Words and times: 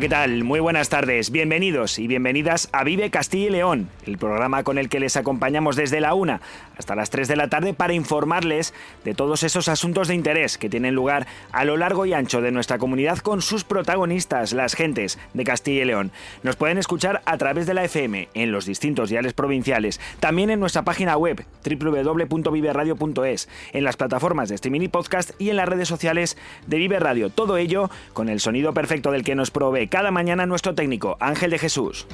¿Qué 0.00 0.08
tal? 0.08 0.42
Muy 0.42 0.58
buenas 0.58 0.88
tardes. 0.88 1.30
Bienvenidos 1.30 1.98
y 1.98 2.06
bienvenidas 2.06 2.70
a 2.72 2.82
Vive 2.82 3.10
Castilla 3.10 3.48
y 3.48 3.50
León, 3.50 3.90
el 4.06 4.16
programa 4.16 4.64
con 4.64 4.78
el 4.78 4.88
que 4.88 4.98
les 4.98 5.18
acompañamos 5.18 5.76
desde 5.76 6.00
la 6.00 6.14
una 6.14 6.40
hasta 6.82 6.96
las 6.96 7.10
3 7.10 7.28
de 7.28 7.36
la 7.36 7.48
tarde 7.48 7.74
para 7.74 7.92
informarles 7.92 8.74
de 9.04 9.14
todos 9.14 9.44
esos 9.44 9.68
asuntos 9.68 10.08
de 10.08 10.16
interés 10.16 10.58
que 10.58 10.68
tienen 10.68 10.96
lugar 10.96 11.28
a 11.52 11.64
lo 11.64 11.76
largo 11.76 12.06
y 12.06 12.12
ancho 12.12 12.40
de 12.40 12.50
nuestra 12.50 12.78
comunidad 12.78 13.18
con 13.18 13.40
sus 13.40 13.62
protagonistas, 13.62 14.52
las 14.52 14.74
gentes 14.74 15.16
de 15.32 15.44
Castilla 15.44 15.82
y 15.82 15.84
León. 15.84 16.10
Nos 16.42 16.56
pueden 16.56 16.78
escuchar 16.78 17.22
a 17.24 17.38
través 17.38 17.68
de 17.68 17.74
la 17.74 17.84
FM 17.84 18.30
en 18.34 18.50
los 18.50 18.66
distintos 18.66 19.10
diales 19.10 19.32
provinciales, 19.32 20.00
también 20.18 20.50
en 20.50 20.58
nuestra 20.58 20.82
página 20.82 21.16
web 21.16 21.44
www.viveradio.es, 21.64 23.48
en 23.72 23.84
las 23.84 23.96
plataformas 23.96 24.48
de 24.48 24.56
streaming 24.56 24.80
y 24.80 24.88
podcast 24.88 25.40
y 25.40 25.50
en 25.50 25.56
las 25.56 25.68
redes 25.68 25.86
sociales 25.86 26.36
de 26.66 26.78
Vive 26.78 26.98
Radio. 26.98 27.30
Todo 27.30 27.58
ello 27.58 27.90
con 28.12 28.28
el 28.28 28.40
sonido 28.40 28.74
perfecto 28.74 29.12
del 29.12 29.22
que 29.22 29.36
nos 29.36 29.52
provee 29.52 29.86
cada 29.86 30.10
mañana 30.10 30.46
nuestro 30.46 30.74
técnico, 30.74 31.16
Ángel 31.20 31.52
de 31.52 31.60
Jesús. 31.60 32.08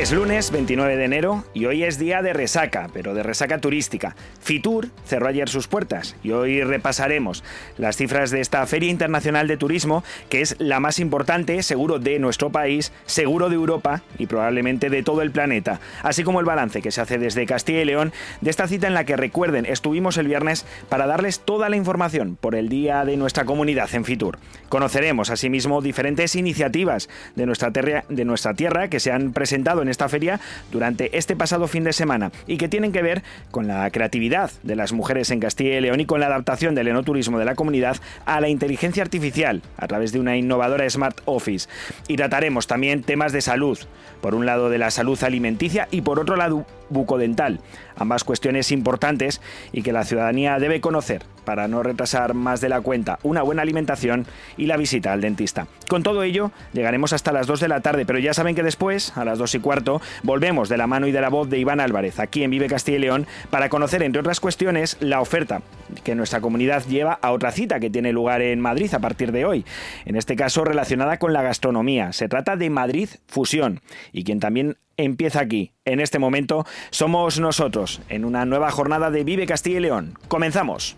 Es 0.00 0.12
lunes 0.12 0.50
29 0.50 0.96
de 0.96 1.04
enero 1.04 1.44
y 1.52 1.66
hoy 1.66 1.84
es 1.84 1.98
día 1.98 2.22
de 2.22 2.32
resaca, 2.32 2.88
pero 2.94 3.12
de 3.12 3.22
resaca 3.22 3.58
turística. 3.58 4.16
Fitur 4.40 4.88
cerró 5.04 5.28
ayer 5.28 5.50
sus 5.50 5.68
puertas 5.68 6.16
y 6.22 6.30
hoy 6.30 6.64
repasaremos 6.64 7.44
las 7.76 7.98
cifras 7.98 8.30
de 8.30 8.40
esta 8.40 8.66
Feria 8.66 8.88
Internacional 8.88 9.46
de 9.46 9.58
Turismo, 9.58 10.02
que 10.30 10.40
es 10.40 10.56
la 10.58 10.80
más 10.80 11.00
importante, 11.00 11.62
seguro, 11.62 11.98
de 11.98 12.18
nuestro 12.18 12.48
país, 12.48 12.92
seguro 13.04 13.50
de 13.50 13.56
Europa 13.56 14.00
y 14.16 14.24
probablemente 14.24 14.88
de 14.88 15.02
todo 15.02 15.20
el 15.20 15.32
planeta, 15.32 15.80
así 16.02 16.24
como 16.24 16.40
el 16.40 16.46
balance 16.46 16.80
que 16.80 16.92
se 16.92 17.02
hace 17.02 17.18
desde 17.18 17.44
Castilla 17.44 17.82
y 17.82 17.84
León 17.84 18.14
de 18.40 18.48
esta 18.48 18.68
cita 18.68 18.86
en 18.86 18.94
la 18.94 19.04
que 19.04 19.18
recuerden, 19.18 19.66
estuvimos 19.66 20.16
el 20.16 20.28
viernes 20.28 20.64
para 20.88 21.06
darles 21.06 21.40
toda 21.40 21.68
la 21.68 21.76
información 21.76 22.38
por 22.40 22.54
el 22.54 22.70
día 22.70 23.04
de 23.04 23.18
nuestra 23.18 23.44
comunidad 23.44 23.94
en 23.94 24.06
Fitur. 24.06 24.38
Conoceremos 24.70 25.28
asimismo 25.28 25.82
diferentes 25.82 26.36
iniciativas 26.36 27.10
de 27.36 27.44
nuestra, 27.44 27.70
de 27.70 28.24
nuestra 28.24 28.54
tierra 28.54 28.88
que 28.88 28.98
se 28.98 29.12
han 29.12 29.34
presentado 29.34 29.82
en 29.82 29.89
esta 29.90 30.08
feria 30.08 30.40
durante 30.70 31.16
este 31.16 31.36
pasado 31.36 31.68
fin 31.68 31.84
de 31.84 31.92
semana 31.92 32.32
y 32.46 32.56
que 32.56 32.68
tienen 32.68 32.92
que 32.92 33.02
ver 33.02 33.22
con 33.50 33.66
la 33.66 33.90
creatividad 33.90 34.50
de 34.62 34.76
las 34.76 34.92
mujeres 34.92 35.30
en 35.30 35.40
Castilla 35.40 35.76
y 35.76 35.80
León 35.80 36.00
y 36.00 36.06
con 36.06 36.20
la 36.20 36.26
adaptación 36.26 36.74
del 36.74 36.88
enoturismo 36.88 37.38
de 37.38 37.44
la 37.44 37.54
comunidad 37.54 37.96
a 38.26 38.40
la 38.40 38.48
inteligencia 38.48 39.02
artificial 39.02 39.62
a 39.76 39.86
través 39.86 40.12
de 40.12 40.20
una 40.20 40.36
innovadora 40.36 40.88
Smart 40.88 41.20
Office. 41.24 41.68
Y 42.08 42.16
trataremos 42.16 42.66
también 42.66 43.02
temas 43.02 43.32
de 43.32 43.40
salud, 43.40 43.78
por 44.20 44.34
un 44.34 44.46
lado 44.46 44.70
de 44.70 44.78
la 44.78 44.90
salud 44.90 45.22
alimenticia 45.22 45.88
y 45.90 46.02
por 46.02 46.18
otro 46.18 46.36
lado 46.36 46.66
bucodental, 46.90 47.60
ambas 47.96 48.24
cuestiones 48.24 48.72
importantes 48.72 49.40
y 49.72 49.82
que 49.82 49.92
la 49.92 50.04
ciudadanía 50.04 50.58
debe 50.58 50.80
conocer 50.80 51.22
para 51.44 51.68
no 51.68 51.82
retrasar 51.82 52.34
más 52.34 52.60
de 52.60 52.68
la 52.68 52.80
cuenta 52.80 53.18
una 53.22 53.42
buena 53.42 53.62
alimentación 53.62 54.26
y 54.56 54.66
la 54.66 54.76
visita 54.76 55.12
al 55.12 55.20
dentista. 55.20 55.66
Con 55.88 56.02
todo 56.02 56.22
ello, 56.22 56.52
llegaremos 56.72 57.12
hasta 57.12 57.32
las 57.32 57.46
2 57.46 57.60
de 57.60 57.68
la 57.68 57.80
tarde, 57.80 58.06
pero 58.06 58.18
ya 58.18 58.34
saben 58.34 58.54
que 58.54 58.62
después, 58.62 59.16
a 59.16 59.24
las 59.24 59.38
2 59.38 59.56
y 59.56 59.58
cuarto, 59.58 60.00
volvemos 60.22 60.68
de 60.68 60.76
la 60.76 60.86
mano 60.86 61.06
y 61.06 61.12
de 61.12 61.20
la 61.20 61.28
voz 61.28 61.48
de 61.48 61.58
Iván 61.58 61.80
Álvarez, 61.80 62.20
aquí 62.20 62.44
en 62.44 62.50
Vive 62.50 62.68
Castilla 62.68 62.98
y 62.98 63.00
León, 63.00 63.26
para 63.50 63.68
conocer, 63.68 64.02
entre 64.02 64.20
otras 64.20 64.40
cuestiones, 64.40 64.96
la 65.00 65.20
oferta 65.20 65.62
que 66.04 66.14
nuestra 66.14 66.40
comunidad 66.40 66.84
lleva 66.84 67.18
a 67.20 67.32
otra 67.32 67.52
cita 67.52 67.80
que 67.80 67.90
tiene 67.90 68.12
lugar 68.12 68.42
en 68.42 68.60
Madrid 68.60 68.92
a 68.94 69.00
partir 69.00 69.32
de 69.32 69.44
hoy, 69.44 69.64
en 70.04 70.16
este 70.16 70.36
caso 70.36 70.64
relacionada 70.64 71.18
con 71.18 71.32
la 71.32 71.42
gastronomía. 71.42 72.12
Se 72.12 72.28
trata 72.28 72.56
de 72.56 72.70
Madrid 72.70 73.08
Fusión, 73.26 73.80
y 74.12 74.24
quien 74.24 74.40
también 74.40 74.76
empieza 75.04 75.40
aquí, 75.40 75.72
en 75.84 76.00
este 76.00 76.18
momento, 76.18 76.66
somos 76.90 77.38
nosotros, 77.40 78.00
en 78.08 78.24
una 78.24 78.44
nueva 78.44 78.70
jornada 78.70 79.10
de 79.10 79.24
Vive 79.24 79.46
Castilla 79.46 79.78
y 79.78 79.80
León. 79.80 80.18
Comenzamos. 80.28 80.96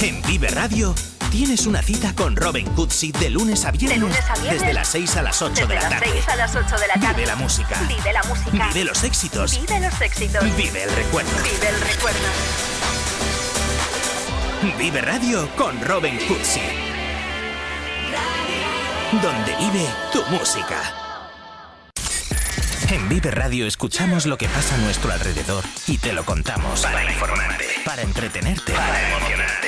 En 0.00 0.22
Vive 0.22 0.48
Radio 0.48 0.94
Tienes 1.30 1.66
una 1.66 1.82
cita 1.82 2.14
con 2.14 2.36
Robin 2.36 2.66
Cootsy 2.74 3.12
de 3.12 3.28
lunes 3.28 3.66
a 3.66 3.70
viernes. 3.70 4.16
Desde 4.42 4.72
las 4.72 4.88
6 4.88 5.16
a 5.16 5.22
las 5.22 5.42
8 5.42 5.66
de 5.66 5.74
la 5.74 5.88
tarde. 5.88 6.06
a 6.26 6.36
las 6.36 6.56
8 6.56 6.76
de 6.78 6.86
la 6.88 6.94
tarde. 6.94 7.14
Vive 7.14 7.26
la 7.26 7.36
música. 7.36 7.80
Vive 7.86 8.12
la 8.14 8.22
música. 8.22 8.68
Vive 8.68 8.84
los 8.84 9.04
éxitos. 9.04 9.60
Vive 9.60 9.80
los 9.80 10.00
éxitos. 10.00 10.56
Vive 10.56 10.82
el 10.84 10.90
recuerdo. 10.90 11.30
Vive 11.42 11.68
el 11.68 11.80
recuerdo. 11.82 12.18
Vive 14.78 15.00
Radio 15.02 15.48
con 15.54 15.78
Robin 15.82 16.18
Cootsy. 16.26 16.62
Donde 19.22 19.56
vive 19.56 19.86
tu 20.12 20.24
música. 20.30 20.94
En 22.90 23.06
Vive 23.10 23.30
Radio 23.30 23.66
escuchamos 23.66 24.24
lo 24.24 24.38
que 24.38 24.48
pasa 24.48 24.74
a 24.76 24.78
nuestro 24.78 25.12
alrededor 25.12 25.62
y 25.86 25.98
te 25.98 26.14
lo 26.14 26.24
contamos. 26.24 26.80
Para 26.80 27.04
informarte. 27.04 27.66
Para 27.84 28.00
entretenerte. 28.00 28.72
Para 28.72 29.10
emocionarte. 29.10 29.67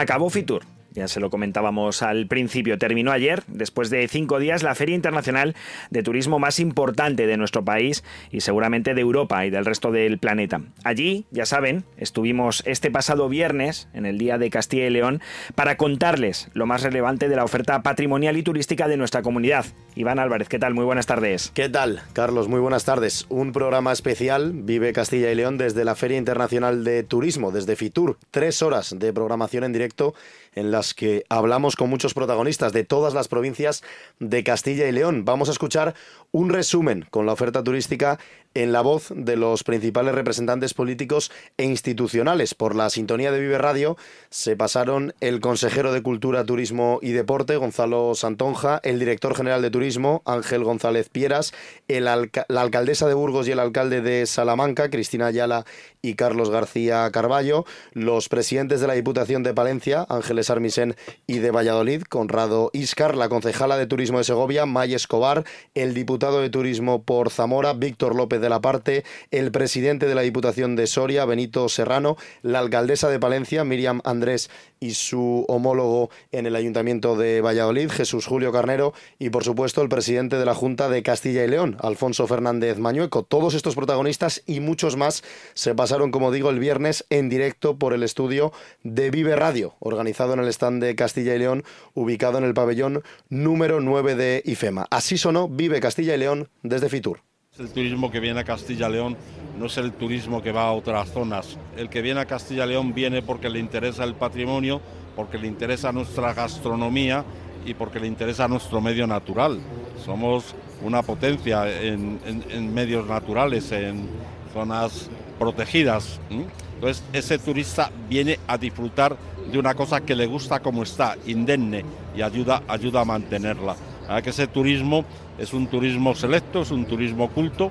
Acabó 0.00 0.30
Fitur 0.30 0.62
Ya 0.92 1.06
se 1.06 1.20
lo 1.20 1.30
comentábamos 1.30 2.02
al 2.02 2.26
principio. 2.26 2.78
Terminó 2.78 3.12
ayer, 3.12 3.44
después 3.46 3.90
de 3.90 4.06
cinco 4.08 4.40
días, 4.40 4.62
la 4.64 4.74
Feria 4.74 4.96
Internacional 4.96 5.54
de 5.90 6.02
Turismo 6.02 6.38
más 6.40 6.58
importante 6.58 7.26
de 7.26 7.36
nuestro 7.36 7.64
país 7.64 8.02
y 8.32 8.40
seguramente 8.40 8.94
de 8.94 9.00
Europa 9.00 9.46
y 9.46 9.50
del 9.50 9.64
resto 9.64 9.92
del 9.92 10.18
planeta. 10.18 10.62
Allí, 10.82 11.26
ya 11.30 11.46
saben, 11.46 11.84
estuvimos 11.96 12.64
este 12.66 12.90
pasado 12.90 13.28
viernes, 13.28 13.88
en 13.94 14.04
el 14.04 14.18
Día 14.18 14.36
de 14.36 14.50
Castilla 14.50 14.86
y 14.86 14.90
León, 14.90 15.20
para 15.54 15.76
contarles 15.76 16.48
lo 16.54 16.66
más 16.66 16.82
relevante 16.82 17.28
de 17.28 17.36
la 17.36 17.44
oferta 17.44 17.82
patrimonial 17.82 18.36
y 18.36 18.42
turística 18.42 18.88
de 18.88 18.96
nuestra 18.96 19.22
comunidad. 19.22 19.66
Iván 19.94 20.18
Álvarez, 20.18 20.48
¿qué 20.48 20.58
tal? 20.58 20.74
Muy 20.74 20.84
buenas 20.84 21.06
tardes. 21.06 21.52
¿Qué 21.54 21.68
tal, 21.68 22.02
Carlos? 22.12 22.48
Muy 22.48 22.60
buenas 22.60 22.84
tardes. 22.84 23.26
Un 23.28 23.52
programa 23.52 23.92
especial, 23.92 24.52
Vive 24.54 24.92
Castilla 24.92 25.30
y 25.30 25.34
León, 25.34 25.56
desde 25.56 25.84
la 25.84 25.94
Feria 25.94 26.18
Internacional 26.18 26.82
de 26.82 27.04
Turismo, 27.04 27.52
desde 27.52 27.76
Fitur. 27.76 28.18
Tres 28.30 28.62
horas 28.62 28.94
de 28.98 29.12
programación 29.12 29.64
en 29.64 29.72
directo 29.72 30.14
en 30.54 30.70
las 30.70 30.94
que 30.94 31.24
hablamos 31.28 31.76
con 31.76 31.90
muchos 31.90 32.14
protagonistas 32.14 32.72
de 32.72 32.84
todas 32.84 33.14
las 33.14 33.28
provincias 33.28 33.82
de 34.18 34.42
Castilla 34.44 34.88
y 34.88 34.92
León. 34.92 35.24
Vamos 35.24 35.48
a 35.48 35.52
escuchar 35.52 35.94
un 36.32 36.50
resumen 36.50 37.06
con 37.10 37.26
la 37.26 37.32
oferta 37.32 37.62
turística 37.62 38.18
en 38.54 38.72
la 38.72 38.80
voz 38.80 39.12
de 39.14 39.36
los 39.36 39.62
principales 39.62 40.14
representantes 40.14 40.74
políticos 40.74 41.30
e 41.56 41.64
institucionales. 41.64 42.54
Por 42.54 42.74
la 42.74 42.90
sintonía 42.90 43.30
de 43.30 43.40
Vive 43.40 43.58
Radio 43.58 43.96
se 44.28 44.56
pasaron 44.56 45.14
el 45.20 45.40
consejero 45.40 45.92
de 45.92 46.02
Cultura, 46.02 46.44
Turismo 46.44 46.98
y 47.02 47.12
Deporte, 47.12 47.56
Gonzalo 47.56 48.14
Santonja, 48.14 48.80
el 48.82 48.98
director 48.98 49.36
general 49.36 49.62
de 49.62 49.70
Turismo, 49.70 50.22
Ángel 50.24 50.64
González 50.64 51.08
Pieras, 51.08 51.52
la 51.88 52.12
alcaldesa 52.48 53.06
de 53.06 53.14
Burgos 53.14 53.46
y 53.46 53.52
el 53.52 53.60
alcalde 53.60 54.00
de 54.00 54.26
Salamanca, 54.26 54.90
Cristina 54.90 55.26
Ayala 55.26 55.64
y 56.02 56.14
Carlos 56.14 56.50
García 56.50 57.08
Carballo, 57.12 57.64
los 57.92 58.28
presidentes 58.28 58.80
de 58.80 58.86
la 58.86 58.94
Diputación 58.94 59.42
de 59.42 59.54
Palencia, 59.54 60.06
Ángeles 60.08 60.50
Armisen 60.50 60.96
y 61.26 61.38
de 61.38 61.50
Valladolid, 61.50 62.02
Conrado 62.02 62.70
Iscar, 62.72 63.16
la 63.16 63.28
concejala 63.28 63.76
de 63.76 63.86
Turismo 63.86 64.18
de 64.18 64.24
Segovia, 64.24 64.66
May 64.66 64.94
Escobar, 64.94 65.44
el 65.74 65.94
diputado 65.94 66.40
de 66.40 66.50
Turismo 66.50 67.02
por 67.02 67.30
Zamora, 67.30 67.74
Víctor 67.74 68.16
López 68.16 68.39
de 68.40 68.48
la 68.48 68.60
Parte, 68.60 69.04
el 69.30 69.52
presidente 69.52 70.06
de 70.06 70.14
la 70.14 70.22
Diputación 70.22 70.76
de 70.76 70.86
Soria, 70.86 71.24
Benito 71.24 71.68
Serrano, 71.68 72.16
la 72.42 72.58
alcaldesa 72.58 73.08
de 73.08 73.20
Palencia, 73.20 73.64
Miriam 73.64 74.00
Andrés 74.04 74.50
y 74.80 74.94
su 74.94 75.44
homólogo 75.48 76.10
en 76.32 76.46
el 76.46 76.56
Ayuntamiento 76.56 77.16
de 77.16 77.42
Valladolid, 77.42 77.90
Jesús 77.90 78.26
Julio 78.26 78.50
Carnero, 78.50 78.94
y 79.18 79.28
por 79.28 79.44
supuesto 79.44 79.82
el 79.82 79.90
presidente 79.90 80.36
de 80.36 80.46
la 80.46 80.54
Junta 80.54 80.88
de 80.88 81.02
Castilla 81.02 81.44
y 81.44 81.48
León, 81.48 81.76
Alfonso 81.80 82.26
Fernández 82.26 82.78
Mañueco. 82.78 83.22
Todos 83.22 83.54
estos 83.54 83.74
protagonistas 83.74 84.42
y 84.46 84.60
muchos 84.60 84.96
más 84.96 85.22
se 85.54 85.74
pasaron, 85.74 86.10
como 86.10 86.32
digo, 86.32 86.50
el 86.50 86.58
viernes 86.58 87.04
en 87.10 87.28
directo 87.28 87.78
por 87.78 87.92
el 87.92 88.02
estudio 88.02 88.52
de 88.82 89.10
Vive 89.10 89.36
Radio, 89.36 89.74
organizado 89.80 90.32
en 90.32 90.40
el 90.40 90.48
stand 90.48 90.82
de 90.82 90.96
Castilla 90.96 91.34
y 91.34 91.38
León, 91.38 91.64
ubicado 91.94 92.38
en 92.38 92.44
el 92.44 92.54
pabellón 92.54 93.02
número 93.28 93.80
9 93.80 94.14
de 94.14 94.42
IFEMA. 94.46 94.86
Así 94.90 95.18
sonó 95.18 95.48
Vive 95.48 95.80
Castilla 95.80 96.14
y 96.14 96.18
León 96.18 96.48
desde 96.62 96.88
Fitur. 96.88 97.20
El 97.60 97.68
turismo 97.72 98.10
que 98.10 98.20
viene 98.20 98.40
a 98.40 98.44
Castilla 98.44 98.88
y 98.88 98.92
León 98.92 99.16
no 99.58 99.66
es 99.66 99.76
el 99.76 99.92
turismo 99.92 100.40
que 100.40 100.50
va 100.50 100.62
a 100.62 100.72
otras 100.72 101.10
zonas. 101.10 101.58
El 101.76 101.90
que 101.90 102.00
viene 102.00 102.20
a 102.20 102.24
Castilla 102.24 102.64
y 102.64 102.70
León 102.70 102.94
viene 102.94 103.20
porque 103.20 103.50
le 103.50 103.58
interesa 103.58 104.02
el 104.04 104.14
patrimonio, 104.14 104.80
porque 105.14 105.36
le 105.36 105.46
interesa 105.46 105.92
nuestra 105.92 106.32
gastronomía 106.32 107.22
y 107.66 107.74
porque 107.74 108.00
le 108.00 108.06
interesa 108.06 108.48
nuestro 108.48 108.80
medio 108.80 109.06
natural. 109.06 109.60
Somos 110.02 110.54
una 110.82 111.02
potencia 111.02 111.68
en, 111.68 112.72
medios 112.72 113.06
naturales, 113.06 113.70
en 113.72 114.08
zonas 114.54 115.10
protegidas. 115.38 116.18
Entonces 116.30 117.04
ese 117.12 117.38
turista 117.38 117.90
viene 118.08 118.38
a 118.46 118.56
disfrutar 118.56 119.18
de 119.52 119.58
una 119.58 119.74
cosa 119.74 120.00
que 120.00 120.16
le 120.16 120.24
gusta 120.24 120.60
como 120.60 120.82
está, 120.82 121.18
indemne, 121.26 121.84
y 122.16 122.22
ayuda, 122.22 122.62
ayuda 122.68 123.02
a 123.02 123.04
mantenerla. 123.04 123.76
A 124.10 124.20
que 124.22 124.30
ese 124.30 124.48
turismo 124.48 125.04
es 125.38 125.52
un 125.52 125.68
turismo 125.68 126.16
selecto, 126.16 126.62
es 126.62 126.72
un 126.72 126.84
turismo 126.84 127.30
culto, 127.30 127.70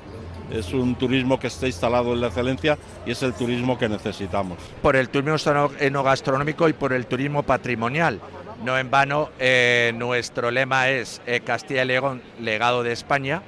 es 0.49 0.73
un 0.73 0.95
turismo 0.95 1.37
que 1.37 1.47
está 1.47 1.67
instalado 1.67 2.13
en 2.13 2.21
la 2.21 2.27
excelencia 2.27 2.77
y 3.05 3.11
es 3.11 3.21
el 3.23 3.33
turismo 3.33 3.77
que 3.77 3.89
necesitamos. 3.89 4.57
Por 4.81 4.95
el 4.95 5.09
turismo 5.09 5.35
enogastronómico 5.79 6.69
y 6.69 6.73
por 6.73 6.93
el 6.93 7.07
turismo 7.07 7.43
patrimonial. 7.43 8.21
No 8.63 8.77
en 8.77 8.89
vano, 8.89 9.29
eh, 9.37 9.93
nuestro 9.97 10.49
lema 10.49 10.87
es 10.87 11.21
eh, 11.25 11.41
Castilla 11.41 11.83
y 11.83 11.87
León, 11.87 12.21
legado 12.39 12.83
de 12.83 12.93
España, 12.93 13.41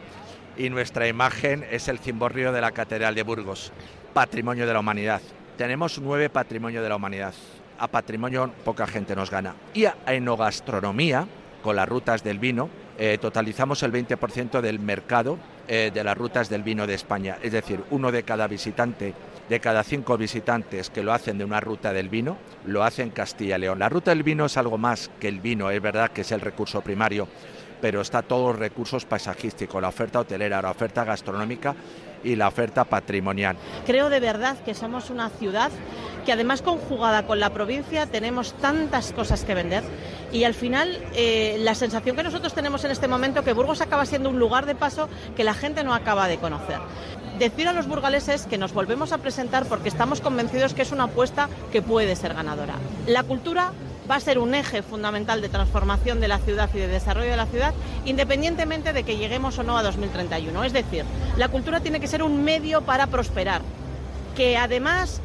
y 0.57 0.69
nuestra 0.69 1.07
imagen 1.07 1.65
es 1.71 1.87
el 1.87 1.97
cimborrio 1.97 2.51
de 2.51 2.59
la 2.59 2.71
Catedral 2.71 3.15
de 3.15 3.23
Burgos, 3.23 3.71
patrimonio 4.13 4.67
de 4.67 4.73
la 4.73 4.79
humanidad. 4.81 5.21
Tenemos 5.57 5.97
nueve 5.99 6.29
patrimonios 6.29 6.83
de 6.83 6.89
la 6.89 6.97
humanidad. 6.97 7.33
A 7.79 7.87
patrimonio 7.87 8.51
poca 8.65 8.85
gente 8.85 9.15
nos 9.15 9.31
gana. 9.31 9.55
Y 9.73 9.85
a 9.85 9.95
enogastronomía, 10.07 11.25
con 11.63 11.77
las 11.77 11.87
rutas 11.87 12.23
del 12.23 12.37
vino, 12.37 12.69
eh, 13.03 13.17
totalizamos 13.17 13.81
el 13.81 13.91
20% 13.91 14.61
del 14.61 14.77
mercado 14.77 15.39
eh, 15.67 15.89
de 15.91 16.03
las 16.03 16.15
rutas 16.15 16.49
del 16.49 16.61
vino 16.61 16.85
de 16.85 16.93
España. 16.93 17.39
Es 17.41 17.51
decir, 17.51 17.83
uno 17.89 18.11
de 18.11 18.21
cada 18.21 18.45
visitante, 18.45 19.15
de 19.49 19.59
cada 19.59 19.83
cinco 19.83 20.19
visitantes 20.19 20.91
que 20.91 21.01
lo 21.01 21.11
hacen 21.11 21.39
de 21.39 21.43
una 21.43 21.59
ruta 21.59 21.93
del 21.93 22.09
vino, 22.09 22.37
lo 22.67 22.83
hace 22.83 23.01
en 23.01 23.09
Castilla 23.09 23.57
y 23.57 23.61
León. 23.61 23.79
La 23.79 23.89
ruta 23.89 24.11
del 24.11 24.21
vino 24.21 24.45
es 24.45 24.55
algo 24.55 24.77
más 24.77 25.09
que 25.19 25.29
el 25.29 25.39
vino, 25.39 25.71
es 25.71 25.81
verdad 25.81 26.11
que 26.11 26.21
es 26.21 26.31
el 26.31 26.41
recurso 26.41 26.81
primario, 26.81 27.27
pero 27.81 28.01
está 28.01 28.21
todos 28.21 28.51
los 28.51 28.59
recursos 28.59 29.03
paisajísticos, 29.05 29.81
la 29.81 29.87
oferta 29.87 30.19
hotelera, 30.19 30.61
la 30.61 30.69
oferta 30.69 31.03
gastronómica 31.03 31.75
y 32.23 32.35
la 32.35 32.49
oferta 32.49 32.83
patrimonial. 32.83 33.57
Creo 33.87 34.09
de 34.09 34.19
verdad 34.19 34.59
que 34.63 34.75
somos 34.75 35.09
una 35.09 35.29
ciudad 35.29 35.71
que 36.23 36.31
además 36.33 36.61
conjugada 36.61 37.25
con 37.25 37.39
la 37.39 37.49
provincia 37.49 38.05
tenemos 38.05 38.53
tantas 38.53 39.11
cosas 39.11 39.43
que 39.43 39.55
vender 39.55 39.83
y 40.31 40.43
al 40.43 40.53
final 40.53 40.97
eh, 41.13 41.57
la 41.59 41.75
sensación 41.75 42.15
que 42.15 42.23
nosotros 42.23 42.53
tenemos 42.53 42.83
en 42.83 42.91
este 42.91 43.07
momento 43.07 43.43
que 43.43 43.53
Burgos 43.53 43.81
acaba 43.81 44.05
siendo 44.05 44.29
un 44.29 44.39
lugar 44.39 44.65
de 44.65 44.75
paso 44.75 45.09
que 45.35 45.43
la 45.43 45.53
gente 45.53 45.83
no 45.83 45.93
acaba 45.93 46.27
de 46.27 46.37
conocer. 46.37 46.79
Decir 47.37 47.67
a 47.67 47.73
los 47.73 47.87
burgaleses 47.87 48.45
que 48.45 48.57
nos 48.57 48.73
volvemos 48.73 49.11
a 49.11 49.17
presentar 49.17 49.65
porque 49.65 49.89
estamos 49.89 50.21
convencidos 50.21 50.73
que 50.73 50.83
es 50.83 50.91
una 50.91 51.05
apuesta 51.05 51.49
que 51.71 51.81
puede 51.81 52.15
ser 52.15 52.33
ganadora. 52.33 52.75
La 53.07 53.23
cultura 53.23 53.73
va 54.09 54.15
a 54.15 54.19
ser 54.19 54.39
un 54.39 54.53
eje 54.53 54.81
fundamental 54.81 55.41
de 55.41 55.49
transformación 55.49 56.19
de 56.19 56.27
la 56.27 56.37
ciudad 56.39 56.69
y 56.73 56.79
de 56.79 56.87
desarrollo 56.87 57.31
de 57.31 57.37
la 57.37 57.45
ciudad, 57.45 57.73
independientemente 58.05 58.93
de 58.93 59.03
que 59.03 59.17
lleguemos 59.17 59.57
o 59.57 59.63
no 59.63 59.77
a 59.77 59.83
2031. 59.83 60.63
Es 60.63 60.73
decir, 60.73 61.05
la 61.37 61.47
cultura 61.47 61.79
tiene 61.79 61.99
que 61.99 62.07
ser 62.07 62.21
un 62.21 62.43
medio 62.43 62.81
para 62.81 63.07
prosperar, 63.07 63.61
que 64.35 64.57
además 64.57 65.21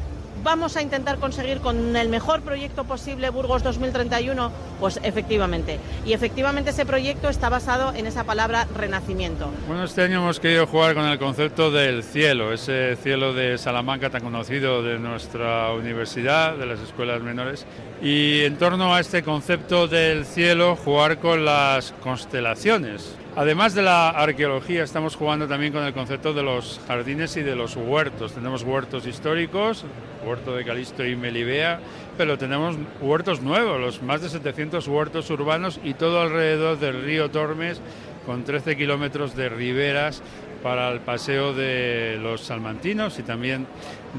vamos 0.47 0.77
a 0.77 0.81
intentar 0.81 1.17
conseguir 1.17 1.59
con 1.59 1.93
el 1.97 2.07
mejor 2.07 2.39
proyecto 2.39 2.85
posible 2.85 3.29
Burgos 3.31 3.63
2031? 3.63 4.49
Pues 4.79 4.97
efectivamente. 5.03 5.77
Y 6.05 6.13
efectivamente 6.13 6.69
ese 6.69 6.85
proyecto 6.85 7.27
está 7.27 7.49
basado 7.49 7.93
en 7.93 8.05
esa 8.05 8.23
palabra 8.23 8.65
renacimiento. 8.73 9.51
Bueno, 9.67 9.83
este 9.83 10.03
año 10.03 10.19
hemos 10.19 10.39
querido 10.39 10.65
jugar 10.65 10.95
con 10.95 11.03
el 11.03 11.19
concepto 11.19 11.69
del 11.69 12.01
cielo, 12.01 12.53
ese 12.53 12.95
cielo 12.95 13.33
de 13.33 13.57
Salamanca 13.57 14.09
tan 14.09 14.21
conocido 14.21 14.83
de 14.83 14.99
nuestra 14.99 15.73
universidad, 15.73 16.55
de 16.55 16.65
las 16.65 16.79
escuelas 16.79 17.21
menores. 17.21 17.65
Y 18.01 18.43
en 18.45 18.57
torno 18.57 18.95
a 18.95 19.01
este 19.01 19.23
concepto 19.23 19.89
del 19.89 20.25
cielo, 20.25 20.77
jugar 20.77 21.19
con 21.19 21.43
las 21.43 21.91
constelaciones. 22.01 23.17
Además 23.37 23.75
de 23.75 23.83
la 23.83 24.09
arqueología, 24.09 24.83
estamos 24.83 25.15
jugando 25.15 25.47
también 25.47 25.71
con 25.71 25.83
el 25.83 25.93
concepto 25.93 26.33
de 26.33 26.41
los 26.41 26.81
jardines 26.87 27.37
y 27.37 27.43
de 27.43 27.55
los 27.55 27.75
huertos. 27.75 28.33
Tenemos 28.33 28.63
huertos 28.63 29.05
históricos, 29.05 29.85
huerto 30.25 30.55
de 30.55 30.65
Calisto 30.65 31.05
y 31.05 31.15
Melibea, 31.15 31.79
pero 32.17 32.39
tenemos 32.39 32.75
huertos 32.99 33.43
nuevos, 33.43 33.79
los 33.79 34.01
más 34.01 34.23
de 34.23 34.29
700 34.29 34.87
huertos 34.87 35.29
urbanos 35.29 35.79
y 35.83 35.93
todo 35.93 36.19
alrededor 36.19 36.79
del 36.79 37.03
río 37.03 37.29
Tormes, 37.29 37.79
con 38.25 38.43
13 38.43 38.75
kilómetros 38.75 39.35
de 39.35 39.49
riberas 39.49 40.23
para 40.63 40.89
el 40.89 41.01
paseo 41.01 41.53
de 41.53 42.17
los 42.19 42.41
salmantinos 42.41 43.19
y 43.19 43.21
también 43.21 43.67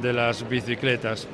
de 0.01 0.13
las 0.13 0.49
bicicletas. 0.49 1.27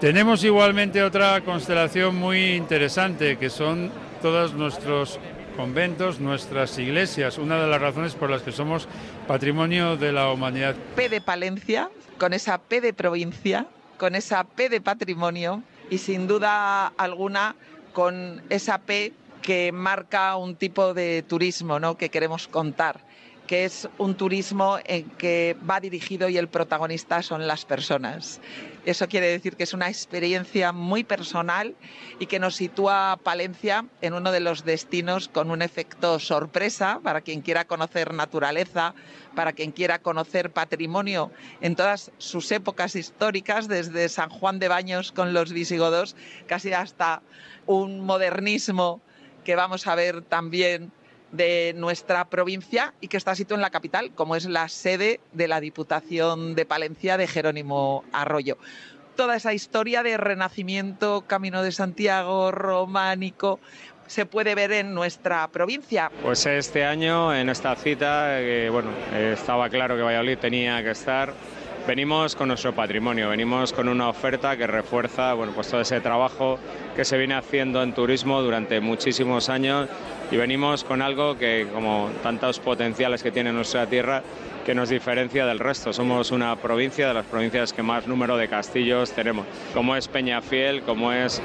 Tenemos 0.00 0.44
igualmente 0.44 1.02
otra 1.02 1.40
constelación 1.40 2.14
muy 2.14 2.52
interesante, 2.54 3.38
que 3.38 3.50
son 3.50 3.90
todos 4.22 4.54
nuestros 4.54 5.18
conventos, 5.56 6.20
nuestras 6.20 6.78
iglesias, 6.78 7.38
una 7.38 7.60
de 7.60 7.68
las 7.68 7.80
razones 7.80 8.14
por 8.14 8.30
las 8.30 8.42
que 8.42 8.52
somos 8.52 8.88
patrimonio 9.26 9.96
de 9.96 10.12
la 10.12 10.30
humanidad. 10.30 10.74
P 10.96 11.08
de 11.08 11.20
Palencia, 11.20 11.90
con 12.18 12.32
esa 12.32 12.58
P 12.58 12.80
de 12.80 12.92
provincia, 12.92 13.66
con 13.98 14.14
esa 14.14 14.44
P 14.44 14.68
de 14.68 14.80
patrimonio 14.80 15.62
y 15.90 15.98
sin 15.98 16.26
duda 16.26 16.86
alguna 16.86 17.56
con 17.92 18.42
esa 18.50 18.78
P 18.78 19.12
que 19.42 19.72
marca 19.72 20.36
un 20.36 20.56
tipo 20.56 20.94
de 20.94 21.22
turismo 21.22 21.78
¿no? 21.78 21.96
que 21.96 22.08
queremos 22.08 22.48
contar. 22.48 23.00
Que 23.46 23.64
es 23.64 23.88
un 23.98 24.14
turismo 24.14 24.78
en 24.84 25.10
que 25.10 25.56
va 25.68 25.80
dirigido 25.80 26.28
y 26.28 26.38
el 26.38 26.48
protagonista 26.48 27.22
son 27.22 27.46
las 27.46 27.64
personas. 27.64 28.40
Eso 28.86 29.08
quiere 29.08 29.26
decir 29.26 29.56
que 29.56 29.64
es 29.64 29.74
una 29.74 29.88
experiencia 29.88 30.72
muy 30.72 31.04
personal 31.04 31.74
y 32.18 32.26
que 32.26 32.38
nos 32.38 32.56
sitúa 32.56 33.12
a 33.12 33.16
Palencia 33.16 33.86
en 34.00 34.14
uno 34.14 34.30
de 34.32 34.40
los 34.40 34.64
destinos 34.64 35.28
con 35.28 35.50
un 35.50 35.62
efecto 35.62 36.18
sorpresa 36.18 37.00
para 37.02 37.20
quien 37.22 37.40
quiera 37.40 37.64
conocer 37.64 38.12
naturaleza, 38.12 38.94
para 39.34 39.52
quien 39.52 39.72
quiera 39.72 40.00
conocer 40.00 40.50
patrimonio 40.50 41.30
en 41.60 41.76
todas 41.76 42.12
sus 42.18 42.50
épocas 42.52 42.94
históricas, 42.94 43.68
desde 43.68 44.08
San 44.08 44.30
Juan 44.30 44.58
de 44.58 44.68
Baños 44.68 45.12
con 45.12 45.32
los 45.32 45.52
visigodos, 45.52 46.16
casi 46.46 46.72
hasta 46.72 47.22
un 47.66 48.00
modernismo 48.00 49.00
que 49.44 49.56
vamos 49.56 49.86
a 49.86 49.94
ver 49.94 50.22
también 50.22 50.92
de 51.34 51.74
nuestra 51.76 52.24
provincia 52.26 52.94
y 53.00 53.08
que 53.08 53.16
está 53.16 53.34
situado 53.34 53.58
en 53.58 53.62
la 53.62 53.70
capital, 53.70 54.12
como 54.14 54.36
es 54.36 54.46
la 54.46 54.68
sede 54.68 55.20
de 55.32 55.48
la 55.48 55.60
Diputación 55.60 56.54
de 56.54 56.64
Palencia 56.64 57.16
de 57.16 57.26
Jerónimo 57.26 58.04
Arroyo. 58.12 58.56
Toda 59.16 59.36
esa 59.36 59.52
historia 59.52 60.02
de 60.02 60.16
renacimiento, 60.16 61.24
Camino 61.26 61.62
de 61.62 61.72
Santiago, 61.72 62.50
románico, 62.50 63.60
se 64.06 64.26
puede 64.26 64.54
ver 64.54 64.72
en 64.72 64.92
nuestra 64.94 65.48
provincia. 65.48 66.10
Pues 66.22 66.44
este 66.46 66.84
año, 66.84 67.34
en 67.34 67.48
esta 67.48 67.74
cita, 67.74 68.38
bueno, 68.70 68.90
estaba 69.12 69.68
claro 69.70 69.96
que 69.96 70.02
Valladolid 70.02 70.38
tenía 70.38 70.82
que 70.82 70.90
estar 70.90 71.32
venimos 71.86 72.34
con 72.34 72.48
nuestro 72.48 72.74
patrimonio, 72.74 73.28
venimos 73.28 73.72
con 73.72 73.88
una 73.88 74.08
oferta 74.08 74.56
que 74.56 74.66
refuerza 74.66 75.34
bueno, 75.34 75.52
pues 75.52 75.68
todo 75.68 75.80
ese 75.80 76.00
trabajo 76.00 76.58
que 76.96 77.04
se 77.04 77.18
viene 77.18 77.34
haciendo 77.34 77.82
en 77.82 77.92
turismo 77.92 78.40
durante 78.42 78.80
muchísimos 78.80 79.48
años 79.48 79.88
y 80.30 80.36
venimos 80.36 80.84
con 80.84 81.02
algo 81.02 81.36
que, 81.36 81.66
como 81.72 82.10
tantos 82.22 82.58
potenciales 82.58 83.22
que 83.22 83.30
tiene 83.30 83.52
nuestra 83.52 83.86
tierra, 83.86 84.22
que 84.64 84.74
nos 84.74 84.88
diferencia 84.88 85.44
del 85.44 85.58
resto. 85.58 85.92
Somos 85.92 86.30
una 86.30 86.56
provincia 86.56 87.08
de 87.08 87.14
las 87.14 87.26
provincias 87.26 87.72
que 87.72 87.82
más 87.82 88.06
número 88.06 88.36
de 88.36 88.48
castillos 88.48 89.12
tenemos, 89.12 89.46
como 89.74 89.94
es 89.94 90.08
Peñafiel, 90.08 90.82
como 90.82 91.12
es 91.12 91.42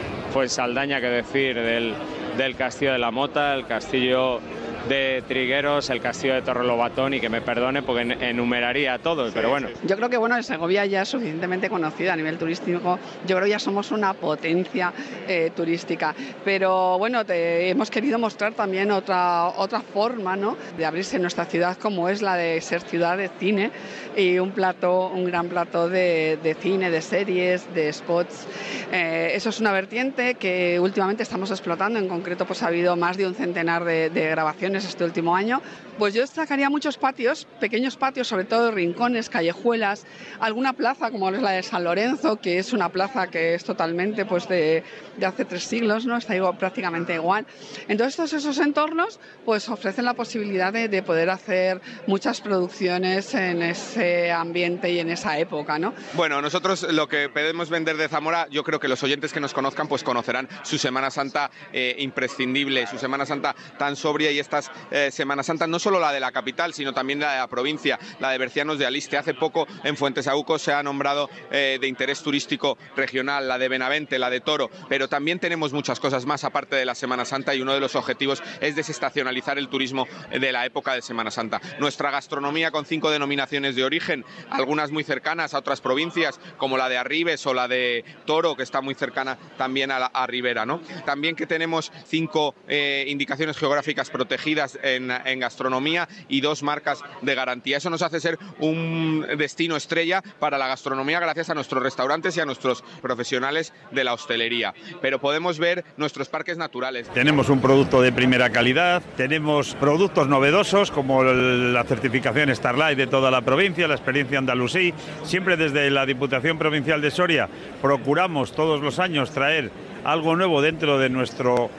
Saldaña, 0.47 1.01
que 1.01 1.07
decir, 1.07 1.55
del, 1.55 1.93
del 2.37 2.55
Castillo 2.55 2.93
de 2.93 2.99
la 2.99 3.11
Mota, 3.11 3.53
el 3.55 3.67
Castillo 3.67 4.39
de 4.87 5.23
Trigueros, 5.27 5.89
el 5.89 6.01
castillo 6.01 6.35
de 6.35 6.41
Torrelobatón 6.41 7.13
y 7.13 7.19
que 7.19 7.29
me 7.29 7.41
perdone 7.41 7.81
porque 7.81 8.01
enumeraría 8.21 8.97
todo, 8.99 9.29
pero 9.33 9.49
bueno. 9.49 9.67
Yo 9.83 9.95
creo 9.95 10.09
que 10.09 10.17
bueno, 10.17 10.41
Segovia 10.41 10.85
ya 10.85 11.01
es 11.01 11.09
suficientemente 11.09 11.69
conocida 11.69 12.13
a 12.13 12.15
nivel 12.15 12.37
turístico, 12.37 12.99
yo 13.25 13.35
creo 13.35 13.43
que 13.43 13.49
ya 13.49 13.59
somos 13.59 13.91
una 13.91 14.13
potencia 14.13 14.93
eh, 15.27 15.51
turística, 15.55 16.15
pero 16.45 16.97
bueno, 16.97 17.25
te, 17.25 17.69
hemos 17.69 17.89
querido 17.89 18.17
mostrar 18.17 18.53
también 18.53 18.91
otra, 18.91 19.49
otra 19.49 19.81
forma 19.81 20.35
¿no? 20.35 20.57
de 20.77 20.85
abrirse 20.85 21.17
en 21.17 21.23
nuestra 21.23 21.45
ciudad 21.45 21.77
como 21.77 22.09
es 22.09 22.21
la 22.21 22.35
de 22.35 22.61
ser 22.61 22.81
ciudad 22.81 23.17
de 23.17 23.29
cine 23.39 23.71
y 24.15 24.39
un 24.39 24.51
plato, 24.51 25.07
un 25.07 25.25
gran 25.25 25.47
plato 25.49 25.89
de, 25.89 26.39
de 26.41 26.53
cine, 26.55 26.89
de 26.89 27.01
series, 27.01 27.73
de 27.73 27.91
spots. 27.91 28.47
Eh, 28.91 29.31
eso 29.33 29.49
es 29.49 29.59
una 29.59 29.71
vertiente 29.71 30.35
que 30.35 30.79
últimamente 30.79 31.23
estamos 31.23 31.51
explotando, 31.51 31.99
en 31.99 32.07
concreto 32.07 32.45
pues 32.45 32.63
ha 32.63 32.67
habido 32.67 32.95
más 32.95 33.17
de 33.17 33.27
un 33.27 33.35
centenar 33.35 33.83
de, 33.83 34.09
de 34.09 34.29
grabaciones 34.29 34.68
este 34.75 35.03
último 35.03 35.35
año, 35.35 35.61
pues 35.99 36.13
yo 36.13 36.21
destacaría 36.21 36.69
muchos 36.69 36.97
patios, 36.97 37.45
pequeños 37.59 37.97
patios, 37.97 38.27
sobre 38.27 38.45
todo 38.45 38.71
rincones, 38.71 39.29
callejuelas, 39.29 40.05
alguna 40.39 40.71
plaza 40.73 41.11
como 41.11 41.29
es 41.29 41.41
la 41.41 41.51
de 41.51 41.61
San 41.61 41.83
Lorenzo, 41.83 42.37
que 42.37 42.57
es 42.57 42.71
una 42.71 42.89
plaza 42.89 43.27
que 43.27 43.53
es 43.53 43.65
totalmente 43.65 44.25
pues 44.25 44.47
de, 44.47 44.83
de 45.17 45.25
hace 45.25 45.43
tres 45.43 45.63
siglos, 45.63 46.05
¿no? 46.05 46.15
está 46.15 46.33
prácticamente 46.57 47.15
igual. 47.15 47.45
Entonces 47.89 48.15
todos 48.15 48.31
esos 48.31 48.57
entornos 48.59 49.19
pues 49.43 49.67
ofrecen 49.67 50.05
la 50.05 50.13
posibilidad 50.13 50.71
de, 50.71 50.87
de, 50.87 51.03
poder 51.03 51.29
hacer 51.29 51.81
muchas 52.07 52.39
producciones 52.39 53.33
en 53.35 53.61
ese 53.61 54.31
ambiente 54.31 54.91
y 54.91 54.99
en 54.99 55.09
esa 55.09 55.37
época. 55.37 55.79
¿no? 55.79 55.93
Bueno, 56.13 56.41
nosotros 56.41 56.83
lo 56.93 57.09
que 57.09 57.27
podemos 57.27 57.69
vender 57.69 57.97
de 57.97 58.07
Zamora, 58.07 58.47
yo 58.49 58.63
creo 58.63 58.79
que 58.79 58.87
los 58.87 59.03
oyentes 59.03 59.33
que 59.33 59.41
nos 59.41 59.53
conozcan 59.53 59.89
pues 59.89 60.03
conocerán 60.03 60.47
su 60.63 60.77
Semana 60.77 61.11
Santa 61.11 61.51
eh, 61.73 61.95
imprescindible, 61.99 62.87
su 62.87 62.97
Semana 62.97 63.25
Santa 63.25 63.53
tan 63.77 63.97
sobria 63.97 64.31
y 64.31 64.39
estas 64.39 64.71
eh, 64.91 65.09
Semana 65.11 65.43
Santa 65.43 65.67
no 65.67 65.79
solo 65.89 65.99
la 65.99 66.13
de 66.13 66.19
la 66.19 66.31
capital, 66.31 66.71
sino 66.71 66.93
también 66.93 67.19
la 67.19 67.31
de 67.31 67.39
la 67.39 67.47
provincia, 67.47 67.97
la 68.19 68.29
de 68.29 68.37
Bercianos 68.37 68.77
de 68.77 68.85
Aliste. 68.85 69.17
Hace 69.17 69.33
poco 69.33 69.65
en 69.83 69.97
Fuentesauco 69.97 70.59
se 70.59 70.71
ha 70.71 70.83
nombrado 70.83 71.31
eh, 71.49 71.79
de 71.81 71.87
interés 71.87 72.21
turístico 72.21 72.77
regional, 72.95 73.47
la 73.47 73.57
de 73.57 73.67
Benavente, 73.69 74.19
la 74.19 74.29
de 74.29 74.39
Toro, 74.39 74.69
pero 74.87 75.07
también 75.07 75.39
tenemos 75.39 75.73
muchas 75.73 75.99
cosas 75.99 76.27
más 76.27 76.43
aparte 76.43 76.75
de 76.75 76.85
la 76.85 76.93
Semana 76.93 77.25
Santa 77.25 77.55
y 77.55 77.61
uno 77.61 77.73
de 77.73 77.79
los 77.79 77.95
objetivos 77.95 78.43
es 78.61 78.75
desestacionalizar 78.75 79.57
el 79.57 79.67
turismo 79.67 80.05
de 80.29 80.51
la 80.51 80.63
época 80.63 80.93
de 80.93 81.01
Semana 81.01 81.31
Santa. 81.31 81.59
Nuestra 81.79 82.11
gastronomía 82.11 82.69
con 82.69 82.85
cinco 82.85 83.09
denominaciones 83.09 83.75
de 83.75 83.83
origen, 83.83 84.23
algunas 84.51 84.91
muy 84.91 85.03
cercanas 85.03 85.55
a 85.55 85.57
otras 85.57 85.81
provincias, 85.81 86.39
como 86.57 86.77
la 86.77 86.87
de 86.87 86.99
Arribes 86.99 87.47
o 87.47 87.55
la 87.55 87.67
de 87.67 88.05
Toro, 88.27 88.55
que 88.55 88.61
está 88.61 88.81
muy 88.81 88.93
cercana 88.93 89.39
también 89.57 89.89
a, 89.89 89.97
la, 89.97 90.05
a 90.05 90.27
Ribera. 90.27 90.67
¿no? 90.67 90.81
También 91.03 91.35
que 91.35 91.47
tenemos 91.47 91.91
cinco 92.05 92.53
eh, 92.67 93.05
indicaciones 93.07 93.57
geográficas 93.57 94.11
protegidas 94.11 94.77
en, 94.83 95.09
en 95.09 95.39
gastronomía 95.39 95.78
y 96.27 96.41
dos 96.41 96.63
marcas 96.63 97.01
de 97.21 97.35
garantía. 97.35 97.77
Eso 97.77 97.89
nos 97.89 98.01
hace 98.01 98.19
ser 98.19 98.37
un 98.59 99.25
destino 99.37 99.75
estrella 99.75 100.21
para 100.39 100.57
la 100.57 100.67
gastronomía 100.67 101.19
gracias 101.19 101.49
a 101.49 101.53
nuestros 101.53 101.81
restaurantes 101.81 102.35
y 102.37 102.41
a 102.41 102.45
nuestros 102.45 102.83
profesionales 103.01 103.73
de 103.91 104.03
la 104.03 104.13
hostelería. 104.13 104.73
Pero 105.01 105.19
podemos 105.19 105.59
ver 105.59 105.85
nuestros 105.97 106.29
parques 106.29 106.57
naturales. 106.57 107.07
Tenemos 107.13 107.49
un 107.49 107.61
producto 107.61 108.01
de 108.01 108.11
primera 108.11 108.49
calidad, 108.49 109.01
tenemos 109.15 109.75
productos 109.75 110.27
novedosos 110.27 110.91
como 110.91 111.23
la 111.23 111.83
certificación 111.83 112.53
Starlight 112.53 112.97
de 112.97 113.07
toda 113.07 113.31
la 113.31 113.41
provincia, 113.41 113.87
la 113.87 113.95
experiencia 113.95 114.37
andalusí. 114.37 114.93
Siempre 115.23 115.57
desde 115.57 115.89
la 115.89 116.05
Diputación 116.05 116.57
Provincial 116.57 117.01
de 117.01 117.11
Soria 117.11 117.49
procuramos 117.81 118.53
todos 118.53 118.81
los 118.81 118.99
años 118.99 119.31
traer 119.31 119.71
algo 120.03 120.35
nuevo 120.35 120.61
dentro 120.61 120.97
de 120.97 121.09
nuestro 121.09 121.69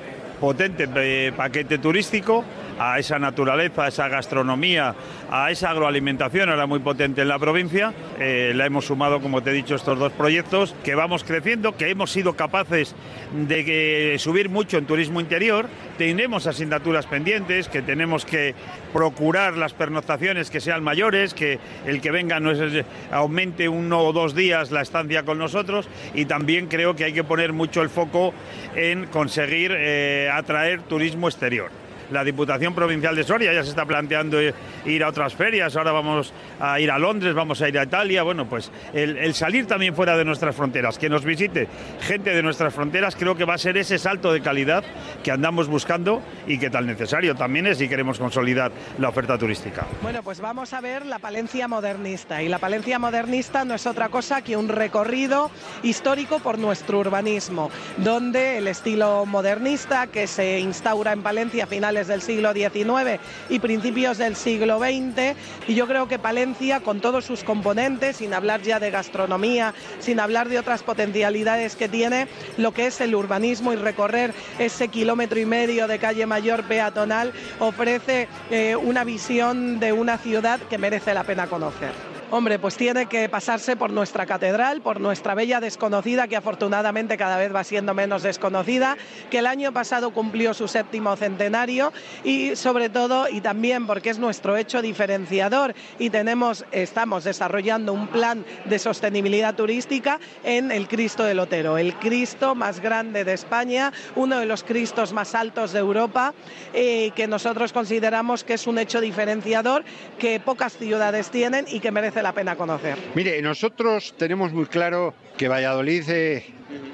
potente 0.41 0.89
eh, 0.97 1.33
paquete 1.33 1.79
turístico 1.79 2.45
a 2.81 2.99
esa 2.99 3.19
naturaleza, 3.19 3.85
a 3.85 3.89
esa 3.89 4.09
gastronomía, 4.09 4.95
a 5.31 5.51
esa 5.51 5.69
agroalimentación 5.69 6.49
ahora 6.49 6.67
muy 6.67 6.79
potente 6.79 7.21
en 7.21 7.29
la 7.29 7.39
provincia. 7.39 7.93
Eh, 8.19 8.53
la 8.57 8.65
hemos 8.65 8.87
sumado, 8.87 9.21
como 9.21 9.43
te 9.43 9.51
he 9.51 9.53
dicho, 9.53 9.75
estos 9.75 9.99
dos 9.99 10.13
proyectos 10.13 10.75
que 10.83 10.95
vamos 10.95 11.23
creciendo, 11.23 11.77
que 11.77 11.91
hemos 11.91 12.11
sido 12.11 12.33
capaces 12.37 12.95
de 13.35 13.65
que, 13.67 14.17
subir 14.19 14.49
mucho 14.49 14.79
en 14.79 14.87
turismo 14.87 15.21
interior. 15.21 15.69
Tenemos 15.99 16.47
asignaturas 16.47 17.07
pendientes, 17.07 17.69
que 17.69 17.83
tenemos 17.83 18.25
que 18.25 18.55
procurar 18.95 19.59
las 19.59 19.75
pernoctaciones 19.75 20.51
que 20.51 20.61
sean 20.61 20.83
mayores, 20.83 21.35
que 21.35 21.59
el 21.85 22.01
que 22.01 22.11
venga 22.11 22.41
no 22.41 22.51
es, 22.51 22.87
aumente 23.13 23.69
uno 23.69 24.01
o 24.01 24.15
dos 24.15 24.35
días 24.35 24.71
la 24.71 24.81
estancia 24.81 25.25
con 25.25 25.37
nosotros 25.37 25.87
y 26.15 26.25
también 26.25 26.67
creo 26.67 26.97
que 26.97 27.05
hay 27.05 27.13
que 27.13 27.25
poner 27.25 27.53
mucho 27.53 27.83
el 27.83 27.91
foco 27.91 28.33
en 28.75 29.07
conseguir 29.07 29.73
eh, 29.77 30.31
atraer 30.33 30.81
turismo 30.83 31.29
exterior 31.29 31.71
la 32.11 32.25
Diputación 32.25 32.75
Provincial 32.75 33.15
de 33.15 33.25
Soria 33.25 33.53
ya 33.53 33.63
se 33.63 33.71
está 33.71 33.85
planteando 33.85 34.39
ir 34.41 35.05
a 35.05 35.09
otras 35.09 35.35
ferias, 35.35 35.77
ahora 35.77 35.93
vamos 35.93 36.33
a 36.61 36.81
ir 36.81 36.91
a 36.91 36.99
Londres, 36.99 37.35
vamos 37.35 37.61
a 37.63 37.69
ir 37.69 37.79
a 37.79 37.85
Italia, 37.85 38.23
bueno, 38.23 38.49
pues 38.49 38.71
el, 38.93 39.35
salir 39.35 39.67
también 39.67 39.95
fuera 39.95 40.17
de 40.17 40.25
nuestras 40.25 40.55
fronteras, 40.55 40.99
que 40.99 41.09
nos 41.09 41.25
visite 41.25 41.69
gente 42.01 42.31
de 42.31 42.43
nuestras 42.43 42.75
fronteras, 42.75 43.17
creo 43.17 43.37
que 43.37 43.45
va 43.45 43.55
a 43.55 43.59
ser 43.59 43.77
ese 43.77 43.99
salto 43.99 44.33
de 44.33 44.41
calidad 44.41 44.85
que 45.23 45.31
andamos 45.31 45.69
buscando 45.69 46.23
y 46.47 46.59
que 46.59 46.71
tan 46.71 46.87
necesario 46.87 47.35
también 47.35 47.67
es 47.67 47.79
si 47.79 47.89
queremos 47.89 48.19
consolidar 48.19 48.73
la 48.99 49.09
oferta 49.09 49.39
turística. 49.39 49.87
Bueno, 50.03 50.23
pues 50.23 50.41
vamos 50.41 50.73
a 50.73 50.81
ver 50.81 51.07
la 51.07 51.19
Palencia 51.19 51.69
modernista. 51.69 52.43
Y 52.43 52.49
la 52.49 52.59
Palencia 52.59 52.99
modernista 52.99 53.65
no 53.65 53.75
es 53.75 53.87
otra 53.87 54.09
cosa 54.09 54.43
que 54.43 54.57
un 54.57 54.69
recorrido 54.69 55.51
histórico 55.83 56.41
por 56.41 56.59
nuestro 56.59 56.99
urbanismo, 56.99 57.71
donde 57.99 58.59
el 58.59 58.69
estilo 58.69 59.27
modernista 59.27 60.07
que 60.09 60.27
se 60.27 60.61
instaura 60.61 61.13
en 61.13 61.23
Palencia 61.23 61.65
a 61.65 61.67
finales 61.67 62.00
del 62.09 62.23
siglo 62.23 62.53
XIX 62.53 63.21
y 63.49 63.59
principios 63.59 64.19
del 64.19 64.37
siglo 64.37 64.79
XX. 64.79 65.37
Y 65.69 65.75
yo 65.75 65.87
creo 65.87 66.09
que 66.09 66.19
Palencia, 66.19 66.81
con 66.81 67.01
todos 67.01 67.25
sus 67.25 67.45
componentes, 67.45 68.17
sin 68.17 68.35
hablar 68.35 68.63
ya 68.63 68.81
de 68.81 68.91
gastronomía, 68.91 69.75
sin 69.99 70.21
hablar 70.21 70.49
de 70.49 70.59
otras 70.59 70.83
potencialidades 70.83 71.77
que 71.77 71.89
tiene, 71.89 72.29
lo 72.57 72.73
que 72.73 72.87
es 72.87 73.01
el 73.01 73.15
urbanismo 73.15 73.73
y 73.73 73.77
recorrer 73.77 74.35
ese 74.59 74.89
kilómetro 74.89 75.39
y 75.39 75.47
medio 75.47 75.87
de 75.87 75.99
calle 75.99 76.27
mayor 76.27 76.65
peatonal, 76.65 77.33
ofrece 77.59 78.29
eh, 78.51 78.77
una 78.77 79.05
visión 79.05 79.81
de 79.81 79.93
una 79.93 80.19
ciudad 80.19 80.61
que 80.69 80.79
merece 80.79 81.15
la 81.15 81.25
pena 81.25 81.47
conocer. 81.47 82.20
Hombre, 82.31 82.59
pues 82.59 82.77
tiene 82.77 83.07
que 83.07 83.29
pasarse 83.29 83.77
por 83.77 83.91
nuestra 83.91 84.25
catedral, 84.25 84.81
por 84.83 85.01
nuestra 85.01 85.35
bella 85.35 85.61
desconocida, 85.61 86.29
que 86.29 86.37
afortunadamente 86.37 87.17
cada 87.17 87.37
vez 87.37 87.55
va 87.55 87.65
siendo 87.65 87.93
menos 87.93 88.23
desconocida, 88.23 88.97
que 89.31 89.39
el 89.39 89.47
año 89.47 89.73
pasado 89.73 90.13
cumplió 90.13 90.55
su 90.55 90.69
séptimo 90.69 91.17
centenario 91.17 91.93
y 92.23 92.55
sobre 92.57 92.89
todo, 92.89 93.29
y 93.29 93.41
también 93.41 93.87
porque 93.87 94.11
es 94.11 94.19
nuestro 94.19 94.57
hecho 94.57 94.81
diferenciador 94.81 95.75
y 95.99 96.11
tenemos, 96.11 96.65
estamos 96.71 97.25
desarrollando 97.25 97.93
un 97.93 98.07
plan 98.07 98.45
de 98.65 98.79
sostenibilidad 98.79 99.55
turística 99.55 100.21
en 100.45 100.71
el 100.71 100.87
Cristo 100.87 101.25
del 101.25 101.41
Otero, 101.41 101.79
el 101.79 101.95
Cristo 101.95 102.55
más 102.55 102.81
grande 102.81 103.25
de 103.25 103.33
España, 103.33 103.93
uno 104.15 104.39
de 104.39 104.47
los 104.47 104.63
Cristos 104.63 105.13
más 105.13 105.35
altos 105.35 105.73
de 105.73 105.81
Europa, 105.81 106.33
eh, 106.75 107.11
que 107.17 107.27
nosotros 107.27 107.73
consideramos 107.73 108.45
que 108.45 108.55
es 108.55 108.67
un 108.67 108.79
hecho 108.79 109.01
diferenciador 109.01 109.85
que 110.19 110.39
pocas 110.39 110.77
ciudades 110.77 111.31
tienen 111.31 111.67
y 111.69 111.81
que 111.81 111.91
merece 111.91 112.20
la 112.23 112.33
pena 112.33 112.57
conocer. 112.57 112.97
Mire, 113.15 113.41
nosotros 113.43 114.15
tenemos 114.17 114.53
muy 114.53 114.67
claro 114.67 115.15
que 115.37 115.49
Valladolid 115.49 116.09
eh, 116.09 116.45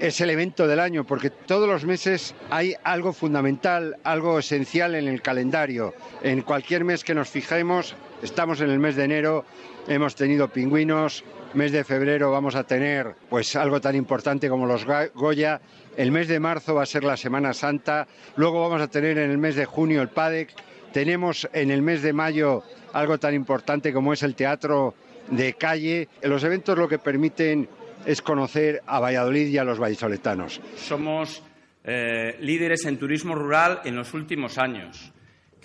es 0.01 0.21
el 0.21 0.31
evento 0.31 0.67
del 0.67 0.81
año 0.81 1.05
porque 1.05 1.31
todos 1.31 1.69
los 1.69 1.85
meses 1.85 2.35
hay 2.51 2.75
algo 2.85 3.13
fundamental, 3.13 3.97
algo 4.05 4.39
esencial 4.39 4.95
en 4.95 5.09
el 5.09 5.23
calendario. 5.23 5.95
En 6.23 6.43
cualquier 6.43 6.85
mes 6.85 7.05
que 7.05 7.15
nos 7.15 7.29
fijemos, 7.29 7.95
estamos 8.23 8.61
en 8.61 8.71
el 8.71 8.79
mes 8.79 8.97
de 8.97 9.05
enero, 9.05 9.45
hemos 9.89 10.15
tenido 10.15 10.49
pingüinos, 10.49 11.25
mes 11.55 11.73
de 11.73 11.85
febrero 11.85 12.31
vamos 12.31 12.55
a 12.55 12.65
tener 12.65 13.15
pues 13.31 13.57
algo 13.57 13.81
tan 13.81 13.95
importante 13.95 14.49
como 14.49 14.67
los 14.67 14.85
Goya, 15.15 15.61
el 15.97 16.13
mes 16.13 16.29
de 16.29 16.41
marzo 16.41 16.75
va 16.75 16.83
a 16.83 16.87
ser 16.87 17.05
la 17.05 17.17
Semana 17.17 17.55
Santa, 17.55 18.07
luego 18.37 18.61
vamos 18.61 18.83
a 18.83 18.89
tener 18.89 19.19
en 19.19 19.31
el 19.31 19.39
mes 19.39 19.57
de 19.57 19.65
junio 19.65 20.03
el 20.03 20.09
PADEC, 20.09 20.53
tenemos 20.93 21.49
en 21.53 21.71
el 21.71 21.83
mes 21.83 22.03
de 22.03 22.13
mayo 22.13 22.63
algo 22.93 23.19
tan 23.19 23.35
importante 23.35 23.93
como 23.93 24.13
es 24.13 24.23
el 24.23 24.35
teatro 24.35 24.95
de 25.29 25.55
calle. 25.55 26.09
Los 26.23 26.45
eventos 26.45 26.79
lo 26.79 26.89
que 26.89 26.99
permiten 26.99 27.69
es 28.05 28.23
conocer 28.23 28.83
a 28.87 29.01
Valladolid 29.01 29.49
y 29.49 29.59
a 29.59 29.65
los 29.65 29.79
vallisoletanos. 29.79 30.61
Somos 30.77 31.43
eh, 31.85 32.37
líderes 32.41 32.85
en 32.87 32.99
turismo 32.99 33.35
rural 33.35 33.81
en 33.85 33.97
los 33.97 34.15
últimos 34.15 34.59
años 34.59 35.13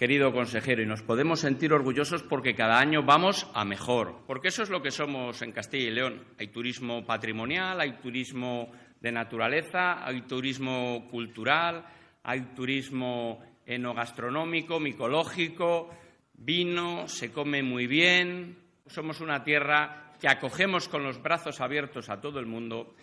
querido 0.02 0.34
consejero, 0.34 0.82
y 0.82 0.88
nos 0.88 1.04
podemos 1.04 1.42
sentir 1.42 1.72
orgullosos 1.72 2.24
porque 2.24 2.56
cada 2.56 2.80
año 2.80 3.04
vamos 3.04 3.48
a 3.54 3.64
mejor, 3.64 4.24
porque 4.26 4.48
eso 4.48 4.64
es 4.64 4.72
lo 4.72 4.82
que 4.82 4.90
somos 4.90 5.44
en 5.44 5.52
Castilla 5.52 5.90
y 5.90 5.92
León. 5.92 6.24
Hay 6.40 6.48
turismo 6.48 7.06
patrimonial, 7.06 7.80
hay 7.80 7.98
turismo 8.02 8.72
de 9.00 9.12
naturaleza, 9.12 10.04
hay 10.04 10.24
turismo 10.24 11.08
cultural, 11.12 11.86
hay 12.24 12.42
turismo 12.56 13.44
enogastronómico, 13.64 14.80
micológico, 14.80 15.92
vino, 16.34 17.08
se 17.08 17.32
come 17.32 17.62
muy 17.62 17.86
bien. 17.86 18.58
Somos 18.92 19.22
una 19.22 19.44
tierra 19.44 20.14
que 20.20 20.28
acogemos 20.28 20.88
con 20.88 21.04
los 21.04 21.22
brazos 21.22 21.62
abiertos 21.62 22.10
a 22.10 22.20
todo 22.20 22.40
el 22.40 22.46
mundo 22.46 22.94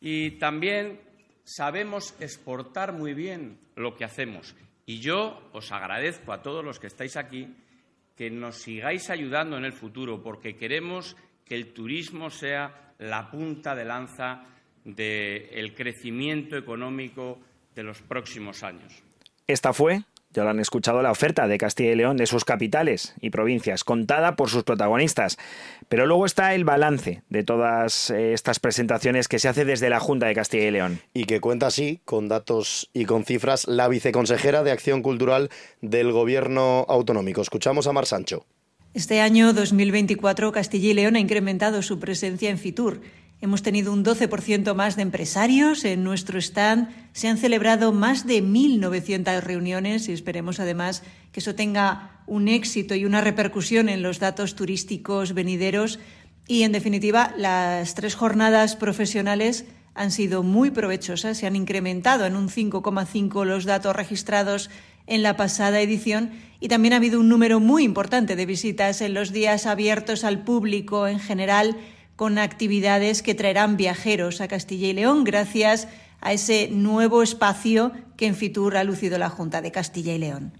y 0.00 0.38
también 0.38 1.00
sabemos 1.44 2.14
exportar 2.20 2.92
muy 2.92 3.12
bien 3.12 3.58
lo 3.74 3.94
que 3.94 4.04
hacemos 4.04 4.54
y 4.86 5.00
yo 5.00 5.50
os 5.52 5.72
agradezco 5.72 6.32
a 6.32 6.42
todos 6.42 6.64
los 6.64 6.78
que 6.78 6.86
estáis 6.86 7.16
aquí 7.16 7.54
que 8.16 8.30
nos 8.30 8.56
sigáis 8.62 9.10
ayudando 9.10 9.56
en 9.56 9.64
el 9.64 9.72
futuro, 9.72 10.22
porque 10.22 10.56
queremos 10.56 11.16
que 11.44 11.54
el 11.54 11.72
turismo 11.72 12.30
sea 12.30 12.94
la 12.98 13.30
punta 13.30 13.74
de 13.74 13.84
lanza 13.84 14.44
del 14.84 15.74
crecimiento 15.74 16.56
económico 16.56 17.40
de 17.74 17.82
los 17.82 18.00
próximos 18.02 18.62
años. 18.62 19.02
Esta 19.46 19.72
fue 19.72 20.04
ya 20.32 20.44
lo 20.44 20.50
han 20.50 20.60
escuchado 20.60 21.02
la 21.02 21.10
oferta 21.10 21.46
de 21.46 21.58
Castilla 21.58 21.92
y 21.92 21.96
León 21.96 22.16
de 22.16 22.26
sus 22.26 22.44
capitales 22.44 23.14
y 23.20 23.30
provincias, 23.30 23.84
contada 23.84 24.36
por 24.36 24.50
sus 24.50 24.64
protagonistas. 24.64 25.38
Pero 25.88 26.06
luego 26.06 26.26
está 26.26 26.54
el 26.54 26.64
balance 26.64 27.22
de 27.28 27.44
todas 27.44 28.10
eh, 28.10 28.32
estas 28.32 28.58
presentaciones 28.60 29.28
que 29.28 29.38
se 29.38 29.48
hace 29.48 29.64
desde 29.64 29.90
la 29.90 30.00
Junta 30.00 30.26
de 30.26 30.34
Castilla 30.34 30.68
y 30.68 30.70
León. 30.70 31.00
Y 31.14 31.24
que 31.24 31.40
cuenta 31.40 31.66
así, 31.66 32.00
con 32.04 32.28
datos 32.28 32.90
y 32.92 33.04
con 33.04 33.24
cifras, 33.24 33.66
la 33.68 33.88
viceconsejera 33.88 34.62
de 34.62 34.72
Acción 34.72 35.02
Cultural 35.02 35.50
del 35.80 36.12
Gobierno 36.12 36.86
Autonómico. 36.88 37.42
Escuchamos 37.42 37.86
a 37.86 37.92
Mar 37.92 38.06
Sancho. 38.06 38.46
Este 38.94 39.20
año 39.22 39.54
2024 39.54 40.52
Castilla 40.52 40.90
y 40.90 40.94
León 40.94 41.16
ha 41.16 41.20
incrementado 41.20 41.80
su 41.80 41.98
presencia 41.98 42.50
en 42.50 42.58
Fitur 42.58 43.00
Hemos 43.42 43.62
tenido 43.62 43.92
un 43.92 44.04
12% 44.04 44.72
más 44.76 44.94
de 44.94 45.02
empresarios 45.02 45.84
en 45.84 46.04
nuestro 46.04 46.38
stand. 46.38 46.90
Se 47.12 47.26
han 47.26 47.38
celebrado 47.38 47.92
más 47.92 48.24
de 48.24 48.40
1.900 48.40 49.40
reuniones 49.40 50.08
y 50.08 50.12
esperemos 50.12 50.60
además 50.60 51.02
que 51.32 51.40
eso 51.40 51.56
tenga 51.56 52.22
un 52.28 52.46
éxito 52.46 52.94
y 52.94 53.04
una 53.04 53.20
repercusión 53.20 53.88
en 53.88 54.00
los 54.00 54.20
datos 54.20 54.54
turísticos 54.54 55.34
venideros. 55.34 55.98
Y 56.46 56.62
en 56.62 56.70
definitiva, 56.70 57.34
las 57.36 57.96
tres 57.96 58.14
jornadas 58.14 58.76
profesionales 58.76 59.64
han 59.94 60.12
sido 60.12 60.44
muy 60.44 60.70
provechosas. 60.70 61.36
Se 61.36 61.48
han 61.48 61.56
incrementado 61.56 62.26
en 62.26 62.36
un 62.36 62.48
5,5 62.48 63.44
los 63.44 63.64
datos 63.64 63.96
registrados 63.96 64.70
en 65.08 65.24
la 65.24 65.36
pasada 65.36 65.80
edición 65.80 66.30
y 66.60 66.68
también 66.68 66.92
ha 66.92 66.98
habido 66.98 67.18
un 67.18 67.28
número 67.28 67.58
muy 67.58 67.82
importante 67.82 68.36
de 68.36 68.46
visitas 68.46 69.00
en 69.00 69.14
los 69.14 69.32
días 69.32 69.66
abiertos 69.66 70.22
al 70.22 70.44
público 70.44 71.08
en 71.08 71.18
general 71.18 71.76
con 72.22 72.38
actividades 72.38 73.20
que 73.20 73.34
traerán 73.34 73.76
viajeros 73.76 74.40
a 74.40 74.46
Castilla 74.46 74.86
y 74.86 74.92
León 74.92 75.24
gracias 75.24 75.88
a 76.20 76.32
ese 76.32 76.68
nuevo 76.70 77.20
espacio 77.20 77.90
que 78.16 78.28
en 78.28 78.36
Fitur 78.36 78.76
ha 78.76 78.84
lucido 78.84 79.18
la 79.18 79.28
Junta 79.28 79.60
de 79.60 79.72
Castilla 79.72 80.14
y 80.14 80.18
León. 80.18 80.52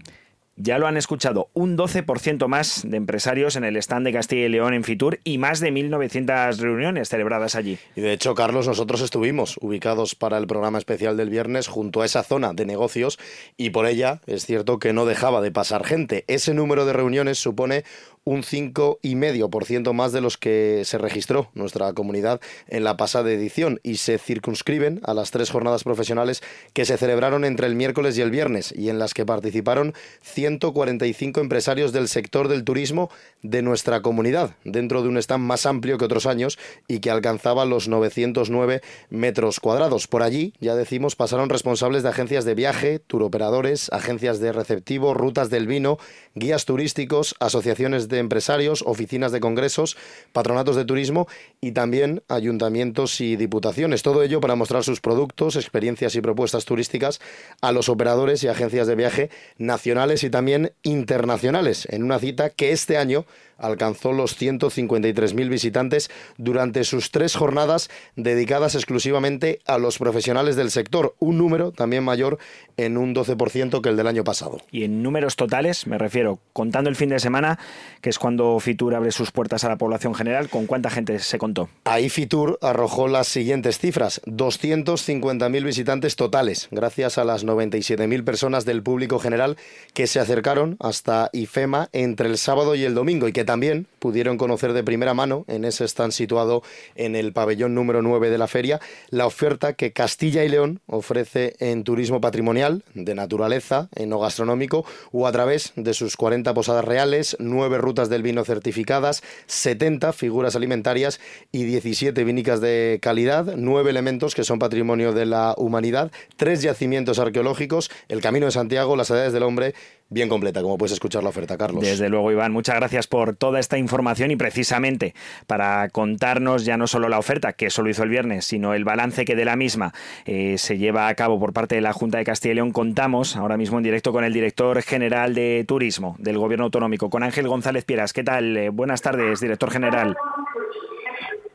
Ya 0.55 0.77
lo 0.77 0.85
han 0.85 0.97
escuchado, 0.97 1.49
un 1.53 1.75
12% 1.75 2.47
más 2.47 2.83
de 2.85 2.97
empresarios 2.97 3.55
en 3.55 3.63
el 3.63 3.75
stand 3.77 4.05
de 4.05 4.13
Castilla 4.13 4.45
y 4.45 4.49
León 4.49 4.75
en 4.75 4.83
Fitur 4.83 5.19
y 5.23 5.39
más 5.39 5.59
de 5.61 5.71
1.900 5.71 6.57
reuniones 6.57 7.09
celebradas 7.09 7.55
allí. 7.55 7.79
Y 7.95 8.01
de 8.01 8.13
hecho, 8.13 8.35
Carlos, 8.35 8.67
nosotros 8.67 9.01
estuvimos 9.01 9.57
ubicados 9.61 10.13
para 10.13 10.37
el 10.37 10.45
programa 10.45 10.77
especial 10.77 11.17
del 11.17 11.31
viernes 11.31 11.67
junto 11.67 12.01
a 12.01 12.05
esa 12.05 12.21
zona 12.21 12.53
de 12.53 12.67
negocios 12.67 13.17
y 13.57 13.71
por 13.71 13.87
ella 13.87 14.21
es 14.27 14.45
cierto 14.45 14.77
que 14.77 14.93
no 14.93 15.05
dejaba 15.05 15.41
de 15.41 15.51
pasar 15.51 15.85
gente. 15.85 16.23
Ese 16.27 16.53
número 16.53 16.85
de 16.85 16.93
reuniones 16.93 17.39
supone 17.39 17.83
un 18.25 18.43
5,5% 18.43 19.93
más 19.93 20.13
de 20.13 20.21
los 20.21 20.37
que 20.37 20.83
se 20.85 20.97
registró 20.97 21.49
nuestra 21.53 21.91
comunidad 21.93 22.39
en 22.67 22.83
la 22.83 22.95
pasada 22.95 23.31
edición 23.31 23.79
y 23.83 23.97
se 23.97 24.17
circunscriben 24.17 25.01
a 25.03 25.13
las 25.13 25.31
tres 25.31 25.49
jornadas 25.49 25.83
profesionales 25.83 26.41
que 26.73 26.85
se 26.85 26.97
celebraron 26.97 27.43
entre 27.43 27.67
el 27.67 27.75
miércoles 27.75 28.17
y 28.17 28.21
el 28.21 28.31
viernes 28.31 28.73
y 28.75 28.89
en 28.89 28.99
las 28.99 29.13
que 29.13 29.25
participaron 29.25 29.93
145 30.21 31.41
empresarios 31.41 31.91
del 31.91 32.07
sector 32.07 32.47
del 32.47 32.63
turismo 32.63 33.09
de 33.41 33.61
nuestra 33.61 34.01
comunidad, 34.01 34.55
dentro 34.63 35.01
de 35.01 35.09
un 35.09 35.17
stand 35.17 35.43
más 35.43 35.65
amplio 35.65 35.97
que 35.97 36.05
otros 36.05 36.25
años 36.25 36.57
y 36.87 36.99
que 36.99 37.11
alcanzaba 37.11 37.65
los 37.65 37.87
909 37.87 38.81
metros 39.09 39.59
cuadrados. 39.59 40.07
Por 40.07 40.23
allí, 40.23 40.53
ya 40.59 40.75
decimos, 40.75 41.15
pasaron 41.15 41.49
responsables 41.49 42.03
de 42.03 42.09
agencias 42.09 42.45
de 42.45 42.55
viaje, 42.55 42.99
turoperadores, 42.99 43.91
agencias 43.91 44.39
de 44.39 44.53
receptivo, 44.53 45.13
rutas 45.13 45.49
del 45.49 45.67
vino, 45.67 45.97
guías 46.35 46.65
turísticos, 46.65 47.35
asociaciones 47.39 48.07
de 48.07 48.12
de 48.13 48.19
empresarios, 48.19 48.83
oficinas 48.85 49.33
de 49.33 49.41
congresos, 49.41 49.97
patronatos 50.31 50.77
de 50.77 50.85
turismo 50.85 51.27
y 51.59 51.73
también 51.73 52.23
ayuntamientos 52.29 53.19
y 53.19 53.35
diputaciones. 53.35 54.03
Todo 54.03 54.23
ello 54.23 54.39
para 54.39 54.55
mostrar 54.55 54.83
sus 54.85 55.01
productos, 55.01 55.57
experiencias 55.57 56.15
y 56.15 56.21
propuestas 56.21 56.63
turísticas 56.63 57.19
a 57.61 57.73
los 57.73 57.89
operadores 57.89 58.43
y 58.43 58.47
agencias 58.47 58.87
de 58.87 58.95
viaje 58.95 59.29
nacionales 59.57 60.23
y 60.23 60.29
también 60.29 60.71
internacionales, 60.83 61.87
en 61.89 62.03
una 62.03 62.19
cita 62.19 62.49
que 62.49 62.71
este 62.71 62.97
año 62.97 63.25
alcanzó 63.63 64.11
los 64.11 64.39
153.000 64.39 65.49
visitantes 65.49 66.11
durante 66.37 66.83
sus 66.83 67.11
tres 67.11 67.35
jornadas 67.35 67.89
dedicadas 68.15 68.75
exclusivamente 68.75 69.59
a 69.65 69.77
los 69.77 69.97
profesionales 69.97 70.55
del 70.55 70.69
sector, 70.69 71.15
un 71.19 71.37
número 71.37 71.71
también 71.71 72.03
mayor 72.03 72.37
en 72.75 72.97
un 72.97 73.15
12% 73.15 73.81
que 73.81 73.89
el 73.89 73.95
del 73.95 74.07
año 74.07 74.23
pasado. 74.23 74.57
Y 74.69 74.83
en 74.83 75.01
números 75.01 75.37
totales, 75.37 75.87
me 75.87 75.97
refiero, 75.97 76.39
contando 76.51 76.89
el 76.89 76.97
fin 76.97 77.09
de 77.09 77.19
semana, 77.19 77.57
que 78.01 78.09
es 78.09 78.19
cuando 78.19 78.59
Fitur 78.59 78.95
abre 78.95 79.11
sus 79.11 79.31
puertas 79.31 79.63
a 79.63 79.69
la 79.69 79.77
población 79.77 80.13
general, 80.13 80.49
¿con 80.49 80.65
cuánta 80.65 80.89
gente 80.89 81.17
se 81.19 81.37
contó? 81.37 81.69
Ahí 81.85 82.09
Fitur 82.09 82.59
arrojó 82.61 83.07
las 83.07 83.27
siguientes 83.27 83.79
cifras, 83.79 84.21
250.000 84.25 85.63
visitantes 85.63 86.17
totales, 86.17 86.67
gracias 86.71 87.17
a 87.17 87.23
las 87.23 87.45
97.000 87.45 88.23
personas 88.25 88.65
del 88.65 88.83
público 88.83 89.19
general 89.19 89.55
que 89.93 90.07
se 90.07 90.19
acercaron 90.19 90.75
hasta 90.79 91.29
IFEMA 91.31 91.87
entre 91.93 92.27
el 92.27 92.37
sábado 92.37 92.75
y 92.75 92.83
el 92.83 92.93
domingo 92.93 93.27
y 93.27 93.31
que 93.33 93.45
también 93.45 93.52
pudieron 93.99 94.37
conocer 94.37 94.73
de 94.73 94.83
primera 94.83 95.13
mano, 95.13 95.45
en 95.47 95.65
ese 95.65 95.85
stand 95.85 96.11
situado 96.11 96.63
en 96.95 97.15
el 97.15 97.33
pabellón 97.33 97.75
número 97.75 98.01
9 98.01 98.29
de 98.29 98.37
la 98.37 98.47
feria, 98.47 98.79
la 99.09 99.25
oferta 99.25 99.73
que 99.73 99.93
Castilla 99.93 100.43
y 100.43 100.49
León 100.49 100.81
ofrece 100.87 101.55
en 101.59 101.83
turismo 101.83 102.21
patrimonial, 102.21 102.83
de 102.93 103.15
naturaleza, 103.15 103.89
en 103.95 104.09
gastronómico, 104.09 104.85
o 105.11 105.27
a 105.27 105.31
través 105.31 105.73
de 105.75 105.93
sus 105.93 106.17
40 106.17 106.53
posadas 106.53 106.85
reales, 106.85 107.35
9 107.39 107.77
rutas 107.77 108.09
del 108.09 108.23
vino 108.23 108.43
certificadas, 108.43 109.23
70 109.47 110.13
figuras 110.13 110.55
alimentarias 110.55 111.19
y 111.51 111.63
17 111.63 112.23
vinicas 112.23 112.61
de 112.61 112.99
calidad, 113.01 113.55
9 113.55 113.89
elementos 113.89 114.35
que 114.35 114.43
son 114.43 114.59
patrimonio 114.59 115.13
de 115.13 115.25
la 115.25 115.53
humanidad, 115.57 116.11
3 116.37 116.61
yacimientos 116.61 117.19
arqueológicos, 117.19 117.89
el 118.07 118.21
Camino 118.21 118.45
de 118.45 118.51
Santiago, 118.51 118.95
las 118.95 119.09
edades 119.09 119.33
del 119.33 119.43
hombre, 119.43 119.73
bien 120.09 120.29
completa, 120.29 120.61
como 120.61 120.77
puedes 120.77 120.93
escuchar 120.93 121.23
la 121.23 121.29
oferta, 121.29 121.57
Carlos. 121.57 121.83
Desde 121.83 122.09
luego, 122.09 122.31
Iván, 122.31 122.51
muchas 122.51 122.75
gracias 122.75 123.07
por 123.07 123.35
toda 123.35 123.59
esta 123.59 123.77
información 123.77 124.31
y 124.31 124.35
precisamente 124.35 125.13
para 125.47 125.89
contarnos 125.89 126.65
ya 126.65 126.77
no 126.77 126.87
solo 126.87 127.09
la 127.09 127.19
oferta, 127.19 127.53
que 127.53 127.67
eso 127.67 127.81
lo 127.81 127.89
hizo 127.89 128.03
el 128.03 128.09
viernes, 128.09 128.45
sino 128.45 128.73
el 128.73 128.83
balance 128.83 129.25
que 129.25 129.35
de 129.35 129.45
la 129.45 129.55
misma 129.55 129.93
eh, 130.25 130.57
se 130.57 130.77
lleva 130.77 131.07
a 131.07 131.15
cabo 131.15 131.39
por 131.39 131.53
parte 131.53 131.75
de 131.75 131.81
la 131.81 131.93
Junta 131.93 132.17
de 132.19 132.25
Castilla 132.25 132.53
y 132.53 132.55
León. 132.55 132.71
Contamos 132.71 133.35
ahora 133.35 133.57
mismo 133.57 133.77
en 133.77 133.83
directo 133.83 134.11
con 134.11 134.23
el 134.23 134.33
director 134.33 134.81
general 134.81 135.33
de 135.33 135.65
Turismo 135.67 136.15
del 136.19 136.37
Gobierno 136.37 136.65
Autonómico, 136.65 137.09
con 137.09 137.23
Ángel 137.23 137.47
González 137.47 137.85
Pieras. 137.85 138.13
¿Qué 138.13 138.23
tal? 138.23 138.55
Eh, 138.55 138.69
buenas 138.69 139.01
tardes, 139.01 139.39
director 139.39 139.71
general. 139.71 140.15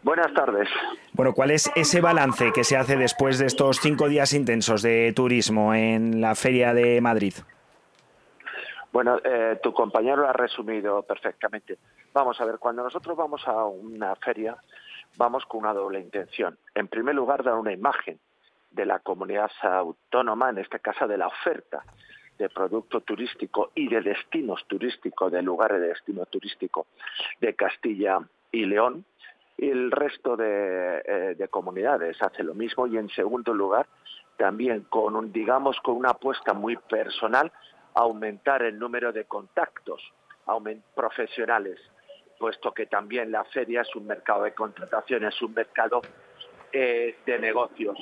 Buenas 0.02 0.32
tardes. 0.32 0.68
Bueno, 1.12 1.34
¿cuál 1.34 1.50
es 1.50 1.70
ese 1.74 2.00
balance 2.00 2.52
que 2.54 2.64
se 2.64 2.76
hace 2.76 2.96
después 2.96 3.38
de 3.38 3.46
estos 3.46 3.80
cinco 3.80 4.08
días 4.08 4.32
intensos 4.32 4.82
de 4.82 5.12
turismo 5.14 5.74
en 5.74 6.20
la 6.20 6.34
Feria 6.34 6.72
de 6.72 7.00
Madrid? 7.00 7.34
Bueno, 8.92 9.18
eh, 9.22 9.58
tu 9.62 9.72
compañero 9.72 10.22
lo 10.22 10.28
ha 10.28 10.32
resumido 10.32 11.02
perfectamente. 11.02 11.78
Vamos 12.12 12.40
a 12.40 12.44
ver, 12.44 12.58
cuando 12.58 12.82
nosotros 12.82 13.16
vamos 13.16 13.46
a 13.46 13.64
una 13.66 14.16
feria, 14.16 14.56
vamos 15.16 15.44
con 15.46 15.60
una 15.60 15.74
doble 15.74 16.00
intención. 16.00 16.58
En 16.74 16.88
primer 16.88 17.14
lugar, 17.14 17.42
dar 17.42 17.54
una 17.54 17.72
imagen 17.72 18.18
de 18.70 18.86
la 18.86 18.98
comunidad 19.00 19.50
autónoma, 19.62 20.50
en 20.50 20.58
este 20.58 20.80
caso 20.80 21.06
de 21.06 21.18
la 21.18 21.26
oferta 21.26 21.84
de 22.38 22.48
producto 22.48 23.00
turístico 23.00 23.72
y 23.74 23.88
de 23.88 24.00
destinos 24.00 24.64
turísticos, 24.66 25.32
de 25.32 25.42
lugares 25.42 25.80
de 25.80 25.88
destino 25.88 26.24
turístico 26.26 26.86
de 27.40 27.54
Castilla 27.54 28.20
y 28.52 28.64
León. 28.64 29.04
Y 29.56 29.70
el 29.70 29.90
resto 29.90 30.36
de, 30.36 31.02
eh, 31.04 31.34
de 31.36 31.48
comunidades 31.48 32.22
hace 32.22 32.44
lo 32.44 32.54
mismo. 32.54 32.86
Y 32.86 32.96
en 32.96 33.08
segundo 33.08 33.52
lugar, 33.52 33.86
también 34.36 34.82
con 34.88 35.16
un, 35.16 35.32
digamos, 35.32 35.78
con 35.80 35.96
una 35.96 36.10
apuesta 36.10 36.54
muy 36.54 36.76
personal 36.76 37.52
aumentar 37.98 38.62
el 38.62 38.78
número 38.78 39.12
de 39.12 39.24
contactos 39.24 40.00
profesionales, 40.94 41.78
puesto 42.38 42.72
que 42.72 42.86
también 42.86 43.30
la 43.30 43.44
feria 43.44 43.82
es 43.82 43.94
un 43.96 44.06
mercado 44.06 44.44
de 44.44 44.54
contratación, 44.54 45.24
es 45.24 45.42
un 45.42 45.52
mercado 45.52 46.00
eh, 46.72 47.16
de 47.26 47.38
negocios. 47.38 47.98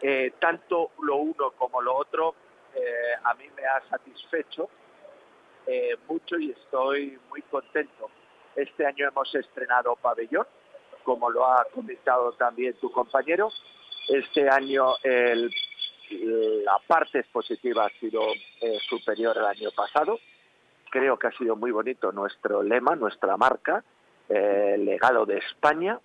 Eh, 0.00 0.34
tanto 0.38 0.90
lo 1.02 1.16
uno 1.16 1.52
como 1.52 1.80
lo 1.80 1.96
otro 1.96 2.34
eh, 2.74 3.14
a 3.24 3.34
mí 3.34 3.44
me 3.56 3.64
ha 3.64 3.80
satisfecho 3.88 4.68
mucho 6.06 6.38
y 6.38 6.52
estoy 6.52 7.18
muy 7.28 7.42
contento. 7.42 8.08
Este 8.54 8.86
año 8.86 9.08
hemos 9.08 9.34
estrenado 9.34 9.96
pabellón, 9.96 10.46
como 11.02 11.28
lo 11.28 11.44
ha 11.44 11.64
comentado 11.74 12.30
también 12.34 12.74
tu 12.74 12.92
compañero. 12.92 13.50
Este 14.06 14.48
año 14.48 14.94
el 15.02 15.50
la 16.10 16.78
parte 16.86 17.20
expositiva 17.20 17.86
ha 17.86 18.00
sido 18.00 18.22
eh, 18.60 18.78
superior 18.88 19.38
al 19.38 19.46
año 19.46 19.70
pasado. 19.74 20.18
Creo 20.90 21.18
que 21.18 21.26
ha 21.26 21.32
sido 21.32 21.56
muy 21.56 21.70
bonito 21.70 22.12
nuestro 22.12 22.62
lema, 22.62 22.94
nuestra 22.96 23.36
marca, 23.36 23.82
eh, 24.28 24.76
legado 24.78 25.26
de 25.26 25.38
España, 25.38 25.98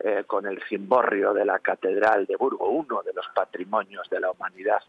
eh, 0.00 0.24
con 0.26 0.46
el 0.46 0.62
cimborrio 0.68 1.32
de 1.32 1.44
la 1.44 1.58
Catedral 1.58 2.26
de 2.26 2.36
Burgo, 2.36 2.68
uno 2.68 3.02
de 3.02 3.12
los 3.12 3.26
patrimonios 3.34 4.08
de 4.10 4.20
la 4.20 4.30
humanidad 4.30 4.82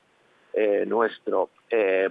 nuestro, 0.88 1.51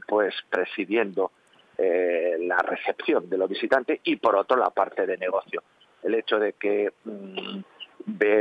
pues 0.07 0.33
presidiendo 0.49 1.33
la 1.77 2.57
recepción 2.59 3.29
de 3.29 3.37
los 3.37 3.51
visitantes 3.51 4.01
y 4.05 4.17
por 4.17 4.37
otro 4.37 4.57
la 4.57 4.71
parte 4.71 5.05
de 5.07 5.19
negocio. 5.19 5.65
El 6.03 6.15
hecho 6.15 6.39
de 6.39 6.53
que 6.55 6.93
mm, 7.05 7.61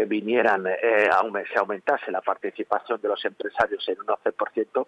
vinieran, 0.07 0.67
eh, 0.67 1.09
se 1.51 1.59
aumentase 1.59 2.11
la 2.11 2.21
participación 2.21 3.01
de 3.01 3.07
los 3.09 3.23
empresarios 3.25 3.87
en 3.89 3.99
un 3.99 4.07
11% 4.07 4.87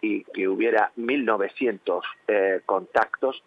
y 0.00 0.24
que 0.24 0.48
hubiera 0.48 0.92
1.900 0.96 2.02
eh, 2.28 2.60
contactos, 2.64 3.42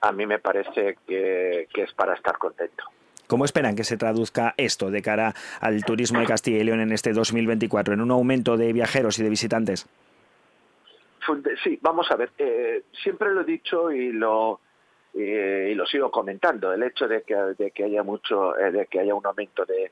a 0.00 0.12
mí 0.12 0.26
me 0.26 0.38
parece 0.38 0.98
que, 1.06 1.68
es 1.72 1.92
para 1.94 2.14
estar 2.14 2.36
contento. 2.38 2.84
¿Cómo 3.26 3.44
esperan 3.44 3.76
que 3.76 3.84
se 3.84 3.96
traduzca 3.96 4.54
esto 4.56 4.90
de 4.90 5.02
cara 5.02 5.34
al 5.60 5.84
turismo 5.84 6.20
de 6.20 6.26
Castilla 6.26 6.58
y 6.58 6.64
León 6.64 6.80
en 6.80 6.92
este 6.92 7.12
2024? 7.12 7.94
¿En 7.94 8.00
un 8.00 8.10
aumento 8.10 8.56
de 8.56 8.72
viajeros 8.72 9.18
y 9.18 9.22
de 9.22 9.28
visitantes? 9.28 9.86
Sí, 11.62 11.78
vamos 11.82 12.10
a 12.10 12.16
ver. 12.16 12.30
Eh, 12.38 12.84
siempre 13.02 13.32
lo 13.32 13.42
he 13.42 13.44
dicho 13.44 13.92
y 13.92 14.12
lo, 14.12 14.60
y 15.22 15.74
lo 15.74 15.86
sigo 15.86 16.10
comentando 16.10 16.72
el 16.72 16.82
hecho 16.82 17.08
de 17.08 17.22
que, 17.22 17.34
de 17.34 17.70
que 17.70 17.84
haya 17.84 18.02
mucho 18.02 18.56
eh, 18.58 18.70
de 18.70 18.86
que 18.86 19.00
haya 19.00 19.14
un 19.14 19.26
aumento 19.26 19.64
de, 19.64 19.90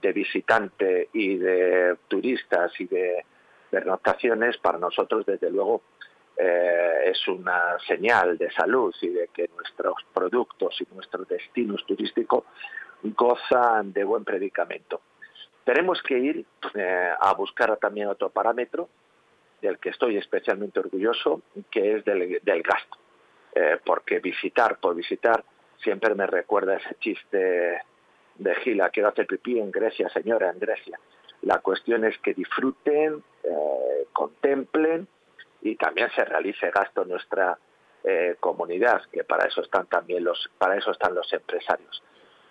de 0.00 0.12
visitantes 0.12 1.08
y 1.12 1.36
de 1.36 1.96
turistas 2.06 2.72
y 2.78 2.86
de 2.86 3.24
pernoctaciones 3.70 4.56
para 4.58 4.78
nosotros 4.78 5.26
desde 5.26 5.50
luego 5.50 5.82
eh, 6.36 7.10
es 7.10 7.26
una 7.26 7.78
señal 7.86 8.38
de 8.38 8.50
salud 8.52 8.94
y 9.02 9.08
de 9.08 9.28
que 9.28 9.50
nuestros 9.56 9.94
productos 10.14 10.80
y 10.80 10.94
nuestros 10.94 11.26
destinos 11.26 11.84
turísticos 11.84 12.44
gozan 13.02 13.92
de 13.92 14.04
buen 14.04 14.24
predicamento. 14.24 15.00
Tenemos 15.64 16.00
que 16.02 16.18
ir 16.18 16.46
eh, 16.74 17.10
a 17.20 17.34
buscar 17.34 17.76
también 17.78 18.08
otro 18.08 18.30
parámetro 18.30 18.88
del 19.60 19.78
que 19.78 19.90
estoy 19.90 20.16
especialmente 20.16 20.78
orgulloso, 20.78 21.42
que 21.70 21.96
es 21.96 22.04
del, 22.04 22.40
del 22.42 22.62
gasto. 22.62 22.98
Eh, 23.60 23.80
porque 23.84 24.20
visitar 24.20 24.78
por 24.78 24.94
visitar 24.94 25.42
siempre 25.82 26.14
me 26.14 26.28
recuerda 26.28 26.76
ese 26.76 26.94
chiste 27.00 27.82
de 28.36 28.54
Gila, 28.62 28.90
quiero 28.90 29.08
hacer 29.08 29.26
pipí 29.26 29.58
en 29.58 29.72
Grecia, 29.72 30.08
señora, 30.10 30.50
en 30.50 30.60
Grecia. 30.60 31.00
La 31.42 31.58
cuestión 31.58 32.04
es 32.04 32.16
que 32.18 32.34
disfruten, 32.34 33.20
eh, 33.42 34.06
contemplen 34.12 35.08
y 35.62 35.74
también 35.74 36.08
se 36.14 36.24
realice 36.24 36.70
gasto 36.70 37.02
en 37.02 37.08
nuestra 37.08 37.58
eh, 38.04 38.36
comunidad, 38.38 39.02
que 39.10 39.24
para 39.24 39.48
eso 39.48 39.62
están 39.62 39.86
también 39.88 40.22
los, 40.22 40.48
para 40.56 40.76
eso 40.76 40.92
están 40.92 41.16
los 41.16 41.32
empresarios. 41.32 42.00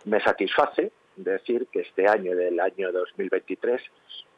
Me 0.03 0.19
satisface 0.19 0.91
decir 1.15 1.67
que 1.71 1.81
este 1.81 2.05
año 2.05 2.35
del 2.35 2.59
año 2.59 2.91
2023 2.91 3.81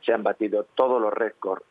se 0.02 0.14
han 0.14 0.22
batido 0.22 0.66
todos 0.76 1.02
los 1.02 1.14
récords 1.14 1.66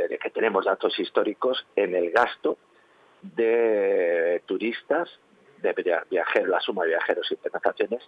desde 0.00 0.18
que 0.18 0.30
tenemos 0.30 0.64
datos 0.64 0.98
históricos 0.98 1.66
en 1.76 1.94
el 1.94 2.10
gasto 2.10 2.56
de 3.22 4.42
turistas, 4.46 5.10
de 5.60 6.04
viajeros, 6.10 6.48
la 6.48 6.60
suma 6.60 6.84
de 6.84 6.90
viajeros 6.90 7.30
y 7.30 7.36
penetraciones 7.36 8.02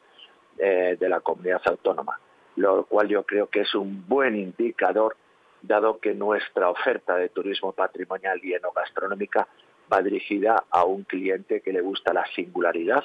eh, 0.59 0.97
de 0.99 1.09
la 1.09 1.21
comunidad 1.21 1.61
autónoma, 1.67 2.19
lo 2.57 2.87
cual 2.87 3.09
yo 3.09 3.25
creo 3.25 3.49
que 3.49 3.61
es 3.61 3.75
un 3.75 4.07
buen 4.09 4.37
indicador, 4.37 5.17
dado 5.61 5.99
que 5.99 6.15
nuestra 6.15 6.71
oferta 6.71 7.17
de 7.17 7.29
turismo 7.29 7.73
patrimonial 7.73 8.41
y 8.43 8.55
enogastronómica 8.55 9.47
va 9.93 10.03
dirigida 10.03 10.65
a 10.71 10.85
un 10.85 11.05
cliente 11.05 11.61
que 11.61 11.73
le 11.73 11.83
gusta 11.83 12.15
la 12.15 12.25
singularidad, 12.35 13.05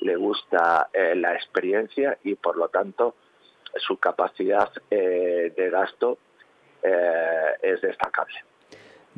le 0.00 0.16
gusta 0.16 0.88
eh, 0.92 1.14
la 1.14 1.34
experiencia 1.34 2.18
y 2.24 2.34
por 2.34 2.56
lo 2.56 2.68
tanto 2.68 3.14
su 3.76 3.98
capacidad 3.98 4.70
eh, 4.90 5.52
de 5.56 5.70
gasto 5.70 6.18
es 6.82 7.80
destacable 7.80 8.38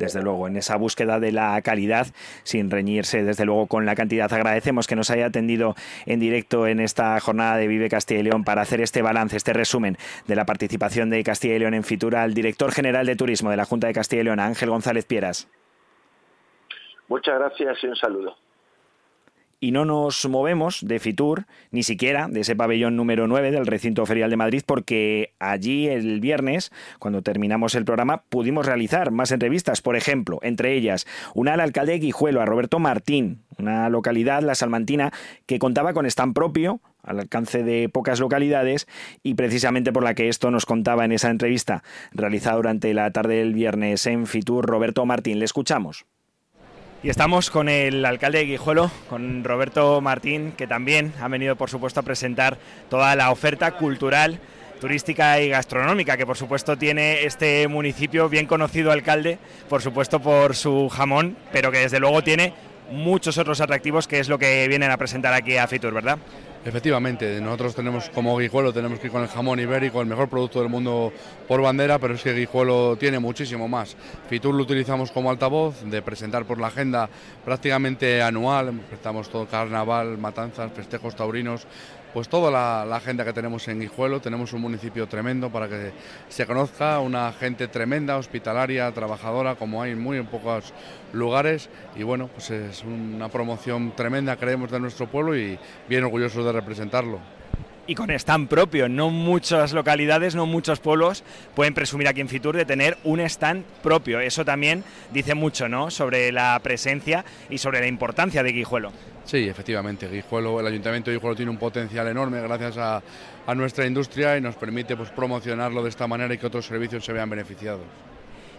desde 0.00 0.22
luego, 0.22 0.48
en 0.48 0.56
esa 0.56 0.76
búsqueda 0.76 1.20
de 1.20 1.30
la 1.30 1.60
calidad, 1.62 2.06
sin 2.42 2.70
reñirse 2.70 3.22
desde 3.22 3.44
luego 3.44 3.66
con 3.66 3.86
la 3.86 3.94
cantidad. 3.94 4.32
Agradecemos 4.32 4.86
que 4.86 4.96
nos 4.96 5.10
haya 5.10 5.26
atendido 5.26 5.74
en 6.06 6.18
directo 6.18 6.66
en 6.66 6.80
esta 6.80 7.20
jornada 7.20 7.56
de 7.56 7.68
Vive 7.68 7.88
Castilla 7.88 8.20
y 8.20 8.22
León 8.24 8.42
para 8.42 8.62
hacer 8.62 8.80
este 8.80 9.02
balance, 9.02 9.36
este 9.36 9.52
resumen 9.52 9.96
de 10.26 10.36
la 10.36 10.46
participación 10.46 11.10
de 11.10 11.22
Castilla 11.22 11.54
y 11.56 11.58
León 11.60 11.74
en 11.74 11.84
Fitura 11.84 12.22
al 12.22 12.34
director 12.34 12.72
general 12.72 13.06
de 13.06 13.14
Turismo 13.14 13.50
de 13.50 13.58
la 13.58 13.66
Junta 13.66 13.86
de 13.86 13.92
Castilla 13.92 14.22
y 14.22 14.24
León, 14.24 14.40
Ángel 14.40 14.70
González 14.70 15.04
Pieras. 15.04 15.48
Muchas 17.08 17.38
gracias 17.38 17.84
y 17.84 17.86
un 17.88 17.96
saludo 17.96 18.36
y 19.60 19.72
no 19.72 19.84
nos 19.84 20.26
movemos 20.26 20.80
de 20.82 20.98
Fitur, 20.98 21.46
ni 21.70 21.82
siquiera 21.82 22.28
de 22.28 22.40
ese 22.40 22.56
pabellón 22.56 22.96
número 22.96 23.26
9 23.26 23.50
del 23.50 23.66
recinto 23.66 24.06
ferial 24.06 24.30
de 24.30 24.36
Madrid, 24.36 24.62
porque 24.64 25.34
allí 25.38 25.86
el 25.86 26.20
viernes, 26.20 26.72
cuando 26.98 27.22
terminamos 27.22 27.74
el 27.74 27.84
programa, 27.84 28.22
pudimos 28.28 28.64
realizar 28.64 29.10
más 29.10 29.32
entrevistas, 29.32 29.82
por 29.82 29.96
ejemplo, 29.96 30.38
entre 30.42 30.74
ellas 30.74 31.06
una 31.34 31.54
al 31.54 31.60
alcalde 31.60 31.92
de 31.92 31.98
Guijuelo, 31.98 32.40
a 32.40 32.46
Roberto 32.46 32.78
Martín, 32.78 33.42
una 33.58 33.88
localidad, 33.90 34.42
la 34.42 34.54
Salmantina, 34.54 35.12
que 35.46 35.58
contaba 35.58 35.92
con 35.92 36.06
stand 36.06 36.34
propio, 36.34 36.80
al 37.02 37.20
alcance 37.20 37.62
de 37.62 37.88
pocas 37.88 38.20
localidades 38.20 38.86
y 39.22 39.34
precisamente 39.34 39.92
por 39.92 40.04
la 40.04 40.14
que 40.14 40.28
esto 40.28 40.50
nos 40.50 40.66
contaba 40.66 41.04
en 41.04 41.12
esa 41.12 41.30
entrevista 41.30 41.82
realizada 42.12 42.56
durante 42.56 42.92
la 42.94 43.10
tarde 43.10 43.36
del 43.36 43.54
viernes 43.54 44.06
en 44.06 44.26
Fitur, 44.26 44.66
Roberto 44.66 45.04
Martín. 45.06 45.38
Le 45.38 45.44
escuchamos. 45.44 46.06
Y 47.02 47.08
estamos 47.08 47.48
con 47.48 47.70
el 47.70 48.04
alcalde 48.04 48.40
de 48.40 48.44
Guijuelo, 48.44 48.90
con 49.08 49.42
Roberto 49.42 50.02
Martín, 50.02 50.52
que 50.52 50.66
también 50.66 51.14
ha 51.18 51.28
venido, 51.28 51.56
por 51.56 51.70
supuesto, 51.70 52.00
a 52.00 52.02
presentar 52.02 52.58
toda 52.90 53.16
la 53.16 53.30
oferta 53.30 53.70
cultural, 53.70 54.38
turística 54.82 55.40
y 55.40 55.48
gastronómica 55.48 56.18
que, 56.18 56.26
por 56.26 56.36
supuesto, 56.36 56.76
tiene 56.76 57.24
este 57.24 57.66
municipio, 57.68 58.28
bien 58.28 58.46
conocido 58.46 58.92
alcalde, 58.92 59.38
por 59.70 59.80
supuesto, 59.80 60.20
por 60.20 60.54
su 60.54 60.90
jamón, 60.90 61.38
pero 61.52 61.72
que 61.72 61.78
desde 61.78 62.00
luego 62.00 62.22
tiene 62.22 62.52
muchos 62.90 63.38
otros 63.38 63.62
atractivos, 63.62 64.06
que 64.06 64.20
es 64.20 64.28
lo 64.28 64.38
que 64.38 64.68
vienen 64.68 64.90
a 64.90 64.98
presentar 64.98 65.32
aquí 65.32 65.56
a 65.56 65.66
Fitur, 65.66 65.94
¿verdad? 65.94 66.18
Efectivamente, 66.62 67.40
nosotros 67.40 67.74
tenemos 67.74 68.10
como 68.10 68.36
Guijuelo, 68.36 68.70
tenemos 68.70 68.98
que 68.98 69.06
ir 69.06 69.12
con 69.12 69.22
el 69.22 69.28
jamón 69.28 69.58
ibérico, 69.60 70.02
el 70.02 70.06
mejor 70.06 70.28
producto 70.28 70.60
del 70.60 70.68
mundo 70.68 71.10
por 71.48 71.62
bandera, 71.62 71.98
pero 71.98 72.12
es 72.12 72.22
que 72.22 72.34
Guijuelo 72.34 72.96
tiene 73.00 73.18
muchísimo 73.18 73.66
más. 73.66 73.96
Fitur 74.28 74.54
lo 74.54 74.64
utilizamos 74.64 75.10
como 75.10 75.30
altavoz, 75.30 75.82
de 75.82 76.02
presentar 76.02 76.44
por 76.44 76.60
la 76.60 76.66
agenda 76.66 77.08
prácticamente 77.46 78.20
anual, 78.20 78.78
estamos 78.92 79.30
todo 79.30 79.46
carnaval, 79.46 80.18
matanzas, 80.18 80.70
festejos 80.72 81.16
taurinos, 81.16 81.66
pues 82.12 82.28
toda 82.28 82.50
la, 82.50 82.84
la, 82.84 82.96
agenda 82.96 83.24
que 83.24 83.32
tenemos 83.32 83.66
en 83.68 83.80
Guijuelo. 83.80 84.20
Tenemos 84.20 84.52
un 84.52 84.60
municipio 84.60 85.06
tremendo 85.06 85.50
para 85.50 85.68
que 85.68 85.92
se 86.28 86.46
conozca, 86.46 87.00
una 87.00 87.32
gente 87.32 87.68
tremenda, 87.68 88.16
hospitalaria, 88.16 88.90
trabajadora, 88.92 89.54
como 89.54 89.82
hay 89.82 89.92
en 89.92 90.00
muy 90.00 90.20
pocos 90.22 90.72
lugares. 91.12 91.68
Y 91.96 92.02
bueno, 92.02 92.28
pues 92.28 92.50
es 92.50 92.84
una 92.84 93.28
promoción 93.28 93.94
tremenda, 93.96 94.36
creemos, 94.36 94.70
de 94.70 94.80
nuestro 94.80 95.06
pueblo 95.06 95.36
y 95.36 95.58
bien 95.88 96.04
orgullosos 96.04 96.44
de 96.44 96.52
representarlo 96.52 97.20
y 97.90 97.96
con 97.96 98.08
stand 98.12 98.48
propio. 98.48 98.88
No 98.88 99.10
muchas 99.10 99.72
localidades, 99.72 100.36
no 100.36 100.46
muchos 100.46 100.78
pueblos 100.78 101.24
pueden 101.56 101.74
presumir 101.74 102.06
aquí 102.06 102.20
en 102.20 102.28
Fitur 102.28 102.56
de 102.56 102.64
tener 102.64 102.96
un 103.02 103.18
stand 103.18 103.64
propio. 103.82 104.20
Eso 104.20 104.44
también 104.44 104.84
dice 105.12 105.34
mucho 105.34 105.68
¿no? 105.68 105.90
sobre 105.90 106.30
la 106.30 106.60
presencia 106.62 107.24
y 107.48 107.58
sobre 107.58 107.80
la 107.80 107.88
importancia 107.88 108.44
de 108.44 108.52
Guijuelo. 108.52 108.92
Sí, 109.30 109.48
efectivamente, 109.48 110.08
Guijuelo, 110.08 110.58
el 110.58 110.66
Ayuntamiento 110.66 111.08
de 111.08 111.16
Guijuelo 111.16 111.36
tiene 111.36 111.52
un 111.52 111.56
potencial 111.56 112.08
enorme 112.08 112.40
gracias 112.40 112.76
a, 112.78 113.00
nuestra 113.54 113.86
industria 113.86 114.36
y 114.36 114.40
nos 114.40 114.56
permite 114.56 114.96
pues, 114.96 115.10
promocionarlo 115.10 115.84
de 115.84 115.88
esta 115.88 116.08
manera 116.08 116.34
y 116.34 116.38
que 116.38 116.48
otros 116.48 116.66
servicios 116.66 117.04
se 117.04 117.12
vean 117.12 117.30
beneficiados. 117.30 117.86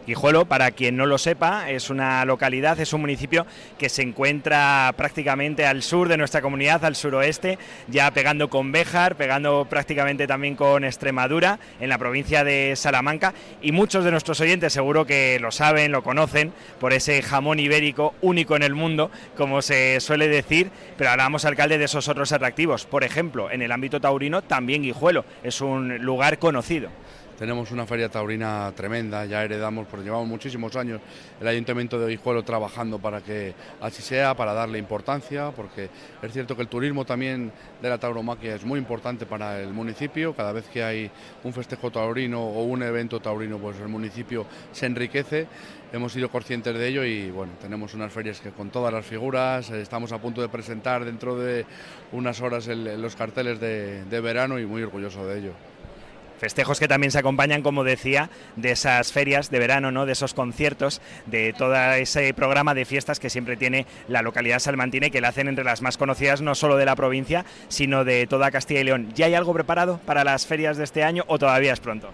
Guijuelo, 0.07 0.45
para 0.45 0.71
quien 0.71 0.97
no 0.97 1.05
lo 1.05 1.19
sepa, 1.19 1.69
es 1.69 1.91
una 1.91 2.25
localidad, 2.25 2.79
es 2.79 2.91
un 2.91 3.01
municipio 3.01 3.45
que 3.77 3.87
se 3.87 4.01
encuentra 4.01 4.91
prácticamente 4.97 5.67
al 5.67 5.83
sur 5.83 6.07
de 6.09 6.17
nuestra 6.17 6.41
comunidad, 6.41 6.83
al 6.85 6.95
suroeste, 6.95 7.59
ya 7.87 8.09
pegando 8.11 8.49
con 8.49 8.71
Béjar, 8.71 9.15
pegando 9.15 9.67
prácticamente 9.69 10.25
también 10.25 10.55
con 10.55 10.83
Extremadura, 10.83 11.59
en 11.79 11.89
la 11.89 11.99
provincia 11.99 12.43
de 12.43 12.73
Salamanca. 12.75 13.35
Y 13.61 13.71
muchos 13.71 14.03
de 14.03 14.09
nuestros 14.09 14.41
oyentes 14.41 14.73
seguro 14.73 15.05
que 15.05 15.37
lo 15.39 15.51
saben, 15.51 15.91
lo 15.91 16.01
conocen, 16.01 16.51
por 16.79 16.93
ese 16.93 17.21
jamón 17.21 17.59
ibérico 17.59 18.15
único 18.21 18.55
en 18.55 18.63
el 18.63 18.73
mundo, 18.73 19.11
como 19.37 19.61
se 19.61 19.99
suele 19.99 20.27
decir, 20.27 20.71
pero 20.97 21.11
hablamos, 21.11 21.45
alcalde, 21.45 21.77
de 21.77 21.85
esos 21.85 22.07
otros 22.07 22.31
atractivos. 22.31 22.87
Por 22.87 23.03
ejemplo, 23.03 23.51
en 23.51 23.61
el 23.61 23.71
ámbito 23.71 24.01
taurino, 24.01 24.41
también 24.41 24.81
Guijuelo 24.81 25.25
es 25.43 25.61
un 25.61 25.99
lugar 25.99 26.39
conocido 26.39 26.89
tenemos 27.41 27.71
una 27.71 27.87
feria 27.87 28.07
taurina 28.07 28.71
tremenda, 28.75 29.25
ya 29.25 29.43
heredamos, 29.43 29.87
porque 29.87 30.05
llevamos 30.05 30.27
muchísimos 30.27 30.75
años 30.75 31.01
el 31.39 31.47
Ayuntamiento 31.47 31.99
de 31.99 32.11
Guijuelo 32.11 32.43
trabajando 32.43 32.99
para 32.99 33.21
que 33.21 33.55
así 33.81 34.03
sea, 34.03 34.35
para 34.35 34.53
darle 34.53 34.77
importancia, 34.77 35.49
porque 35.49 35.89
es 36.21 36.31
cierto 36.31 36.55
que 36.55 36.61
el 36.61 36.67
turismo 36.67 37.03
también 37.03 37.51
de 37.81 37.89
la 37.89 37.97
tauromaquia 37.97 38.53
es 38.53 38.63
muy 38.63 38.77
importante 38.77 39.25
para 39.25 39.59
el 39.59 39.73
municipio, 39.73 40.35
cada 40.35 40.51
vez 40.51 40.69
que 40.69 40.83
hay 40.83 41.09
un 41.43 41.51
festejo 41.51 41.89
taurino 41.89 42.43
o 42.43 42.63
un 42.63 42.83
evento 42.83 43.19
taurino, 43.19 43.57
pues 43.57 43.79
el 43.79 43.87
municipio 43.87 44.45
se 44.71 44.85
enriquece, 44.85 45.47
hemos 45.91 46.13
sido 46.13 46.29
conscientes 46.29 46.77
de 46.77 46.87
ello 46.87 47.03
y 47.03 47.31
bueno, 47.31 47.53
tenemos 47.59 47.95
unas 47.95 48.13
ferias 48.13 48.39
que 48.39 48.51
con 48.51 48.69
todas 48.69 48.93
las 48.93 49.03
figuras, 49.03 49.67
estamos 49.71 50.11
a 50.11 50.19
punto 50.19 50.43
de 50.43 50.49
presentar 50.49 51.05
dentro 51.05 51.35
de 51.39 51.65
unas 52.11 52.39
horas 52.39 52.67
los 52.67 53.15
carteles 53.15 53.59
de 53.59 54.21
verano 54.21 54.59
y 54.59 54.67
muy 54.67 54.83
orgulloso 54.83 55.25
de 55.25 55.39
ello. 55.39 55.70
Festejos 56.41 56.79
que 56.79 56.87
también 56.87 57.11
se 57.11 57.19
acompañan, 57.19 57.61
como 57.61 57.83
decía, 57.83 58.31
de 58.55 58.71
esas 58.71 59.11
ferias 59.11 59.51
de 59.51 59.59
verano, 59.59 59.91
¿no? 59.91 60.07
de 60.07 60.13
esos 60.13 60.33
conciertos, 60.33 60.99
de 61.27 61.53
todo 61.53 61.75
ese 61.93 62.33
programa 62.33 62.73
de 62.73 62.83
fiestas 62.85 63.19
que 63.19 63.29
siempre 63.29 63.57
tiene 63.57 63.85
la 64.07 64.23
localidad 64.23 64.57
salmantina 64.57 65.05
y 65.05 65.11
que 65.11 65.21
la 65.21 65.27
hacen 65.27 65.47
entre 65.47 65.63
las 65.63 65.83
más 65.83 65.97
conocidas 65.99 66.41
no 66.41 66.55
solo 66.55 66.77
de 66.77 66.85
la 66.85 66.95
provincia, 66.95 67.45
sino 67.67 68.05
de 68.05 68.25
toda 68.25 68.49
Castilla 68.49 68.79
y 68.79 68.85
León. 68.85 69.13
¿Ya 69.13 69.27
hay 69.27 69.35
algo 69.35 69.53
preparado 69.53 69.99
para 70.03 70.23
las 70.23 70.47
ferias 70.47 70.77
de 70.77 70.83
este 70.83 71.03
año 71.03 71.25
o 71.27 71.37
todavía 71.37 71.73
es 71.73 71.79
pronto? 71.79 72.09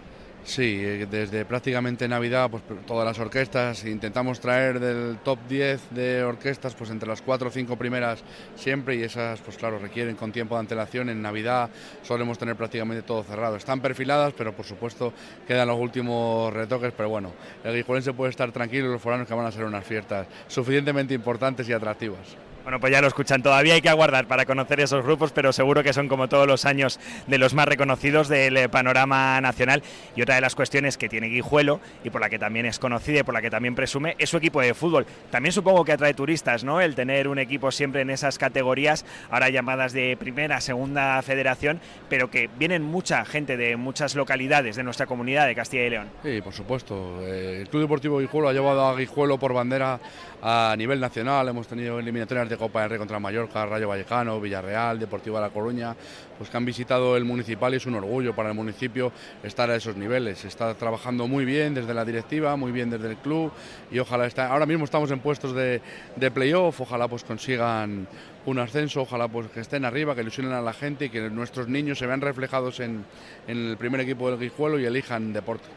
Sí, 0.48 0.80
eh, 0.82 1.06
desde 1.12 1.44
prácticamente 1.44 2.08
Navidad, 2.08 2.50
pues 2.50 2.64
todas 2.86 3.06
las 3.06 3.20
orquestas, 3.20 3.84
intentamos 3.84 4.40
traer 4.40 4.80
del 4.80 5.18
top 5.18 5.38
10 5.50 5.90
de 5.92 6.24
orquestas, 6.24 6.74
pues 6.74 6.90
entre 6.90 7.10
las 7.10 7.22
4 7.22 7.50
o 7.50 7.52
5 7.52 7.76
primeras 7.76 8.24
siempre 8.56 8.96
y 8.96 9.04
esas, 9.04 9.42
pues 9.42 9.58
claro, 9.58 9.78
requieren 9.78 10.16
con 10.16 10.32
tiempo 10.32 10.56
de 10.56 10.62
antelación. 10.62 11.10
En 11.10 11.22
Navidad 11.22 11.70
solemos 12.02 12.38
tener 12.38 12.56
prácticamente 12.56 13.04
todo 13.04 13.24
cerrado. 13.24 13.58
Están 13.58 13.82
perfiladas, 13.82 14.34
pero 14.38 14.56
por 14.56 14.66
supuesto 14.66 15.12
quedan 15.46 15.68
los 15.68 15.78
últimos 15.78 16.54
retoques, 16.54 16.94
pero 16.96 17.10
bueno, 17.10 17.34
el 17.66 17.76
guijuelense 17.76 18.14
puede 18.14 18.30
estar 18.30 18.50
tranquilo 18.54 18.88
los 18.88 19.02
foranos 19.02 19.28
que 19.28 19.34
van 19.34 19.48
a 19.48 19.52
ser 19.52 19.66
unas 19.66 19.86
fiestas 19.86 20.28
suficientemente 20.48 21.14
importantes 21.14 21.68
y 21.68 21.74
atractivas. 21.74 22.47
Bueno, 22.68 22.82
pues 22.82 22.92
ya 22.92 23.00
lo 23.00 23.08
escuchan. 23.08 23.42
Todavía 23.42 23.76
hay 23.76 23.82
que 23.82 23.88
aguardar 23.88 24.28
para 24.28 24.46
conocer 24.46 24.82
esos 24.82 25.02
grupos, 25.06 25.32
pero 25.32 25.54
seguro 25.54 25.84
que 25.84 25.94
son 25.94 26.10
como 26.10 26.28
todos 26.28 26.46
los 26.46 26.66
años 26.66 27.00
de 27.26 27.38
los 27.38 27.54
más 27.54 27.66
reconocidos 27.66 28.28
del 28.28 28.58
eh, 28.58 28.68
panorama 28.68 29.40
nacional. 29.40 29.82
Y 30.18 30.22
otra 30.22 30.36
de 30.36 30.42
las 30.42 30.54
cuestiones 30.54 30.98
que 30.98 31.08
tiene 31.08 31.28
Guijuelo 31.28 31.80
y 32.04 32.10
por 32.10 32.20
la 32.20 32.30
que 32.30 32.38
también 32.38 32.66
es 32.66 32.78
conocida 32.78 33.22
y 33.22 33.24
por 33.24 33.34
la 33.34 33.42
que 33.42 33.50
también 33.50 33.74
presume 33.74 34.18
es 34.20 34.30
su 34.32 34.36
equipo 34.36 34.60
de 34.60 34.74
fútbol. 34.74 35.06
También 35.32 35.54
supongo 35.54 35.86
que 35.86 35.94
atrae 35.94 36.14
turistas, 36.14 36.66
¿no? 36.66 36.82
El 36.82 36.94
tener 36.94 37.30
un 37.30 37.40
equipo 37.40 37.72
siempre 37.72 38.02
en 38.02 38.10
esas 38.10 38.38
categorías, 38.38 39.06
ahora 39.32 39.48
llamadas 39.48 39.94
de 39.94 40.18
primera, 40.20 40.60
segunda 40.60 41.22
federación, 41.22 41.80
pero 42.10 42.30
que 42.30 42.50
vienen 42.60 42.84
mucha 42.84 43.24
gente 43.24 43.56
de 43.56 43.78
muchas 43.78 44.14
localidades 44.14 44.76
de 44.76 44.84
nuestra 44.84 45.06
comunidad 45.06 45.48
de 45.48 45.56
Castilla 45.56 45.86
y 45.86 45.90
León. 45.90 46.08
Sí, 46.22 46.42
por 46.42 46.52
supuesto. 46.52 47.22
Eh, 47.22 47.60
el 47.62 47.70
Club 47.70 47.84
Deportivo 47.84 48.20
Guijuelo 48.20 48.50
ha 48.50 48.54
llevado 48.54 48.86
a 48.86 48.98
Guijuelo 48.98 49.38
por 49.38 49.54
bandera 49.54 50.02
a 50.42 50.76
nivel 50.78 51.00
nacional. 51.00 51.48
Hemos 51.48 51.68
tenido 51.68 52.00
eliminatorias 52.00 52.50
de 52.50 52.58
Copa 52.58 52.82
del 52.82 52.92
Rey 52.92 53.00
contra 53.00 53.20
Mallorca, 53.20 53.66
Rayo 53.66 53.88
Vallecano, 53.88 54.40
Villarreal, 54.40 55.00
Deportivo 55.00 55.38
de 55.38 55.42
La 55.42 55.50
Coruña, 55.50 55.96
pues 56.38 56.50
que 56.50 56.58
han 56.58 56.66
visitado 56.66 57.18
el 57.18 57.26
municipal 57.26 57.74
y 57.74 57.78
es 57.78 57.86
un 57.86 57.96
orgullo 57.96 58.36
para 58.36 58.50
el 58.50 58.56
municipio 58.56 59.12
estar 59.44 59.70
a 59.70 59.76
esos 59.76 59.96
niveles. 59.96 60.46
Está 60.46 60.74
trabajando 60.76 61.28
muy 61.28 61.46
bien 61.46 61.74
desde 61.74 61.94
la 61.94 62.06
directiva, 62.06 62.56
muy 62.56 62.72
bien 62.72 62.90
desde 62.90 63.10
el 63.10 63.18
club 63.18 63.52
y 63.92 64.00
ojalá 64.00 64.28
está. 64.28 64.52
Ahora 64.52 64.66
mismo 64.66 64.86
estamos 64.86 65.10
en 65.12 65.20
puestos 65.20 65.54
de, 65.54 65.82
de 66.16 66.32
playoff, 66.32 66.82
ojalá 66.82 67.08
pues 67.08 67.24
consigan 67.24 68.08
un 68.46 68.60
ascenso, 68.60 69.02
ojalá 69.02 69.28
pues 69.28 69.48
que 69.48 69.60
estén 69.60 69.86
arriba, 69.86 70.16
que 70.16 70.22
ilusionen 70.22 70.54
a 70.54 70.62
la 70.62 70.74
gente 70.74 71.06
y 71.06 71.10
que 71.10 71.30
nuestros 71.30 71.68
niños 71.68 71.98
se 72.00 72.06
vean 72.06 72.22
reflejados 72.22 72.80
en, 72.80 73.04
en 73.48 73.70
el 73.70 73.78
primer 73.78 74.02
equipo 74.02 74.30
del 74.30 74.40
Guijuelo 74.40 74.80
y 74.80 74.86
elijan 74.86 75.34
deporte. 75.34 75.68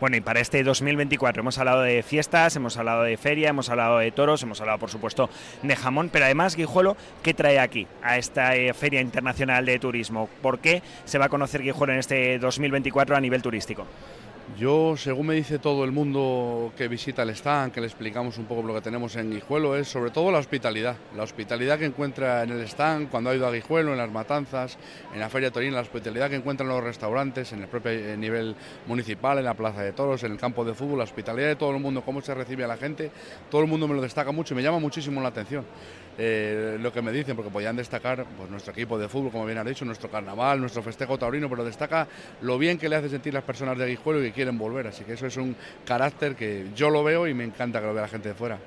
Bueno, 0.00 0.16
y 0.16 0.20
para 0.20 0.38
este 0.38 0.62
2024 0.62 1.40
hemos 1.40 1.58
hablado 1.58 1.82
de 1.82 2.04
fiestas, 2.04 2.54
hemos 2.54 2.76
hablado 2.76 3.02
de 3.02 3.16
feria, 3.16 3.48
hemos 3.48 3.68
hablado 3.68 3.98
de 3.98 4.12
toros, 4.12 4.40
hemos 4.44 4.60
hablado, 4.60 4.78
por 4.78 4.90
supuesto, 4.90 5.28
de 5.64 5.74
jamón, 5.74 6.08
pero 6.12 6.24
además, 6.24 6.54
Guijuelo, 6.54 6.96
¿qué 7.24 7.34
trae 7.34 7.58
aquí 7.58 7.88
a 8.00 8.16
esta 8.16 8.54
eh, 8.54 8.72
Feria 8.74 9.00
Internacional 9.00 9.66
de 9.66 9.80
Turismo? 9.80 10.28
¿Por 10.40 10.60
qué 10.60 10.82
se 11.04 11.18
va 11.18 11.24
a 11.24 11.28
conocer 11.28 11.62
Guijuelo 11.62 11.94
en 11.94 11.98
este 11.98 12.38
2024 12.38 13.16
a 13.16 13.20
nivel 13.20 13.42
turístico? 13.42 13.86
Yo, 14.56 14.96
según 14.96 15.26
me 15.26 15.34
dice 15.34 15.58
todo 15.58 15.84
el 15.84 15.92
mundo 15.92 16.72
que 16.76 16.88
visita 16.88 17.22
el 17.22 17.30
stand, 17.30 17.72
que 17.72 17.80
le 17.80 17.86
explicamos 17.86 18.38
un 18.38 18.46
poco 18.46 18.62
lo 18.62 18.74
que 18.74 18.80
tenemos 18.80 19.14
en 19.16 19.30
Guijuelo, 19.30 19.76
es 19.76 19.86
sobre 19.86 20.10
todo 20.10 20.32
la 20.32 20.38
hospitalidad. 20.38 20.96
La 21.16 21.22
hospitalidad 21.22 21.78
que 21.78 21.84
encuentra 21.84 22.42
en 22.42 22.50
el 22.50 22.62
stand 22.62 23.08
cuando 23.08 23.30
ha 23.30 23.36
ido 23.36 23.46
a 23.46 23.52
Guijuelo, 23.52 23.92
en 23.92 23.98
las 23.98 24.10
matanzas, 24.10 24.78
en 25.14 25.20
la 25.20 25.28
Feria 25.28 25.52
Torina, 25.52 25.76
la 25.76 25.82
hospitalidad 25.82 26.30
que 26.30 26.36
encuentra 26.36 26.64
en 26.64 26.72
los 26.72 26.82
restaurantes, 26.82 27.52
en 27.52 27.62
el 27.62 27.68
propio 27.68 27.92
eh, 27.92 28.16
nivel 28.16 28.56
municipal, 28.86 29.38
en 29.38 29.44
la 29.44 29.54
Plaza 29.54 29.82
de 29.82 29.92
Toros, 29.92 30.24
en 30.24 30.32
el 30.32 30.38
campo 30.38 30.64
de 30.64 30.74
fútbol, 30.74 30.98
la 30.98 31.04
hospitalidad 31.04 31.48
de 31.48 31.56
todo 31.56 31.70
el 31.70 31.80
mundo, 31.80 32.02
cómo 32.02 32.20
se 32.20 32.34
recibe 32.34 32.64
a 32.64 32.68
la 32.68 32.76
gente, 32.76 33.12
todo 33.50 33.60
el 33.60 33.68
mundo 33.68 33.86
me 33.86 33.94
lo 33.94 34.02
destaca 34.02 34.32
mucho 34.32 34.54
y 34.54 34.56
me 34.56 34.62
llama 34.62 34.80
muchísimo 34.80 35.20
la 35.20 35.28
atención. 35.28 35.64
Eh, 36.20 36.78
lo 36.80 36.92
que 36.92 37.00
me 37.00 37.12
dicen, 37.12 37.36
porque 37.36 37.50
podían 37.50 37.76
destacar 37.76 38.26
pues, 38.36 38.50
nuestro 38.50 38.72
equipo 38.72 38.98
de 38.98 39.08
fútbol, 39.08 39.30
como 39.30 39.46
bien 39.46 39.58
ha 39.58 39.64
dicho, 39.64 39.84
nuestro 39.84 40.10
carnaval, 40.10 40.60
nuestro 40.60 40.82
festejo 40.82 41.16
taurino, 41.16 41.48
pero 41.48 41.64
destaca 41.64 42.08
lo 42.40 42.58
bien 42.58 42.76
que 42.76 42.88
le 42.88 42.96
hace 42.96 43.08
sentir 43.08 43.32
las 43.32 43.44
personas 43.44 43.78
de 43.78 43.86
Guijuelo 43.86 44.20
y 44.20 44.24
que 44.24 44.32
quieren 44.32 44.58
volver. 44.58 44.88
Así 44.88 45.04
que 45.04 45.12
eso 45.12 45.26
es 45.26 45.36
un 45.36 45.54
carácter 45.84 46.34
que 46.34 46.66
yo 46.74 46.90
lo 46.90 47.04
veo 47.04 47.28
y 47.28 47.34
me 47.34 47.44
encanta 47.44 47.80
que 47.80 47.86
lo 47.86 47.94
vea 47.94 48.02
la 48.02 48.08
gente 48.08 48.30
de 48.30 48.34
fuera. 48.34 48.58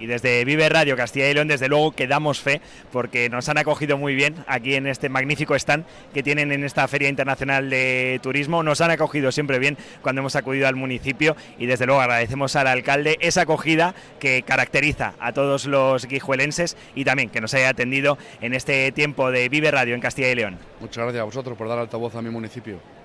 Y 0.00 0.06
desde 0.06 0.44
Vive 0.44 0.68
Radio 0.68 0.96
Castilla 0.96 1.28
y 1.28 1.34
León, 1.34 1.46
desde 1.46 1.68
luego 1.68 1.92
que 1.92 2.06
damos 2.06 2.40
fe, 2.40 2.60
porque 2.90 3.28
nos 3.28 3.48
han 3.48 3.58
acogido 3.58 3.98
muy 3.98 4.14
bien 4.14 4.34
aquí 4.46 4.74
en 4.74 4.86
este 4.86 5.08
magnífico 5.08 5.54
stand 5.54 5.84
que 6.12 6.22
tienen 6.22 6.50
en 6.52 6.64
esta 6.64 6.88
Feria 6.88 7.08
Internacional 7.08 7.70
de 7.70 8.18
Turismo. 8.22 8.62
Nos 8.62 8.80
han 8.80 8.90
acogido 8.90 9.30
siempre 9.30 9.58
bien 9.58 9.76
cuando 10.02 10.20
hemos 10.20 10.36
acudido 10.36 10.66
al 10.66 10.74
municipio 10.74 11.36
y 11.58 11.66
desde 11.66 11.86
luego 11.86 12.00
agradecemos 12.00 12.56
al 12.56 12.66
alcalde 12.66 13.18
esa 13.20 13.42
acogida 13.42 13.94
que 14.18 14.42
caracteriza 14.42 15.14
a 15.20 15.32
todos 15.32 15.66
los 15.66 16.06
guijuelenses 16.06 16.76
y 16.94 17.04
también 17.04 17.28
que 17.28 17.40
nos 17.40 17.54
haya 17.54 17.68
atendido 17.68 18.18
en 18.40 18.54
este 18.54 18.90
tiempo 18.92 19.30
de 19.30 19.48
Vive 19.48 19.70
Radio 19.70 19.94
en 19.94 20.00
Castilla 20.00 20.30
y 20.30 20.34
León. 20.34 20.58
Muchas 20.80 21.04
gracias 21.04 21.20
a 21.20 21.24
vosotros 21.24 21.56
por 21.58 21.68
dar 21.68 21.78
altavoz 21.78 22.14
a 22.14 22.22
mi 22.22 22.30
municipio. 22.30 22.99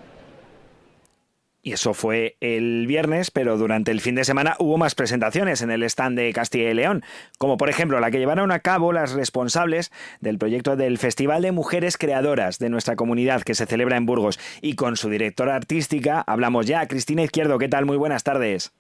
Y 1.65 1.73
eso 1.73 1.95
fue 1.95 2.38
el 2.41 2.86
viernes, 2.86 3.32
pero 3.32 3.58
durante 3.58 3.89
el 3.89 3.99
fin 3.99 4.13
de 4.13 4.23
semana 4.23 4.56
hubo 4.60 4.78
más 4.78 4.93
presentaciones 4.93 5.63
en 5.63 5.71
el 5.71 5.82
stand 5.82 6.15
de 6.15 6.32
Castilla 6.32 6.69
y 6.69 6.75
León, 6.75 7.01
como 7.39 7.58
por 7.58 7.69
ejemplo 7.69 7.99
la 7.99 8.12
que 8.12 8.19
llevaron 8.19 8.51
a 8.51 8.60
cabo 8.60 8.93
las 8.93 9.13
responsables 9.13 9.91
del 10.21 10.38
proyecto 10.38 10.75
del 10.75 10.99
Festival 10.99 11.41
de 11.41 11.51
Mujeres 11.51 11.97
Creadoras 11.97 12.60
de 12.60 12.69
nuestra 12.69 12.95
comunidad 12.95 13.41
que 13.41 13.56
se 13.56 13.65
celebra 13.65 13.97
en 13.97 14.06
Burgos. 14.06 14.39
Y 14.62 14.75
con 14.75 14.95
su 14.95 15.10
directora 15.10 15.56
artística 15.56 16.23
hablamos 16.28 16.67
ya. 16.67 16.88
Cristina 16.88 17.23
Izquierdo, 17.23 17.58
¿qué 17.58 17.67
tal? 17.67 17.88
Muy 17.88 17.97
buenas 17.97 18.23
tardes. 18.23 18.71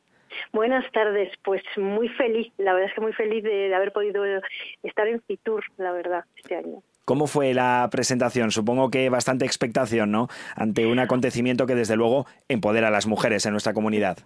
Buenas 0.53 0.85
tardes, 0.91 1.33
pues 1.43 1.63
muy 1.77 2.07
feliz, 2.09 2.53
la 2.59 2.73
verdad 2.73 2.89
es 2.89 2.93
que 2.93 3.01
muy 3.01 3.13
feliz 3.13 3.43
de, 3.43 3.73
haber 3.73 3.93
podido 3.93 4.23
estar 4.83 5.07
en 5.07 5.23
Fitur, 5.23 5.63
la 5.77 5.91
verdad, 5.91 6.25
este 6.35 6.57
año. 6.57 6.83
¿Cómo 7.05 7.27
fue 7.27 7.53
la 7.53 7.87
presentación? 7.91 8.49
Supongo 8.49 8.89
que 8.89 9.09
bastante 9.09 9.45
expectación, 9.45 10.09
¿no? 10.11 10.27
Ante 10.55 10.87
un 10.87 10.97
acontecimiento 10.97 11.67
que 11.67 11.75
desde 11.75 11.95
luego 11.95 12.25
empodera 12.47 12.87
a 12.87 12.91
las 12.91 13.05
mujeres 13.05 13.45
en 13.45 13.51
nuestra 13.51 13.73
comunidad. 13.73 14.17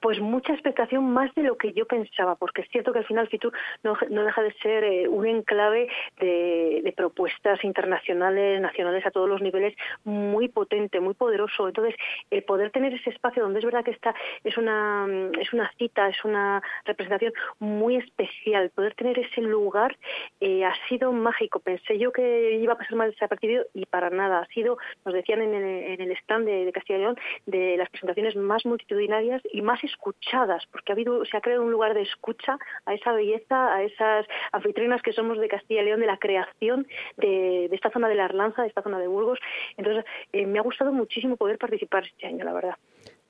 Pues 0.00 0.20
mucha 0.20 0.52
expectación 0.52 1.12
más 1.12 1.34
de 1.34 1.42
lo 1.42 1.56
que 1.56 1.72
yo 1.72 1.86
pensaba, 1.86 2.36
porque 2.36 2.62
es 2.62 2.68
cierto 2.70 2.92
que 2.92 3.00
al 3.00 3.06
final 3.06 3.28
Fitur 3.28 3.52
no, 3.82 3.96
deja 4.08 4.42
de 4.42 4.52
ser 4.54 4.84
eh, 4.84 5.08
un 5.08 5.26
enclave 5.26 5.88
de, 6.18 6.80
de, 6.82 6.92
propuestas 6.92 7.62
internacionales, 7.64 8.60
nacionales 8.60 9.06
a 9.06 9.10
todos 9.10 9.28
los 9.28 9.42
niveles, 9.42 9.74
muy 10.04 10.48
potente, 10.48 11.00
muy 11.00 11.14
poderoso. 11.14 11.68
Entonces, 11.68 11.94
el 12.30 12.42
poder 12.44 12.70
tener 12.70 12.94
ese 12.94 13.10
espacio 13.10 13.42
donde 13.42 13.58
es 13.58 13.64
verdad 13.64 13.84
que 13.84 13.90
esta 13.90 14.14
es 14.44 14.56
una, 14.56 15.06
es 15.40 15.52
una 15.52 15.70
cita, 15.78 16.08
es 16.08 16.24
una 16.24 16.62
representación 16.84 17.32
muy 17.58 17.96
especial, 17.96 18.70
poder 18.70 18.94
tener 18.94 19.18
ese 19.18 19.40
lugar 19.40 19.96
eh, 20.40 20.64
ha 20.64 20.74
sido 20.88 21.12
mágico. 21.12 21.60
Pensé 21.60 21.98
yo 21.98 22.12
que 22.12 22.58
iba 22.58 22.74
a 22.74 22.78
pasar 22.78 22.96
mal 22.96 23.10
desapercibido 23.10 23.64
y 23.74 23.86
para 23.86 24.10
nada. 24.10 24.40
Ha 24.40 24.46
sido, 24.46 24.78
nos 25.04 25.14
decían 25.14 25.42
en 25.42 25.54
el, 25.54 25.64
en 25.64 26.00
el 26.00 26.12
stand 26.18 26.46
de, 26.46 26.64
de 26.64 26.72
Castilla 26.72 26.98
y 26.98 27.02
León, 27.02 27.16
de 27.46 27.76
las 27.76 27.88
presentaciones 27.90 28.36
más 28.36 28.64
multitudinarias 28.64 29.42
y 29.52 29.59
más 29.62 29.82
escuchadas, 29.84 30.64
porque 30.70 30.92
ha 30.92 30.94
habido, 30.94 31.24
se 31.24 31.36
ha 31.36 31.40
creado 31.40 31.62
un 31.62 31.70
lugar 31.70 31.94
de 31.94 32.02
escucha 32.02 32.58
a 32.86 32.94
esa 32.94 33.12
belleza, 33.12 33.74
a 33.74 33.82
esas 33.82 34.26
anfitrionas 34.52 35.02
que 35.02 35.12
somos 35.12 35.38
de 35.38 35.48
Castilla 35.48 35.82
y 35.82 35.84
León, 35.86 36.00
de 36.00 36.06
la 36.06 36.18
creación 36.18 36.86
de, 37.16 37.66
esta 37.72 37.90
zona 37.90 38.08
de 38.08 38.14
la 38.14 38.24
Arlanza, 38.24 38.62
de 38.62 38.68
esta 38.68 38.82
zona 38.82 38.98
de 38.98 39.08
Burgos. 39.08 39.38
Entonces, 39.76 40.04
eh, 40.32 40.46
me 40.46 40.58
ha 40.58 40.62
gustado 40.62 40.92
muchísimo 40.92 41.36
poder 41.36 41.58
participar 41.58 42.04
este 42.04 42.26
año, 42.26 42.44
la 42.44 42.52
verdad. 42.52 42.76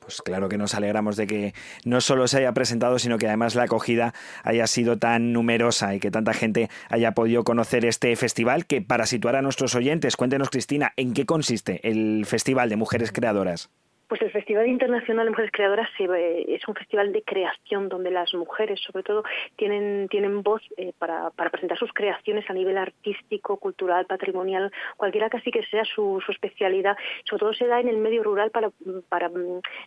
Pues 0.00 0.22
claro 0.22 0.48
que 0.48 0.56
nos 0.56 0.74
alegramos 0.74 1.16
de 1.16 1.26
que 1.26 1.54
no 1.84 2.00
solo 2.00 2.26
se 2.26 2.38
haya 2.38 2.52
presentado, 2.52 2.98
sino 2.98 3.18
que 3.18 3.28
además 3.28 3.54
la 3.54 3.64
acogida 3.64 4.14
haya 4.42 4.66
sido 4.66 4.98
tan 4.98 5.32
numerosa 5.32 5.94
y 5.94 6.00
que 6.00 6.10
tanta 6.10 6.32
gente 6.32 6.68
haya 6.88 7.12
podido 7.12 7.44
conocer 7.44 7.84
este 7.84 8.16
festival, 8.16 8.66
que 8.66 8.80
para 8.80 9.06
situar 9.06 9.36
a 9.36 9.42
nuestros 9.42 9.74
oyentes, 9.74 10.16
cuéntenos 10.16 10.50
Cristina, 10.50 10.92
¿en 10.96 11.12
qué 11.12 11.26
consiste 11.26 11.86
el 11.88 12.24
Festival 12.26 12.70
de 12.70 12.76
Mujeres 12.76 13.12
Creadoras? 13.12 13.70
Pues 14.10 14.22
el 14.22 14.32
Festival 14.32 14.66
Internacional 14.66 15.26
de 15.26 15.30
Mujeres 15.30 15.52
Creadoras 15.52 15.88
es 15.96 16.66
un 16.66 16.74
festival 16.74 17.12
de 17.12 17.22
creación 17.22 17.88
donde 17.88 18.10
las 18.10 18.34
mujeres, 18.34 18.80
sobre 18.80 19.04
todo, 19.04 19.22
tienen, 19.54 20.08
tienen 20.08 20.42
voz 20.42 20.62
eh, 20.76 20.92
para, 20.98 21.30
presentar 21.30 21.78
sus 21.78 21.92
creaciones 21.92 22.44
a 22.50 22.52
nivel 22.52 22.76
artístico, 22.76 23.58
cultural, 23.58 24.06
patrimonial, 24.06 24.72
cualquiera 24.96 25.30
casi 25.30 25.52
que 25.52 25.64
sea 25.66 25.84
su, 25.84 26.20
su 26.26 26.32
especialidad. 26.32 26.96
Sobre 27.22 27.38
todo 27.38 27.52
se 27.52 27.68
da 27.68 27.78
en 27.78 27.86
el 27.86 27.98
medio 27.98 28.24
rural 28.24 28.50
para, 28.50 28.72
para 29.08 29.30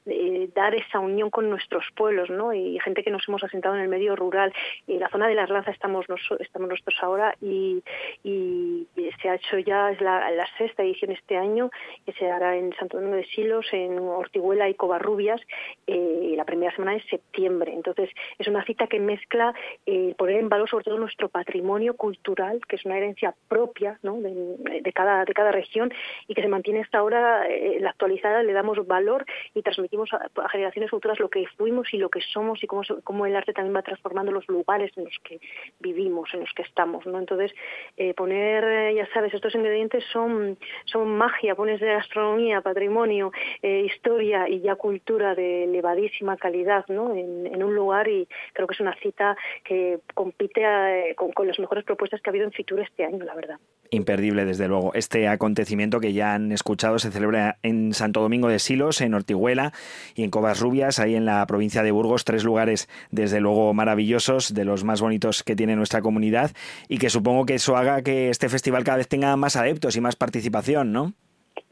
eh, 0.05 0.49
dar 0.55 0.73
esa 0.73 0.99
unión 0.99 1.29
con 1.29 1.49
nuestros 1.49 1.83
pueblos, 1.93 2.29
¿no? 2.29 2.53
Y 2.53 2.79
gente 2.79 3.03
que 3.03 3.11
nos 3.11 3.27
hemos 3.27 3.43
asentado 3.43 3.75
en 3.75 3.81
el 3.81 3.89
medio 3.89 4.15
rural. 4.15 4.53
En 4.87 5.01
la 5.01 5.09
zona 5.09 5.27
de 5.27 5.35
las 5.35 5.49
Lanzas 5.49 5.73
estamos, 5.73 6.07
nos, 6.07 6.21
estamos 6.39 6.69
nosotros 6.69 6.97
ahora 7.01 7.35
y, 7.41 7.83
y, 8.23 8.87
se 9.21 9.27
ha 9.27 9.35
hecho 9.35 9.57
ya, 9.59 9.91
es 9.91 9.99
la, 9.99 10.31
la 10.31 10.47
sexta 10.57 10.83
edición 10.83 11.11
este 11.11 11.35
año, 11.35 11.69
que 12.05 12.13
se 12.13 12.31
hará 12.31 12.55
en 12.55 12.73
Santo 12.79 12.97
Domingo 12.97 13.17
de 13.17 13.25
Silos, 13.25 13.67
en 13.73 14.12
Ortiguela 14.17 14.69
y 14.69 14.73
Covarrubias 14.75 15.41
eh, 15.87 16.33
la 16.35 16.45
primera 16.45 16.73
semana 16.75 16.93
de 16.93 17.03
septiembre. 17.03 17.73
Entonces, 17.73 18.09
es 18.37 18.47
una 18.47 18.63
cita 18.65 18.87
que 18.87 18.99
mezcla 18.99 19.53
eh, 19.85 20.15
poner 20.17 20.37
en 20.37 20.49
valor 20.49 20.69
sobre 20.69 20.85
todo 20.85 20.97
nuestro 20.97 21.29
patrimonio 21.29 21.95
cultural, 21.95 22.61
que 22.67 22.75
es 22.75 22.85
una 22.85 22.97
herencia 22.97 23.35
propia 23.47 23.99
de, 24.01 24.93
cada, 24.93 25.25
de 25.25 25.33
cada 25.33 25.51
región 25.51 25.91
y 26.27 26.33
que 26.33 26.41
se 26.41 26.47
mantiene 26.47 26.81
hasta 26.81 26.99
ahora 26.99 27.47
eh, 27.47 27.77
la 27.79 27.91
actualizada, 27.91 28.43
le 28.43 28.53
damos 28.53 28.85
valor 28.87 29.25
y 29.53 29.61
transmitimos 29.61 30.11
a, 30.13 30.29
a, 30.41 30.49
generaciones 30.49 30.89
futuras 30.89 31.19
lo 31.19 31.29
que 31.29 31.45
fuimos 31.57 31.93
y 31.93 31.97
lo 31.97 32.09
que 32.09 32.21
somos 32.21 32.63
y 32.63 32.67
cómo, 32.67 32.83
cómo 33.03 33.25
el 33.25 33.35
arte 33.35 33.53
también 33.53 33.75
va 33.75 33.81
transformando 33.81 34.31
los 34.31 34.47
lugares 34.47 34.91
en 34.97 35.05
los 35.05 35.17
que 35.23 35.39
vivimos, 35.79 36.33
en 36.33 36.41
los 36.41 36.53
que 36.53 36.63
estamos. 36.63 37.05
¿no? 37.05 37.19
Entonces, 37.19 37.53
eh, 37.97 38.13
poner, 38.13 38.93
ya 38.95 39.07
sabes, 39.13 39.33
estos 39.33 39.55
ingredientes 39.55 40.03
son, 40.11 40.57
son 40.85 41.17
magia, 41.17 41.55
pones 41.55 41.79
de 41.79 41.87
gastronomía, 41.87 42.61
patrimonio, 42.61 43.31
eh, 43.61 43.85
historia 44.03 44.49
y 44.49 44.59
ya 44.59 44.75
cultura 44.75 45.33
de 45.33 45.63
elevadísima 45.63 46.35
calidad 46.35 46.85
¿no? 46.89 47.15
en, 47.15 47.63
un 47.63 47.73
lugar 47.73 48.09
y 48.09 48.27
creo 48.51 48.67
que 48.67 48.73
es 48.73 48.81
una 48.81 48.95
cita 49.01 49.37
que 49.63 49.99
compite 50.13 50.65
a, 50.65 51.15
con, 51.15 51.31
con, 51.31 51.47
las 51.47 51.57
mejores 51.57 51.85
propuestas 51.85 52.21
que 52.21 52.29
ha 52.29 52.31
habido 52.31 52.45
en 52.45 52.51
Fitur 52.51 52.81
este 52.81 53.05
año, 53.05 53.23
la 53.23 53.33
verdad. 53.33 53.59
Imperdible, 53.91 54.43
desde 54.43 54.67
luego. 54.67 54.93
Este 54.93 55.29
acontecimiento 55.29 56.01
que 56.01 56.11
ya 56.11 56.33
han 56.33 56.51
escuchado 56.51 56.99
se 56.99 57.11
celebra 57.11 57.57
en 57.63 57.93
Santo 57.93 58.19
Domingo 58.19 58.49
de 58.49 58.59
Silos, 58.59 58.99
en 58.99 59.13
Ortiguela 59.13 59.71
y 60.15 60.23
en 60.23 60.31
Covasrubias, 60.31 60.99
ahí 60.99 61.15
en 61.15 61.25
la 61.25 61.45
provincia 61.45 61.81
de 61.83 61.91
Burgos, 61.91 62.25
tres 62.25 62.43
lugares 62.43 62.89
desde 63.11 63.39
luego 63.39 63.73
maravillosos, 63.73 64.53
de 64.53 64.65
los 64.65 64.83
más 64.83 64.99
bonitos 64.99 65.43
que 65.43 65.55
tiene 65.55 65.77
nuestra 65.77 66.01
comunidad 66.01 66.51
y 66.89 66.97
que 66.97 67.09
supongo 67.09 67.45
que 67.45 67.55
eso 67.55 67.77
haga 67.77 68.01
que 68.01 68.29
este 68.29 68.49
festival 68.49 68.83
cada 68.83 68.97
vez 68.97 69.07
tenga 69.07 69.35
más 69.37 69.55
adeptos 69.55 69.95
y 69.95 70.01
más 70.01 70.17
participación, 70.17 70.91
¿no? 70.91 71.13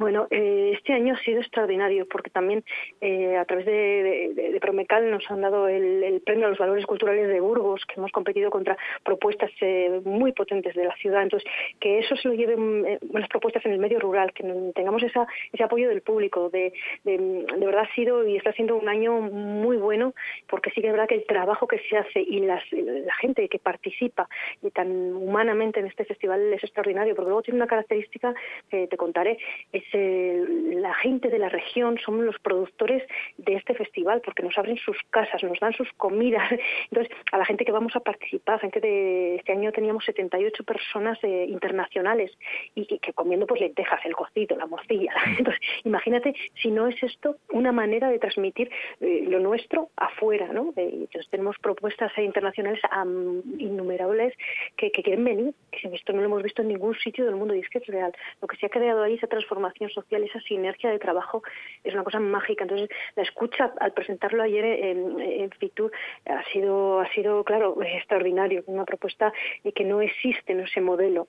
Bueno, 0.01 0.25
eh, 0.31 0.71
este 0.73 0.93
año 0.93 1.13
ha 1.13 1.23
sido 1.23 1.41
extraordinario 1.41 2.07
porque 2.07 2.31
también 2.31 2.63
eh, 3.01 3.37
a 3.37 3.45
través 3.45 3.67
de, 3.67 4.57
Promecal 4.59 5.11
nos 5.11 5.29
han 5.29 5.41
dado 5.41 5.67
el, 5.67 6.19
premio 6.25 6.47
a 6.47 6.49
los 6.49 6.57
valores 6.57 6.87
culturales 6.87 7.27
de 7.27 7.39
Burgos, 7.39 7.85
que 7.85 7.99
hemos 7.99 8.11
competido 8.11 8.49
contra 8.49 8.75
propuestas 9.03 9.51
eh, 9.61 10.01
muy 10.03 10.31
potentes 10.31 10.73
de 10.73 10.85
la 10.85 10.95
ciudad. 10.95 11.21
Entonces, 11.21 11.47
que 11.79 11.99
eso 11.99 12.15
se 12.15 12.29
lo 12.29 12.33
lleven 12.33 12.83
eh, 12.87 12.97
buenas 13.03 13.29
propuestas 13.29 13.63
en 13.67 13.73
el 13.73 13.77
medio 13.77 13.99
rural, 13.99 14.33
que 14.33 14.43
tengamos 14.73 15.03
esa, 15.03 15.27
ese 15.53 15.63
apoyo 15.63 15.87
del 15.87 16.01
público. 16.01 16.49
De, 16.49 16.73
de, 17.03 17.45
verdad 17.59 17.85
ha 17.87 17.93
sido 17.93 18.27
y 18.27 18.37
está 18.37 18.53
siendo 18.53 18.77
un 18.77 18.89
año 18.89 19.21
muy 19.21 19.77
bueno 19.77 20.15
porque 20.47 20.71
sí 20.71 20.81
que 20.81 20.87
es 20.87 20.93
verdad 20.93 21.07
que 21.07 21.15
el 21.15 21.25
trabajo 21.27 21.67
que 21.67 21.77
se 21.87 21.97
hace 21.97 22.21
y 22.21 22.39
las, 22.39 22.63
la 22.71 23.13
gente 23.21 23.47
que 23.49 23.59
participa 23.59 24.27
y 24.63 24.71
tan 24.71 25.13
humanamente 25.13 25.79
en 25.79 25.85
este 25.85 26.05
festival 26.05 26.51
es 26.53 26.63
extraordinario 26.63 27.15
porque 27.15 27.29
luego 27.29 27.43
tiene 27.43 27.57
una 27.57 27.67
característica 27.67 28.33
que 28.67 28.87
te 28.87 28.97
contaré. 28.97 29.37
Es 29.71 29.90
eh, 29.93 30.43
la 30.75 30.93
gente 30.95 31.29
de 31.29 31.39
la 31.39 31.49
región, 31.49 31.97
son 32.03 32.25
los 32.25 32.37
productores 32.39 33.03
de 33.37 33.55
este 33.55 33.73
festival, 33.73 34.21
porque 34.23 34.43
nos 34.43 34.57
abren 34.57 34.77
sus 34.77 34.97
casas, 35.09 35.43
nos 35.43 35.59
dan 35.59 35.73
sus 35.73 35.91
comidas. 35.93 36.49
Entonces, 36.91 37.13
a 37.31 37.37
la 37.37 37.45
gente 37.45 37.65
que 37.65 37.71
vamos 37.71 37.95
a 37.95 37.99
participar, 37.99 38.59
gente 38.59 38.79
de 38.79 39.35
este 39.35 39.51
año 39.51 39.71
teníamos 39.71 40.05
78 40.05 40.63
personas 40.63 41.17
eh, 41.23 41.45
internacionales 41.47 42.31
y, 42.75 42.85
que 42.85 43.13
comiendo 43.13 43.47
pues 43.47 43.61
lentejas, 43.61 43.99
el 44.05 44.15
cocido, 44.15 44.55
la 44.57 44.65
morcilla. 44.65 45.13
Entonces, 45.37 45.61
imagínate 45.83 46.33
si 46.61 46.71
no 46.71 46.87
es 46.87 47.01
esto 47.03 47.37
una 47.51 47.71
manera 47.71 48.09
de 48.09 48.19
transmitir 48.19 48.69
eh, 48.99 49.25
lo 49.27 49.39
nuestro 49.39 49.89
afuera, 49.95 50.47
¿no? 50.53 50.73
Eh, 50.75 50.89
entonces 50.93 51.29
tenemos 51.29 51.57
propuestas 51.59 52.11
internacionales 52.17 52.81
um, 52.95 53.41
innumerables 53.59 54.33
que, 54.77 54.91
que, 54.91 55.03
quieren 55.03 55.23
venir, 55.23 55.53
que 55.71 55.87
esto 55.93 56.13
no 56.13 56.19
lo 56.19 56.25
hemos 56.25 56.43
visto 56.43 56.61
en 56.61 56.69
ningún 56.69 56.95
sitio 56.95 57.25
del 57.25 57.35
mundo 57.35 57.55
y 57.55 57.59
es 57.59 57.69
que 57.69 57.79
es 57.79 57.87
real. 57.87 58.13
Lo 58.41 58.47
que 58.47 58.57
se 58.57 58.65
ha 58.65 58.69
creado 58.69 59.03
ahí, 59.03 59.15
esa 59.15 59.27
transformación 59.27 59.80
social, 59.89 60.23
esa 60.23 60.39
sinergia 60.41 60.89
de 60.89 60.99
trabajo 60.99 61.43
es 61.83 61.93
una 61.93 62.03
cosa 62.03 62.19
mágica. 62.19 62.63
Entonces, 62.63 62.89
la 63.15 63.23
escucha 63.23 63.73
al 63.79 63.93
presentarlo 63.93 64.43
ayer 64.43 64.65
en, 64.65 65.19
en 65.19 65.51
Fitur 65.51 65.91
ha 66.25 66.43
sido, 66.51 66.99
ha 66.99 67.11
sido, 67.13 67.43
claro, 67.43 67.77
extraordinario, 67.81 68.63
una 68.67 68.85
propuesta 68.85 69.33
que 69.75 69.83
no 69.83 70.01
existe 70.01 70.53
en 70.53 70.61
ese 70.61 70.81
modelo 70.81 71.27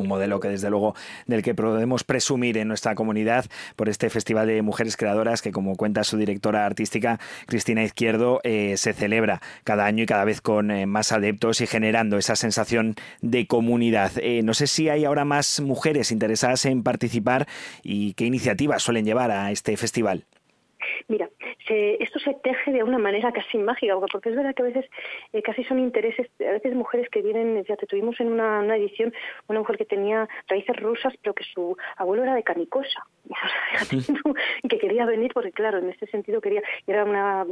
un 0.00 0.08
modelo 0.08 0.40
que 0.40 0.48
desde 0.48 0.70
luego 0.70 0.94
del 1.26 1.42
que 1.42 1.54
podemos 1.54 2.04
presumir 2.04 2.58
en 2.58 2.68
nuestra 2.68 2.94
comunidad 2.94 3.46
por 3.76 3.88
este 3.88 4.10
Festival 4.10 4.46
de 4.46 4.62
Mujeres 4.62 4.96
Creadoras 4.96 5.42
que 5.42 5.52
como 5.52 5.76
cuenta 5.76 6.04
su 6.04 6.16
directora 6.16 6.66
artística 6.66 7.18
Cristina 7.46 7.82
Izquierdo 7.82 8.40
eh, 8.44 8.76
se 8.76 8.92
celebra 8.92 9.40
cada 9.64 9.86
año 9.86 10.04
y 10.04 10.06
cada 10.06 10.24
vez 10.24 10.40
con 10.40 10.70
eh, 10.70 10.86
más 10.86 11.12
adeptos 11.12 11.60
y 11.60 11.66
generando 11.66 12.18
esa 12.18 12.36
sensación 12.36 12.94
de 13.20 13.46
comunidad. 13.46 14.12
Eh, 14.16 14.42
no 14.42 14.54
sé 14.54 14.66
si 14.66 14.88
hay 14.88 15.04
ahora 15.04 15.24
más 15.24 15.60
mujeres 15.60 16.12
interesadas 16.12 16.64
en 16.64 16.82
participar 16.82 17.46
y 17.82 18.14
qué 18.14 18.24
iniciativas 18.26 18.82
suelen 18.82 19.04
llevar 19.04 19.30
a 19.30 19.50
este 19.50 19.76
festival. 19.76 20.24
Mira, 21.08 21.28
se, 21.66 22.02
esto 22.02 22.18
se 22.18 22.34
teje 22.34 22.72
de 22.72 22.82
una 22.82 22.98
manera 22.98 23.32
casi 23.32 23.58
mágica, 23.58 23.94
porque 24.12 24.30
es 24.30 24.36
verdad 24.36 24.54
que 24.54 24.62
a 24.62 24.66
veces 24.66 24.86
eh, 25.32 25.42
casi 25.42 25.64
son 25.64 25.78
intereses, 25.78 26.28
a 26.40 26.52
veces 26.52 26.74
mujeres 26.74 27.08
que 27.10 27.22
vienen, 27.22 27.64
ya 27.64 27.76
te 27.76 27.86
tuvimos 27.86 28.18
en 28.20 28.28
una, 28.28 28.60
una, 28.60 28.76
edición 28.76 29.12
una 29.48 29.60
mujer 29.60 29.76
que 29.78 29.84
tenía 29.84 30.28
raíces 30.48 30.76
rusas, 30.76 31.14
pero 31.22 31.34
que 31.34 31.44
su 31.44 31.76
abuelo 31.96 32.24
era 32.24 32.34
de 32.34 32.42
Canicosa, 32.42 33.06
y 34.62 34.68
que 34.68 34.78
quería 34.78 35.06
venir 35.06 35.32
porque, 35.32 35.52
claro, 35.52 35.78
en 35.78 35.90
ese 35.90 36.06
sentido 36.06 36.40
quería, 36.40 36.62
era 36.86 37.04
una 37.04 37.44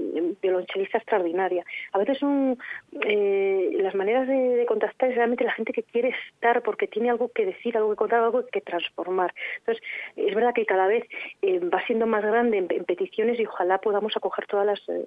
violonchelista 0.43 0.99
extraordinaria. 0.99 1.65
A 1.93 1.99
veces 1.99 2.19
son 2.19 2.59
eh, 3.03 3.77
las 3.81 3.95
maneras 3.95 4.27
de, 4.27 4.35
de 4.35 4.67
contactar 4.67 5.11
es 5.11 5.17
realmente 5.17 5.45
la 5.45 5.53
gente 5.53 5.73
que 5.73 5.83
quiere 5.83 6.15
estar 6.35 6.63
porque 6.63 6.87
tiene 6.87 7.11
algo 7.11 7.31
que 7.33 7.47
decir, 7.47 7.77
algo 7.77 7.91
que 7.91 7.97
contar, 7.97 8.21
algo 8.21 8.47
que 8.47 8.61
transformar. 8.61 9.35
Entonces, 9.59 9.83
es 10.17 10.35
verdad 10.35 10.55
que 10.55 10.67
cada 10.67 10.87
vez 10.87 11.05
eh, 11.43 11.59
va 11.61 11.85
siendo 11.87 12.07
más 12.07 12.25
grande 12.25 12.59
en, 12.59 12.67
en 12.71 12.85
peticiones 12.85 13.26
y 13.35 13.47
ojalá 13.47 13.79
podamos 13.79 14.17
acoger 14.17 14.47
todas 14.47 14.67
las, 14.67 14.81
eh, 14.89 15.07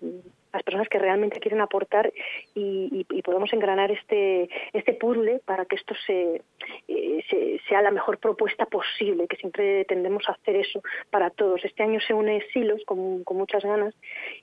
las 0.53 0.63
personas 0.63 0.89
que 0.89 0.99
realmente 0.99 1.39
quieren 1.39 1.61
aportar 1.61 2.11
y, 2.55 3.05
y, 3.09 3.17
y, 3.17 3.21
podamos 3.21 3.51
engranar 3.53 3.91
este, 3.91 4.49
este 4.73 4.93
puzzle 4.93 5.41
para 5.45 5.65
que 5.65 5.75
esto 5.75 5.93
se, 6.05 6.41
eh, 6.87 7.23
se, 7.29 7.59
sea 7.67 7.81
la 7.81 7.91
mejor 7.91 8.17
propuesta 8.17 8.65
posible, 8.65 9.27
que 9.27 9.37
siempre 9.37 9.85
tendemos 9.85 10.27
a 10.27 10.33
hacer 10.33 10.55
eso 10.55 10.81
para 11.09 11.29
todos. 11.29 11.63
Este 11.63 11.83
año 11.83 11.99
se 12.01 12.13
une 12.13 12.41
Silos 12.53 12.81
con, 12.85 13.23
muchas 13.31 13.63
ganas 13.63 13.93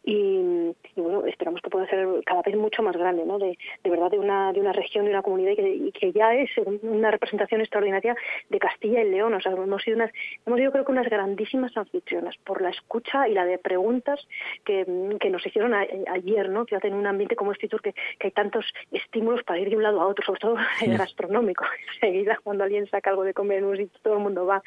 y, 0.05 0.73
bueno, 0.97 1.27
esperamos 1.27 1.61
que 1.61 1.71
pueda 1.71 1.87
ser 1.89 2.07
cada 2.25 2.43
vez 2.43 2.57
mucho 2.57 2.83
más 2.83 2.97
grande, 2.97 3.25
¿no? 3.27 3.39
De, 3.39 3.59
de 3.83 3.91
verdad 3.91 4.11
de 4.11 4.19
una, 4.19 4.53
de 4.53 4.61
una 4.61 4.73
región, 4.73 5.05
de 5.05 5.11
una 5.11 5.23
comunidad 5.23 5.53
y 5.53 5.57
que, 5.57 5.69
y 5.69 5.93
que 5.93 6.13
ya 6.13 6.35
es 6.35 6.51
una 6.83 7.11
representación 7.11 7.61
extraordinaria 7.61 8.17
de 8.49 8.59
Castilla 8.59 9.03
y 9.03 9.11
León. 9.11 9.35
O 9.35 9.41
sea, 9.41 9.53
hemos 9.53 9.83
sido 9.83 9.97
unas, 9.97 10.13
hemos 10.47 10.59
sido 10.59 10.73
creo 10.73 10.85
que 10.85 10.93
unas 10.93 11.09
grandísimas 11.09 11.77
anfitrionas 11.77 12.37
por 12.39 12.63
la 12.63 12.71
escucha 12.71 13.29
y 13.29 13.35
la 13.35 13.45
de 13.45 13.59
preguntas 13.59 14.27
que, 14.65 14.87
que 15.21 15.31
nos 15.31 15.45
hicieron 15.47 15.75
ayer, 16.09 16.49
¿no? 16.49 16.67
Que 16.67 16.77
hacen 16.77 16.95
un 16.95 17.07
ambiente 17.07 17.37
como 17.37 17.53
este 17.53 17.69
que, 17.69 17.93
que, 17.93 18.27
hay 18.27 18.31
tantos 18.31 18.65
estímulos 18.93 19.43
para 19.45 19.59
ir 19.59 19.71
de 19.71 19.77
un 19.77 19.83
lado 19.83 20.01
a 20.01 20.07
otro, 20.07 20.25
sobre 20.25 20.41
todo 20.41 20.57
el 20.83 20.97
gastronómico. 20.97 21.65
Enseguida, 21.95 22.39
cuando 22.43 22.65
alguien 22.65 22.87
saca 22.89 23.11
algo 23.11 23.25
de 23.25 23.35
comer 23.35 23.59
en 23.59 23.65
un 23.65 23.77
sitio, 23.77 24.01
todo 24.03 24.15
el 24.15 24.21
mundo 24.21 24.47
va. 24.47 24.63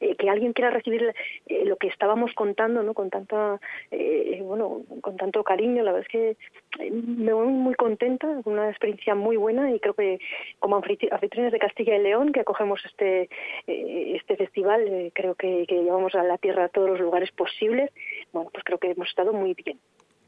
Eh, 0.00 0.16
que 0.16 0.30
alguien 0.30 0.52
quiera 0.52 0.70
recibir 0.70 1.14
eh, 1.46 1.64
lo 1.64 1.76
que 1.76 1.88
estábamos 1.88 2.32
contando, 2.34 2.82
¿no? 2.82 2.94
Con 2.94 3.10
tanta, 3.10 3.60
eh, 3.90 4.40
bueno, 4.42 4.82
con 5.00 5.16
tanto 5.16 5.42
cariño, 5.42 5.82
la 5.82 5.92
verdad 5.92 6.06
es 6.06 6.12
que 6.12 6.90
me 6.90 7.32
voy 7.32 7.48
muy 7.48 7.74
contenta, 7.74 8.26
una 8.44 8.68
experiencia 8.68 9.14
muy 9.14 9.36
buena 9.36 9.72
y 9.72 9.80
creo 9.80 9.94
que 9.94 10.18
como 10.58 10.76
anfitriones 10.76 11.52
de 11.52 11.58
Castilla 11.58 11.96
y 11.96 12.02
León 12.02 12.32
que 12.32 12.40
acogemos 12.40 12.80
este 12.84 13.28
este 13.66 14.36
festival, 14.36 15.10
creo 15.14 15.34
que, 15.34 15.64
que 15.66 15.82
llevamos 15.82 16.14
a 16.14 16.22
la 16.22 16.38
tierra 16.38 16.64
a 16.64 16.68
todos 16.68 16.90
los 16.90 17.00
lugares 17.00 17.30
posibles. 17.32 17.90
Bueno, 18.32 18.50
pues 18.52 18.64
creo 18.64 18.78
que 18.78 18.90
hemos 18.90 19.08
estado 19.08 19.32
muy 19.32 19.54
bien 19.54 19.78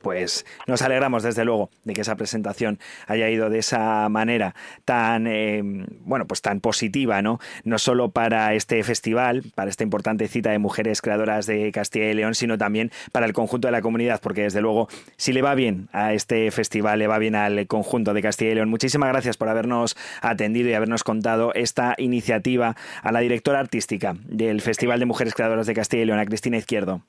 pues 0.00 0.46
nos 0.66 0.82
alegramos 0.82 1.22
desde 1.22 1.44
luego 1.44 1.70
de 1.84 1.94
que 1.94 2.00
esa 2.02 2.16
presentación 2.16 2.78
haya 3.06 3.28
ido 3.28 3.50
de 3.50 3.58
esa 3.58 4.08
manera 4.08 4.54
tan 4.84 5.26
eh, 5.26 5.62
bueno 6.00 6.26
pues 6.26 6.42
tan 6.42 6.60
positiva 6.60 7.22
no 7.22 7.40
no 7.64 7.78
solo 7.78 8.10
para 8.10 8.54
este 8.54 8.82
festival 8.82 9.44
para 9.54 9.70
esta 9.70 9.84
importante 9.84 10.28
cita 10.28 10.50
de 10.50 10.58
mujeres 10.58 11.02
creadoras 11.02 11.46
de 11.46 11.70
Castilla 11.72 12.10
y 12.10 12.14
León 12.14 12.34
sino 12.34 12.58
también 12.58 12.90
para 13.12 13.26
el 13.26 13.32
conjunto 13.32 13.68
de 13.68 13.72
la 13.72 13.82
comunidad 13.82 14.20
porque 14.22 14.42
desde 14.42 14.60
luego 14.60 14.88
si 15.16 15.32
le 15.32 15.42
va 15.42 15.54
bien 15.54 15.88
a 15.92 16.12
este 16.12 16.50
festival 16.50 16.98
le 16.98 17.06
va 17.06 17.18
bien 17.18 17.34
al 17.34 17.66
conjunto 17.66 18.14
de 18.14 18.22
Castilla 18.22 18.52
y 18.52 18.54
León. 18.54 18.70
Muchísimas 18.70 19.08
gracias 19.10 19.36
por 19.36 19.48
habernos 19.48 19.96
atendido 20.20 20.68
y 20.68 20.74
habernos 20.74 21.04
contado 21.04 21.52
esta 21.54 21.94
iniciativa 21.98 22.76
a 23.02 23.12
la 23.12 23.20
directora 23.20 23.60
artística 23.60 24.16
del 24.24 24.60
Festival 24.60 25.00
de 25.00 25.06
Mujeres 25.06 25.34
Creadoras 25.34 25.66
de 25.66 25.74
Castilla 25.74 26.02
y 26.02 26.06
León 26.06 26.18
a 26.18 26.26
Cristina 26.26 26.56
Izquierdo 26.56 27.02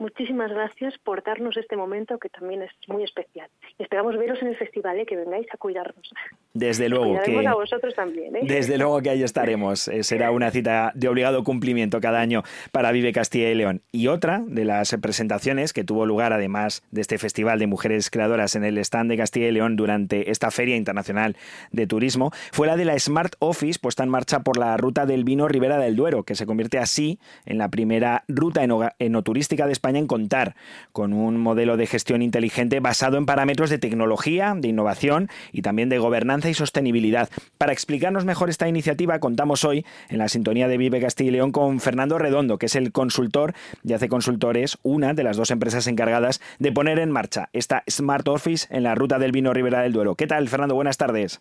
Muchísimas 0.00 0.50
gracias 0.50 0.94
por 1.04 1.22
darnos 1.22 1.58
este 1.58 1.76
momento 1.76 2.18
que 2.18 2.30
también 2.30 2.62
es 2.62 2.70
muy 2.88 3.04
especial. 3.04 3.50
Esperamos 3.78 4.16
veros 4.16 4.40
en 4.40 4.48
el 4.48 4.56
festival, 4.56 4.98
¿eh? 4.98 5.04
que 5.04 5.14
vengáis 5.14 5.46
a 5.52 5.58
cuidarnos. 5.58 6.10
Desde 6.54 6.88
luego 6.88 7.20
que 7.22 7.46
a 7.46 7.52
vosotros 7.52 7.94
también. 7.94 8.34
¿eh? 8.34 8.40
Desde 8.44 8.78
luego 8.78 9.02
que 9.02 9.10
ahí 9.10 9.22
estaremos. 9.22 9.88
Eh, 9.88 10.02
será 10.02 10.30
una 10.30 10.50
cita 10.50 10.92
de 10.94 11.06
obligado 11.06 11.44
cumplimiento 11.44 12.00
cada 12.00 12.18
año 12.18 12.44
para 12.72 12.92
Vive 12.92 13.12
Castilla 13.12 13.50
y 13.50 13.54
León. 13.54 13.82
Y 13.92 14.06
otra 14.06 14.42
de 14.46 14.64
las 14.64 14.96
presentaciones 15.02 15.74
que 15.74 15.84
tuvo 15.84 16.06
lugar 16.06 16.32
además 16.32 16.82
de 16.90 17.02
este 17.02 17.18
festival 17.18 17.58
de 17.58 17.66
mujeres 17.66 18.08
creadoras 18.08 18.56
en 18.56 18.64
el 18.64 18.78
stand 18.78 19.10
de 19.10 19.18
Castilla 19.18 19.48
y 19.48 19.52
León 19.52 19.76
durante 19.76 20.30
esta 20.30 20.50
Feria 20.50 20.76
Internacional 20.76 21.36
de 21.72 21.86
Turismo 21.86 22.30
fue 22.52 22.66
la 22.66 22.78
de 22.78 22.86
la 22.86 22.98
Smart 22.98 23.34
Office 23.38 23.78
puesta 23.78 24.02
en 24.02 24.08
marcha 24.08 24.40
por 24.40 24.56
la 24.56 24.78
ruta 24.78 25.04
del 25.04 25.24
vino 25.24 25.46
Ribera 25.46 25.76
del 25.76 25.94
Duero, 25.94 26.22
que 26.22 26.36
se 26.36 26.46
convierte 26.46 26.78
así 26.78 27.18
en 27.44 27.58
la 27.58 27.68
primera 27.68 28.24
ruta 28.28 28.62
enoturística 28.98 29.66
de 29.66 29.72
España 29.72 29.89
en 29.96 30.06
contar 30.06 30.54
con 30.92 31.12
un 31.12 31.38
modelo 31.38 31.76
de 31.76 31.86
gestión 31.86 32.22
inteligente 32.22 32.80
basado 32.80 33.16
en 33.16 33.26
parámetros 33.26 33.70
de 33.70 33.78
tecnología, 33.78 34.54
de 34.56 34.68
innovación 34.68 35.28
y 35.52 35.62
también 35.62 35.88
de 35.88 35.98
gobernanza 35.98 36.48
y 36.48 36.54
sostenibilidad. 36.54 37.28
Para 37.58 37.72
explicarnos 37.72 38.24
mejor 38.24 38.50
esta 38.50 38.68
iniciativa, 38.68 39.18
contamos 39.18 39.64
hoy 39.64 39.84
en 40.08 40.18
la 40.18 40.28
sintonía 40.28 40.68
de 40.68 40.78
Vive 40.78 41.00
Castilla 41.00 41.28
y 41.28 41.32
León 41.32 41.52
con 41.52 41.80
Fernando 41.80 42.18
Redondo, 42.18 42.58
que 42.58 42.66
es 42.66 42.76
el 42.76 42.92
consultor 42.92 43.54
de 43.82 43.94
Hace 43.94 44.08
Consultores, 44.08 44.78
una 44.82 45.14
de 45.14 45.24
las 45.24 45.36
dos 45.36 45.50
empresas 45.50 45.86
encargadas 45.86 46.40
de 46.58 46.72
poner 46.72 46.98
en 46.98 47.10
marcha 47.10 47.48
esta 47.52 47.82
Smart 47.88 48.26
Office 48.28 48.66
en 48.70 48.82
la 48.82 48.94
ruta 48.94 49.18
del 49.18 49.32
vino 49.32 49.52
Ribera 49.52 49.82
del 49.82 49.92
Duero. 49.92 50.14
¿Qué 50.14 50.26
tal, 50.26 50.48
Fernando? 50.48 50.74
Buenas 50.74 50.98
tardes. 50.98 51.40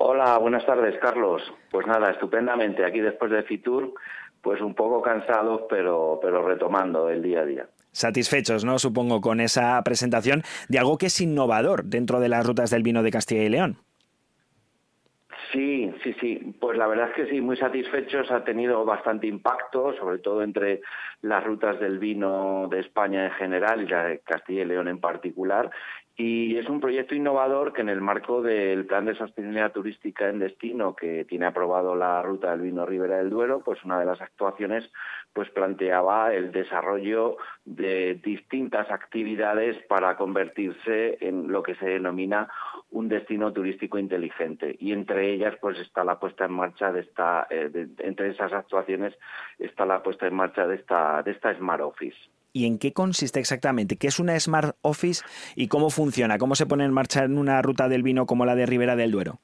Hola, 0.00 0.38
buenas 0.38 0.64
tardes, 0.64 0.96
Carlos. 1.00 1.42
Pues 1.72 1.86
nada, 1.86 2.10
estupendamente. 2.10 2.84
Aquí 2.84 3.00
después 3.00 3.32
de 3.32 3.42
Fitur, 3.42 3.94
pues 4.42 4.60
un 4.60 4.74
poco 4.74 5.02
cansados, 5.02 5.62
pero, 5.68 6.18
pero 6.22 6.46
retomando 6.46 7.08
el 7.08 7.22
día 7.22 7.40
a 7.40 7.44
día. 7.44 7.68
Satisfechos, 7.92 8.64
¿no? 8.64 8.78
Supongo, 8.78 9.20
con 9.20 9.40
esa 9.40 9.82
presentación 9.82 10.42
de 10.68 10.78
algo 10.78 10.98
que 10.98 11.06
es 11.06 11.20
innovador 11.20 11.84
dentro 11.84 12.20
de 12.20 12.28
las 12.28 12.46
rutas 12.46 12.70
del 12.70 12.82
vino 12.82 13.02
de 13.02 13.10
Castilla 13.10 13.42
y 13.42 13.48
León. 13.48 13.78
Sí, 15.52 15.90
sí, 16.02 16.14
sí. 16.20 16.54
Pues 16.60 16.76
la 16.76 16.86
verdad 16.86 17.08
es 17.08 17.14
que 17.14 17.30
sí, 17.30 17.40
muy 17.40 17.56
satisfechos. 17.56 18.30
Ha 18.30 18.44
tenido 18.44 18.84
bastante 18.84 19.26
impacto, 19.26 19.94
sobre 19.94 20.18
todo 20.18 20.42
entre 20.42 20.82
las 21.22 21.42
rutas 21.42 21.80
del 21.80 21.98
vino 21.98 22.68
de 22.70 22.80
España 22.80 23.24
en 23.24 23.32
general 23.32 23.82
y 23.82 23.86
la 23.86 24.04
de 24.04 24.18
Castilla 24.20 24.62
y 24.62 24.66
León 24.66 24.88
en 24.88 25.00
particular. 25.00 25.70
Y 26.20 26.56
es 26.56 26.68
un 26.68 26.80
proyecto 26.80 27.14
innovador 27.14 27.72
que 27.72 27.80
en 27.80 27.88
el 27.88 28.00
marco 28.00 28.42
del 28.42 28.86
Plan 28.86 29.04
de 29.04 29.14
Sostenibilidad 29.14 29.70
Turística 29.70 30.28
en 30.28 30.40
Destino 30.40 30.96
que 30.96 31.24
tiene 31.24 31.46
aprobado 31.46 31.94
la 31.94 32.20
ruta 32.22 32.50
del 32.50 32.62
vino 32.62 32.84
Ribera 32.84 33.18
del 33.18 33.30
Duero, 33.30 33.62
pues 33.64 33.84
una 33.84 34.00
de 34.00 34.06
las 34.06 34.20
actuaciones 34.20 34.90
pues 35.32 35.48
planteaba 35.50 36.34
el 36.34 36.50
desarrollo 36.50 37.36
de 37.64 38.16
distintas 38.16 38.90
actividades 38.90 39.76
para 39.86 40.16
convertirse 40.16 41.18
en 41.20 41.52
lo 41.52 41.62
que 41.62 41.76
se 41.76 41.86
denomina 41.86 42.50
un 42.90 43.08
destino 43.08 43.52
turístico 43.52 43.96
inteligente. 43.96 44.74
Y 44.80 44.90
entre 44.90 45.32
ellas 45.32 45.54
pues 45.60 45.78
está 45.78 46.02
la 46.02 46.18
puesta 46.18 46.46
en 46.46 46.52
marcha 46.52 46.90
de 46.90 47.02
esta 47.02 47.46
eh, 47.48 47.70
entre 47.98 48.30
esas 48.30 48.52
actuaciones 48.52 49.16
está 49.56 49.86
la 49.86 50.02
puesta 50.02 50.26
en 50.26 50.34
marcha 50.34 50.66
de 50.66 50.74
esta 50.74 51.22
de 51.22 51.30
esta 51.30 51.54
Smart 51.54 51.82
Office 51.82 52.18
y 52.52 52.66
en 52.66 52.78
qué 52.78 52.92
consiste 52.92 53.40
exactamente, 53.40 53.96
qué 53.96 54.08
es 54.08 54.18
una 54.18 54.38
Smart 54.38 54.76
Office 54.82 55.22
y 55.54 55.68
cómo 55.68 55.90
funciona, 55.90 56.38
cómo 56.38 56.54
se 56.54 56.66
pone 56.66 56.84
en 56.84 56.92
marcha 56.92 57.24
en 57.24 57.38
una 57.38 57.60
ruta 57.62 57.88
del 57.88 58.02
vino 58.02 58.26
como 58.26 58.46
la 58.46 58.54
de 58.54 58.66
Ribera 58.66 58.96
del 58.96 59.10
Duero. 59.10 59.40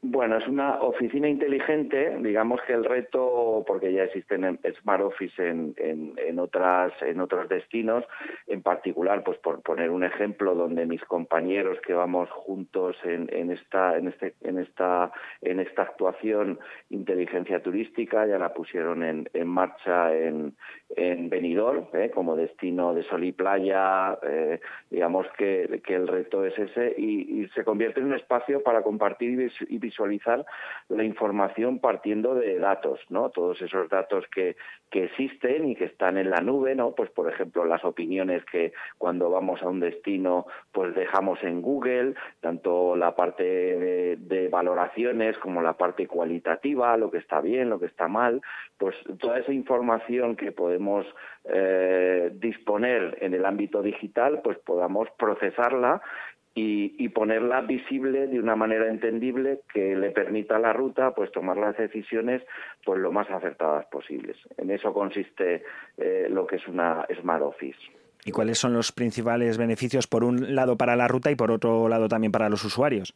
Bueno, 0.00 0.36
es 0.36 0.46
una 0.46 0.80
oficina 0.80 1.28
inteligente, 1.28 2.16
digamos 2.20 2.60
que 2.62 2.72
el 2.72 2.84
reto, 2.84 3.64
porque 3.66 3.92
ya 3.92 4.04
existen 4.04 4.60
Smart 4.80 5.02
Office 5.02 5.44
en, 5.44 5.74
en, 5.76 6.38
otras, 6.38 6.92
en 7.02 7.20
otros 7.20 7.48
destinos, 7.48 8.04
en 8.46 8.62
particular, 8.62 9.24
pues 9.24 9.38
por 9.38 9.60
poner 9.60 9.90
un 9.90 10.04
ejemplo, 10.04 10.54
donde 10.54 10.86
mis 10.86 11.02
compañeros 11.02 11.78
que 11.84 11.94
vamos 11.94 12.30
juntos 12.30 12.96
en, 13.02 13.28
en 13.32 13.50
esta, 13.50 13.98
en 13.98 14.06
este, 14.06 14.34
en 14.42 14.58
esta, 14.58 15.10
en 15.42 15.58
esta 15.58 15.82
actuación 15.82 16.60
inteligencia 16.90 17.60
turística, 17.60 18.24
ya 18.24 18.38
la 18.38 18.54
pusieron 18.54 19.02
en, 19.02 19.28
marcha 19.48 20.14
en, 20.14 20.54
en 20.94 21.28
Benidorm, 21.28 21.88
¿eh? 21.94 22.12
como 22.14 22.36
destino 22.36 22.94
de 22.94 23.02
sol 23.02 23.24
y 23.24 23.32
playa, 23.32 24.16
eh, 24.22 24.60
digamos 24.90 25.26
que, 25.36 25.82
que, 25.84 25.96
el 25.96 26.06
reto 26.06 26.44
es 26.44 26.56
ese, 26.56 26.94
y, 26.96 27.42
y, 27.42 27.48
se 27.48 27.64
convierte 27.64 27.98
en 27.98 28.06
un 28.06 28.14
espacio 28.14 28.62
para 28.62 28.82
compartir 28.82 29.50
y 29.68 29.87
visualizar 29.88 30.44
la 30.88 31.04
información 31.04 31.78
partiendo 31.78 32.34
de 32.34 32.58
datos, 32.58 33.00
¿no? 33.08 33.30
Todos 33.30 33.60
esos 33.62 33.88
datos 33.88 34.24
que, 34.34 34.56
que 34.90 35.04
existen 35.04 35.68
y 35.68 35.76
que 35.76 35.84
están 35.84 36.18
en 36.18 36.30
la 36.30 36.40
nube, 36.40 36.74
¿no? 36.74 36.92
Pues 36.92 37.10
por 37.10 37.30
ejemplo 37.30 37.64
las 37.64 37.84
opiniones 37.84 38.44
que 38.44 38.72
cuando 38.98 39.30
vamos 39.30 39.62
a 39.62 39.68
un 39.68 39.80
destino 39.80 40.46
pues 40.72 40.94
dejamos 40.94 41.42
en 41.42 41.62
Google, 41.62 42.14
tanto 42.40 42.96
la 42.96 43.14
parte 43.14 43.44
de, 43.44 44.48
valoraciones 44.50 45.36
como 45.38 45.60
la 45.60 45.74
parte 45.74 46.06
cualitativa, 46.06 46.96
lo 46.96 47.10
que 47.10 47.18
está 47.18 47.40
bien, 47.40 47.68
lo 47.68 47.78
que 47.78 47.86
está 47.86 48.08
mal, 48.08 48.40
pues 48.78 48.96
toda 49.20 49.38
esa 49.38 49.52
información 49.52 50.36
que 50.36 50.52
podemos 50.52 51.04
eh, 51.44 52.30
disponer 52.34 53.18
en 53.20 53.34
el 53.34 53.44
ámbito 53.44 53.82
digital, 53.82 54.40
pues 54.42 54.58
podamos 54.58 55.08
procesarla 55.18 56.00
y, 56.54 57.08
ponerla 57.10 57.62
visible 57.62 58.26
de 58.26 58.38
una 58.38 58.54
manera 58.54 58.88
entendible 58.88 59.60
que 59.72 59.96
le 59.96 60.10
permita 60.10 60.56
a 60.56 60.58
la 60.58 60.72
ruta 60.72 61.14
pues 61.14 61.32
tomar 61.32 61.56
las 61.56 61.76
decisiones 61.76 62.42
pues 62.84 63.00
lo 63.00 63.12
más 63.12 63.28
acertadas 63.30 63.86
posibles. 63.86 64.36
En 64.56 64.70
eso 64.70 64.92
consiste 64.92 65.62
eh, 65.96 66.26
lo 66.30 66.46
que 66.46 66.56
es 66.56 66.68
una 66.68 67.06
Smart 67.20 67.42
Office. 67.42 67.78
¿Y 68.24 68.30
cuáles 68.30 68.58
son 68.58 68.72
los 68.72 68.92
principales 68.92 69.56
beneficios 69.56 70.06
por 70.06 70.24
un 70.24 70.54
lado 70.54 70.76
para 70.76 70.96
la 70.96 71.08
ruta 71.08 71.30
y 71.30 71.36
por 71.36 71.50
otro 71.50 71.88
lado 71.88 72.08
también 72.08 72.32
para 72.32 72.48
los 72.48 72.64
usuarios? 72.64 73.14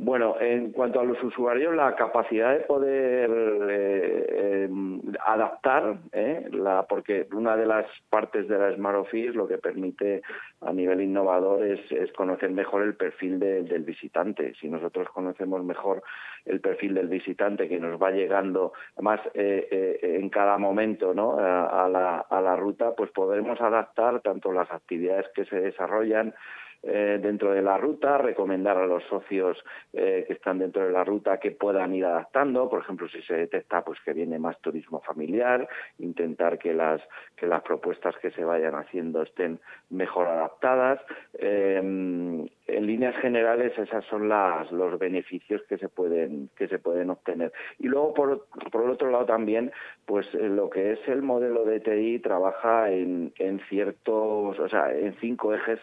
Bueno, 0.00 0.36
en 0.40 0.70
cuanto 0.70 1.00
a 1.00 1.04
los 1.04 1.20
usuarios, 1.24 1.74
la 1.74 1.96
capacidad 1.96 2.52
de 2.52 2.60
poder 2.60 3.28
eh, 3.68 4.64
em, 4.64 5.00
adaptar, 5.26 5.96
¿eh? 6.12 6.46
la, 6.52 6.84
porque 6.88 7.26
una 7.32 7.56
de 7.56 7.66
las 7.66 7.84
partes 8.08 8.46
de 8.46 8.56
la 8.56 8.72
Smart 8.76 8.96
Office 8.96 9.32
lo 9.32 9.48
que 9.48 9.58
permite 9.58 10.22
a 10.60 10.72
nivel 10.72 11.00
innovador 11.00 11.64
es, 11.66 12.12
conocer 12.12 12.52
mejor 12.52 12.82
el 12.82 12.94
perfil 12.94 13.40
del 13.40 13.82
visitante. 13.82 14.54
Si 14.60 14.68
nosotros 14.68 15.08
conocemos 15.08 15.64
mejor 15.64 16.04
el 16.44 16.60
perfil 16.60 16.94
del 16.94 17.08
visitante 17.08 17.68
que 17.68 17.80
nos 17.80 18.00
va 18.00 18.12
llegando, 18.12 18.74
además 18.94 19.20
eh, 19.34 19.98
en 20.00 20.30
cada 20.30 20.58
momento 20.58 21.12
¿no? 21.12 21.40
a, 21.40 21.88
la, 21.88 22.18
a 22.20 22.40
la 22.40 22.54
ruta, 22.54 22.94
pues 22.96 23.10
podremos 23.10 23.60
adaptar 23.60 24.20
tanto 24.20 24.52
las 24.52 24.70
actividades 24.70 25.26
que 25.34 25.44
se 25.44 25.60
desarrollan, 25.60 26.34
eh, 26.82 27.18
dentro 27.20 27.52
de 27.52 27.60
la 27.60 27.76
ruta, 27.76 28.18
recomendar 28.18 28.76
a 28.76 28.86
los 28.86 29.02
socios 29.04 29.58
eh, 29.92 30.24
que 30.26 30.34
están 30.34 30.60
dentro 30.60 30.84
de 30.84 30.92
la 30.92 31.02
ruta 31.02 31.40
que 31.40 31.50
puedan 31.50 31.92
ir 31.92 32.04
adaptando, 32.04 32.70
por 32.70 32.82
ejemplo, 32.82 33.08
si 33.08 33.20
se 33.22 33.34
detecta 33.34 33.82
pues 33.84 33.98
que 34.04 34.12
viene 34.12 34.38
más 34.38 34.60
turismo 34.60 35.00
familiar, 35.00 35.68
intentar 35.98 36.56
que 36.56 36.72
las 36.72 37.00
que 37.34 37.48
las 37.48 37.62
propuestas 37.62 38.16
que 38.18 38.30
se 38.30 38.44
vayan 38.44 38.76
haciendo 38.76 39.22
estén 39.22 39.58
mejor 39.90 40.28
adaptadas. 40.28 41.00
Eh, 41.34 41.78
en 41.78 42.86
líneas 42.86 43.16
generales, 43.16 43.76
esas 43.76 44.04
son 44.04 44.28
las, 44.28 44.70
los 44.70 44.98
beneficios 44.98 45.62
que 45.68 45.78
se 45.78 45.88
pueden 45.88 46.48
que 46.56 46.68
se 46.68 46.78
pueden 46.78 47.10
obtener. 47.10 47.52
Y 47.78 47.88
luego 47.88 48.14
por, 48.14 48.46
por 48.70 48.84
el 48.84 48.90
otro 48.90 49.10
lado 49.10 49.26
también, 49.26 49.72
pues 50.06 50.32
lo 50.34 50.70
que 50.70 50.92
es 50.92 51.08
el 51.08 51.22
modelo 51.22 51.64
de 51.64 51.80
TI 51.80 52.20
trabaja 52.20 52.90
en, 52.90 53.32
en 53.38 53.58
ciertos, 53.68 54.58
o 54.58 54.68
sea, 54.68 54.92
en 54.92 55.14
cinco 55.20 55.54
ejes 55.54 55.80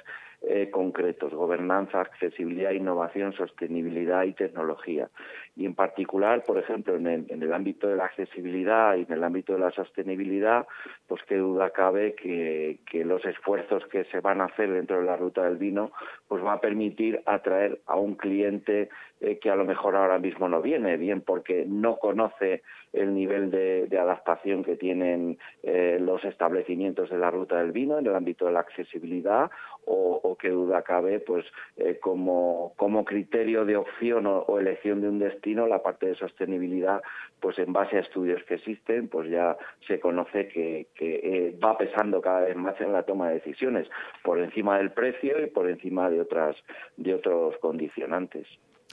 eh, 0.47 0.69
concretos, 0.71 1.33
gobernanza, 1.33 2.01
accesibilidad, 2.01 2.71
innovación, 2.71 3.33
sostenibilidad 3.33 4.23
y 4.23 4.33
tecnología. 4.33 5.09
Y 5.57 5.65
en 5.65 5.73
particular, 5.73 6.43
por 6.43 6.57
ejemplo, 6.57 6.95
en 6.95 7.07
el, 7.07 7.53
ámbito 7.53 7.87
de 7.87 7.95
la 7.95 8.05
accesibilidad 8.05 8.97
y 8.97 9.03
en 9.03 9.13
el 9.13 9.23
ámbito 9.23 9.53
de 9.53 9.59
la 9.59 9.71
sostenibilidad, 9.71 10.67
pues 11.07 11.21
qué 11.29 11.37
duda 11.37 11.69
cabe 11.69 12.13
que, 12.13 12.77
los 13.05 13.23
esfuerzos 13.23 13.85
que 13.87 14.03
se 14.05 14.19
van 14.19 14.41
a 14.41 14.45
hacer 14.45 14.71
dentro 14.71 14.99
de 14.99 15.05
la 15.05 15.15
ruta 15.15 15.43
del 15.43 15.57
vino, 15.57 15.91
pues 16.27 16.43
va 16.43 16.53
a 16.53 16.61
permitir 16.61 17.21
atraer 17.25 17.79
a 17.85 17.95
un 17.95 18.15
cliente 18.15 18.89
eh, 19.21 19.37
que 19.39 19.49
a 19.49 19.55
lo 19.55 19.63
mejor 19.63 19.95
ahora 19.95 20.17
mismo 20.17 20.49
no 20.49 20.61
viene, 20.61 20.97
bien 20.97 21.21
porque 21.21 21.65
no 21.67 21.97
conoce 21.97 22.63
el 22.91 23.13
nivel 23.13 23.51
de, 23.51 23.87
adaptación 23.97 24.63
que 24.63 24.75
tienen 24.75 25.37
eh, 25.63 25.99
los 26.01 26.23
establecimientos 26.25 27.09
de 27.09 27.17
la 27.17 27.31
ruta 27.31 27.57
del 27.57 27.71
vino 27.71 27.97
en 27.97 28.05
el 28.05 28.15
ámbito 28.15 28.45
de 28.45 28.51
la 28.51 28.59
accesibilidad 28.59 29.49
o, 29.85 30.19
o 30.21 30.35
qué 30.35 30.49
duda 30.49 30.81
cabe, 30.81 31.19
pues 31.19 31.45
eh, 31.77 31.97
como, 32.01 32.73
como 32.75 33.05
criterio 33.05 33.63
de 33.63 33.77
opción 33.77 34.25
o, 34.25 34.39
o 34.39 34.59
elección 34.59 35.01
de 35.01 35.09
un 35.09 35.19
destino 35.19 35.44
la 35.53 35.83
parte 35.83 36.07
de 36.07 36.15
sostenibilidad, 36.15 37.01
pues 37.39 37.59
en 37.59 37.71
base 37.71 37.97
a 37.97 38.01
estudios 38.01 38.43
que 38.43 38.55
existen, 38.55 39.07
pues 39.07 39.29
ya 39.29 39.57
se 39.87 39.99
conoce 39.99 40.47
que, 40.47 40.87
eh, 40.99 41.57
va 41.63 41.77
pesando 41.77 42.21
cada 42.21 42.41
vez 42.41 42.55
más 42.55 42.79
en 42.81 42.91
la 42.91 43.03
toma 43.03 43.29
de 43.29 43.35
decisiones, 43.35 43.87
por 44.23 44.39
encima 44.39 44.77
del 44.77 44.91
precio 44.91 45.43
y 45.43 45.49
por 45.49 45.69
encima 45.69 46.09
de 46.09 46.21
otras 46.21 46.55
de 46.97 47.13
otros 47.13 47.57
condicionantes 47.59 48.47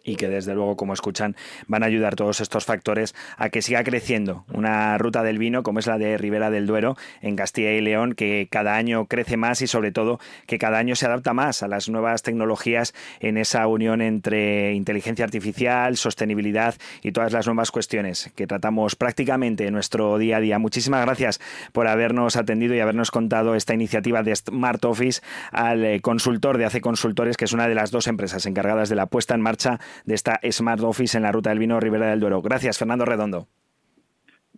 y 0.05 0.17
que 0.17 0.29
desde 0.29 0.55
luego, 0.55 0.77
como 0.77 0.93
escuchan, 0.93 1.37
van 1.67 1.83
a 1.83 1.87
ayudar 1.87 2.17
todos 2.17 2.41
estos 2.41 2.65
factores 2.65 3.15
a 3.37 3.49
que 3.49 3.63
siga 3.63 3.85
creciendo 3.85 4.45
una 4.53 4.99
ruta 4.99 5.23
del 5.23 5.39
vino 5.39 5.63
como 5.63 5.79
es 5.79 5.87
la 5.87 5.99
de 5.99 6.19
Ribera 6.19 6.51
del 6.51 6.67
Duero 6.67 6.97
en 7.21 7.37
Castilla 7.37 7.73
y 7.73 7.81
León, 7.81 8.15
que 8.15 8.49
cada 8.51 8.77
año 8.77 9.07
crece 9.07 9.37
más 9.37 9.63
y 9.63 9.67
sobre 9.67 9.93
todo 9.93 10.19
que 10.47 10.59
cada 10.59 10.79
año 10.79 10.97
se 10.97 11.07
adapta 11.07 11.33
más 11.35 11.63
a 11.63 11.69
las 11.69 11.89
nuevas 11.89 12.23
tecnologías 12.23 12.95
en 13.21 13.37
esa 13.37 13.67
unión 13.67 14.01
entre 14.01 14.75
inteligencia 14.75 15.25
artificial, 15.25 15.97
sostenibilidad 15.97 16.75
y 17.03 17.13
todas 17.13 17.33
las 17.33 17.47
nuevas 17.47 17.71
cuestiones 17.71 18.31
que 18.35 18.47
tratamos 18.47 18.97
prácticamente 18.97 19.67
en 19.67 19.75
nuestro 19.75 20.19
día 20.19 20.39
a 20.39 20.41
día. 20.41 20.59
Muchísimas 20.59 21.05
gracias 21.05 21.41
por 21.73 21.89
habernos 21.89 22.37
atendido 22.37 22.75
y 22.75 22.81
habernos 22.81 23.11
contado 23.11 23.55
esta 23.55 23.75
iniciativa 23.75 24.23
de 24.23 24.35
Smart 24.35 24.85
Office 24.85 25.23
al 25.51 25.85
eh, 25.85 26.01
consultor 26.01 26.59
de 26.59 26.65
Hace 26.65 26.81
Consultores, 26.81 27.37
que 27.37 27.45
es 27.45 27.53
una 27.53 27.69
de 27.69 27.75
las 27.75 27.91
dos 27.91 28.07
empresas 28.07 28.47
encargadas 28.47 28.89
de 28.89 28.97
la 28.97 29.07
puesta 29.07 29.35
en 29.35 29.41
marcha 29.41 29.79
de 30.05 30.15
esta 30.15 30.41
Smart 30.51 30.83
Office 30.83 31.17
en 31.17 31.23
la 31.23 31.33
Ruta 31.33 31.51
del 31.51 31.59
Vino 31.59 31.79
Ribera 31.81 32.11
del 32.11 32.21
Duero. 32.21 32.43
Gracias, 32.43 32.79
Fernando 32.79 33.05
Redondo. 33.05 33.49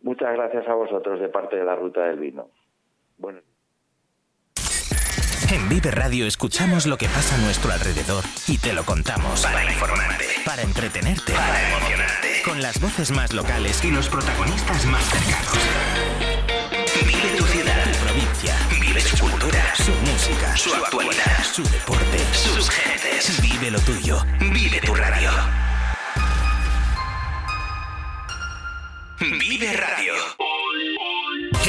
Muchas 0.03 0.35
gracias 0.35 0.69
a 0.69 0.75
vosotros 0.75 1.21
de 1.21 1.29
parte 1.29 1.57
de 1.57 1.65
la 1.65 1.75
Ruta 1.75 2.03
del 2.03 2.19
Vino. 2.19 2.49
Bueno. 3.19 3.41
En 5.53 5.69
Vive 5.69 5.91
Radio 5.91 6.27
escuchamos 6.27 6.87
lo 6.87 6.97
que 6.97 7.07
pasa 7.07 7.37
a 7.37 7.39
nuestro 7.39 7.71
alrededor 7.71 8.25
y 8.49 8.59
te 8.59 8.73
lo 8.73 8.83
contamos. 8.85 9.43
Para 9.43 9.65
informarte, 9.65 10.25
para 10.45 10.63
entretenerte, 10.63 11.33
para 11.33 11.69
emocionarte. 11.69 12.29
Con 12.45 12.63
las 12.63 12.81
voces 12.81 13.11
más 13.11 13.33
locales 13.35 13.85
y 13.85 13.91
los 13.91 14.09
protagonistas 14.09 14.87
más 14.87 15.05
cercanos. 15.05 16.24
Su 19.85 19.93
música, 20.11 20.57
su 20.57 20.75
actualidad, 20.75 21.45
su 21.53 21.63
deporte, 21.65 22.19
sus 22.33 22.71
gentes. 22.71 23.39
Vive 23.43 23.71
lo 23.71 23.79
tuyo. 23.81 24.25
Vive 24.41 24.81
tu 24.81 24.95
radio. 24.95 25.31
Vive 29.21 29.77
Radio. 29.77 30.15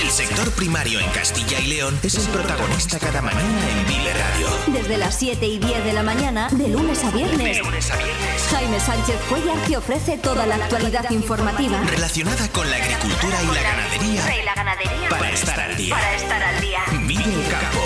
El 0.01 0.11
sector 0.11 0.49
primario 0.51 0.99
en 0.99 1.09
Castilla 1.09 1.59
y 1.59 1.68
León 1.68 1.99
es 2.03 2.16
el 2.16 2.28
protagonista 2.32 2.99
cada 2.99 3.22
mañana 3.22 3.70
en 3.70 3.86
Vive 3.86 4.13
Radio. 4.13 4.47
Desde 4.68 4.97
las 4.97 5.20
7 5.20 5.45
y 5.45 5.57
10 5.57 5.84
de 5.84 5.93
la 5.93 6.03
mañana, 6.03 6.47
de 6.51 6.70
lunes 6.70 7.03
a 7.03 7.11
viernes. 7.11 7.57
De 7.57 7.63
lunes 7.63 7.91
a 7.91 7.97
viernes. 7.97 8.47
Jaime 8.49 8.80
Sánchez 8.80 9.20
Cuellar 9.28 9.57
te 9.68 9.76
ofrece 9.76 10.18
toda 10.18 10.45
la 10.45 10.55
actualidad 10.55 11.09
informativa. 11.11 11.82
Relacionada 11.82 12.47
con 12.49 12.70
la 12.70 12.78
agricultura 12.78 13.43
y 13.43 13.47
la 13.47 13.61
ganadería. 13.61 14.41
Y 14.41 14.45
la 14.45 14.55
ganadería. 14.55 15.09
Para 15.09 15.32
estar 15.32 15.59
al 15.59 15.76
día. 15.76 15.95
Para 15.95 16.16
estar 16.16 16.43
al 16.43 16.61
día. 16.61 16.80
Vive 17.08 17.22
el 17.24 17.47
campo. 17.49 17.82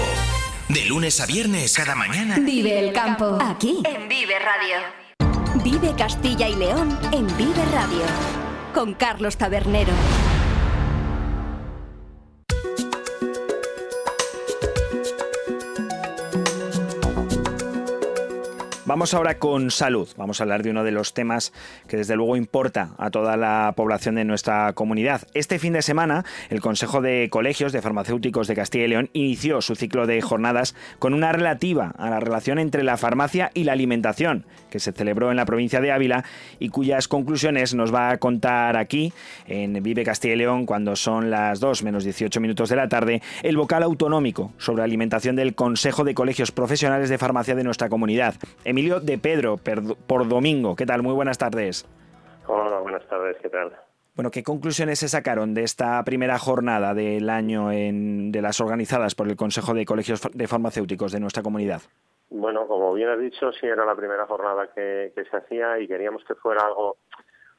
De 0.69 0.85
lunes 0.85 1.19
a 1.19 1.25
viernes, 1.25 1.75
cada 1.75 1.93
mañana. 1.93 2.37
Vive 2.39 2.79
el 2.79 2.93
campo. 2.93 3.37
Aquí, 3.41 3.83
en 3.83 4.07
Vive 4.07 4.35
Radio. 4.39 4.77
Vive 5.61 5.93
Castilla 5.97 6.47
y 6.47 6.55
León 6.55 6.97
en 7.11 7.27
Vive 7.35 7.65
Radio. 7.73 8.03
Con 8.73 8.93
Carlos 8.93 9.35
Tabernero. 9.35 9.91
Vamos 18.89 19.13
ahora 19.13 19.37
con 19.37 19.69
salud. 19.69 20.09
Vamos 20.17 20.41
a 20.41 20.45
hablar 20.45 20.63
de 20.63 20.71
uno 20.71 20.83
de 20.83 20.89
los 20.89 21.13
temas 21.13 21.53
que 21.87 21.95
desde 21.95 22.15
luego 22.15 22.35
importa 22.35 22.95
a 22.97 23.11
toda 23.11 23.37
la 23.37 23.71
población 23.75 24.15
de 24.15 24.25
nuestra 24.25 24.73
comunidad. 24.73 25.27
Este 25.35 25.59
fin 25.59 25.73
de 25.73 25.83
semana, 25.83 26.25
el 26.49 26.59
Consejo 26.59 26.99
de 26.99 27.29
Colegios 27.29 27.71
de 27.71 27.83
Farmacéuticos 27.83 28.47
de 28.47 28.55
Castilla 28.55 28.85
y 28.85 28.87
León 28.87 29.11
inició 29.13 29.61
su 29.61 29.75
ciclo 29.75 30.07
de 30.07 30.19
jornadas 30.21 30.73
con 30.97 31.13
una 31.13 31.31
relativa 31.31 31.93
a 31.99 32.09
la 32.09 32.19
relación 32.19 32.57
entre 32.57 32.81
la 32.81 32.97
farmacia 32.97 33.51
y 33.53 33.65
la 33.65 33.73
alimentación, 33.73 34.47
que 34.71 34.79
se 34.79 34.91
celebró 34.91 35.29
en 35.29 35.37
la 35.37 35.45
provincia 35.45 35.81
de 35.81 35.91
Ávila 35.91 36.25
y 36.57 36.69
cuyas 36.69 37.07
conclusiones 37.07 37.75
nos 37.75 37.93
va 37.93 38.09
a 38.09 38.17
contar 38.17 38.75
aquí, 38.75 39.13
en 39.45 39.83
Vive 39.83 40.03
Castilla 40.03 40.33
y 40.33 40.37
León, 40.37 40.65
cuando 40.65 40.95
son 40.95 41.29
las 41.29 41.59
2 41.59 41.83
menos 41.83 42.05
18 42.05 42.41
minutos 42.41 42.69
de 42.69 42.75
la 42.75 42.89
tarde, 42.89 43.21
el 43.43 43.55
vocal 43.55 43.83
autonómico 43.83 44.51
sobre 44.57 44.81
alimentación 44.81 45.35
del 45.35 45.53
Consejo 45.53 46.03
de 46.03 46.15
Colegios 46.15 46.51
Profesionales 46.51 47.09
de 47.09 47.19
Farmacia 47.19 47.53
de 47.53 47.63
nuestra 47.63 47.87
comunidad. 47.87 48.33
Emilio 48.79 49.01
de 49.01 49.17
Pedro, 49.17 49.57
por 50.07 50.29
domingo. 50.29 50.73
¿Qué 50.73 50.85
tal? 50.85 51.03
Muy 51.03 51.11
buenas 51.11 51.37
tardes. 51.37 51.85
Hola, 52.47 52.79
buenas 52.79 53.05
tardes, 53.09 53.35
¿qué 53.41 53.49
tal? 53.49 53.75
Bueno, 54.15 54.31
¿qué 54.31 54.41
conclusiones 54.41 54.99
se 54.99 55.09
sacaron 55.09 55.53
de 55.53 55.63
esta 55.63 56.01
primera 56.05 56.39
jornada 56.39 56.93
del 56.93 57.29
año 57.29 57.73
en, 57.73 58.31
de 58.31 58.41
las 58.41 58.61
organizadas 58.61 59.15
por 59.15 59.27
el 59.27 59.35
Consejo 59.35 59.73
de 59.73 59.83
Colegios 59.83 60.21
de 60.33 60.47
Farmacéuticos 60.47 61.11
de 61.11 61.19
nuestra 61.19 61.43
comunidad? 61.43 61.81
Bueno, 62.29 62.67
como 62.67 62.93
bien 62.93 63.09
has 63.09 63.19
dicho, 63.19 63.51
sí 63.51 63.65
era 63.65 63.85
la 63.85 63.97
primera 63.97 64.25
jornada 64.27 64.69
que, 64.73 65.11
que 65.13 65.25
se 65.25 65.35
hacía 65.35 65.77
y 65.77 65.85
queríamos 65.85 66.23
que 66.23 66.35
fuera 66.35 66.65
algo 66.65 66.95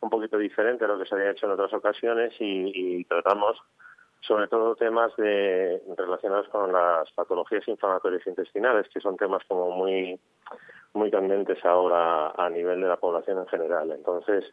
un 0.00 0.08
poquito 0.08 0.38
diferente 0.38 0.86
a 0.86 0.88
lo 0.88 0.98
que 0.98 1.04
se 1.04 1.14
había 1.14 1.32
hecho 1.32 1.44
en 1.44 1.52
otras 1.52 1.74
ocasiones 1.74 2.32
y, 2.40 2.72
y 3.00 3.04
tratamos 3.04 3.58
sobre 4.22 4.48
todo 4.48 4.74
temas 4.74 5.14
de, 5.16 5.82
relacionados 5.98 6.48
con 6.48 6.72
las 6.72 7.12
patologías 7.12 7.68
inflamatorias 7.68 8.26
intestinales, 8.26 8.88
que 8.88 9.00
son 9.00 9.18
temas 9.18 9.42
como 9.46 9.70
muy 9.72 10.18
muy 10.95 11.11
candentes 11.11 11.64
ahora 11.64 12.30
a 12.30 12.49
nivel 12.51 12.80
de 12.80 12.88
la 12.88 12.97
población 12.97 13.38
en 13.38 13.47
general. 13.47 13.93
Entonces, 13.93 14.45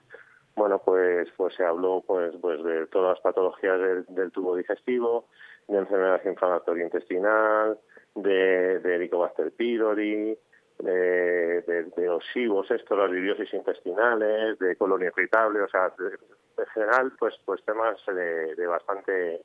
bueno, 0.56 0.80
pues 0.84 1.28
pues 1.38 1.56
se 1.56 1.64
habló 1.64 2.04
pues 2.06 2.36
pues 2.42 2.64
de 2.64 2.88
todas 2.88 3.16
las 3.16 3.22
patologías 3.22 3.80
del, 3.80 4.06
del 4.10 4.32
tubo 4.32 4.56
digestivo, 4.56 5.28
de 5.68 5.78
enfermedad 5.78 6.22
inflamatoria 6.26 6.86
intestinal, 6.86 7.80
de, 8.16 8.80
de 8.80 8.96
Helicobacter 8.96 9.52
pylori, 9.52 10.38
de, 10.80 11.62
de, 11.62 11.84
de 11.96 12.06
los 12.06 12.24
SIBOS, 12.34 12.72
esto, 12.72 12.96
las 12.96 13.12
bibiosis 13.12 13.54
intestinales, 13.54 14.60
de 14.60 14.76
colon 14.76 15.04
irritable, 15.04 15.62
o 15.62 15.68
sea, 15.68 15.92
en 16.00 16.66
general, 16.68 17.14
pues 17.20 17.36
pues 17.46 17.64
temas 17.64 17.98
de, 18.08 18.56
de 18.56 18.68
bastante 18.68 19.42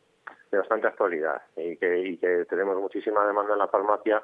de 0.50 0.58
bastante 0.58 0.86
actualidad 0.86 1.42
y 1.56 1.76
que, 1.76 1.98
y 1.98 2.18
que 2.18 2.44
tenemos 2.44 2.76
muchísima 2.76 3.26
demanda 3.26 3.54
en 3.54 3.58
la 3.58 3.68
farmacia 3.68 4.22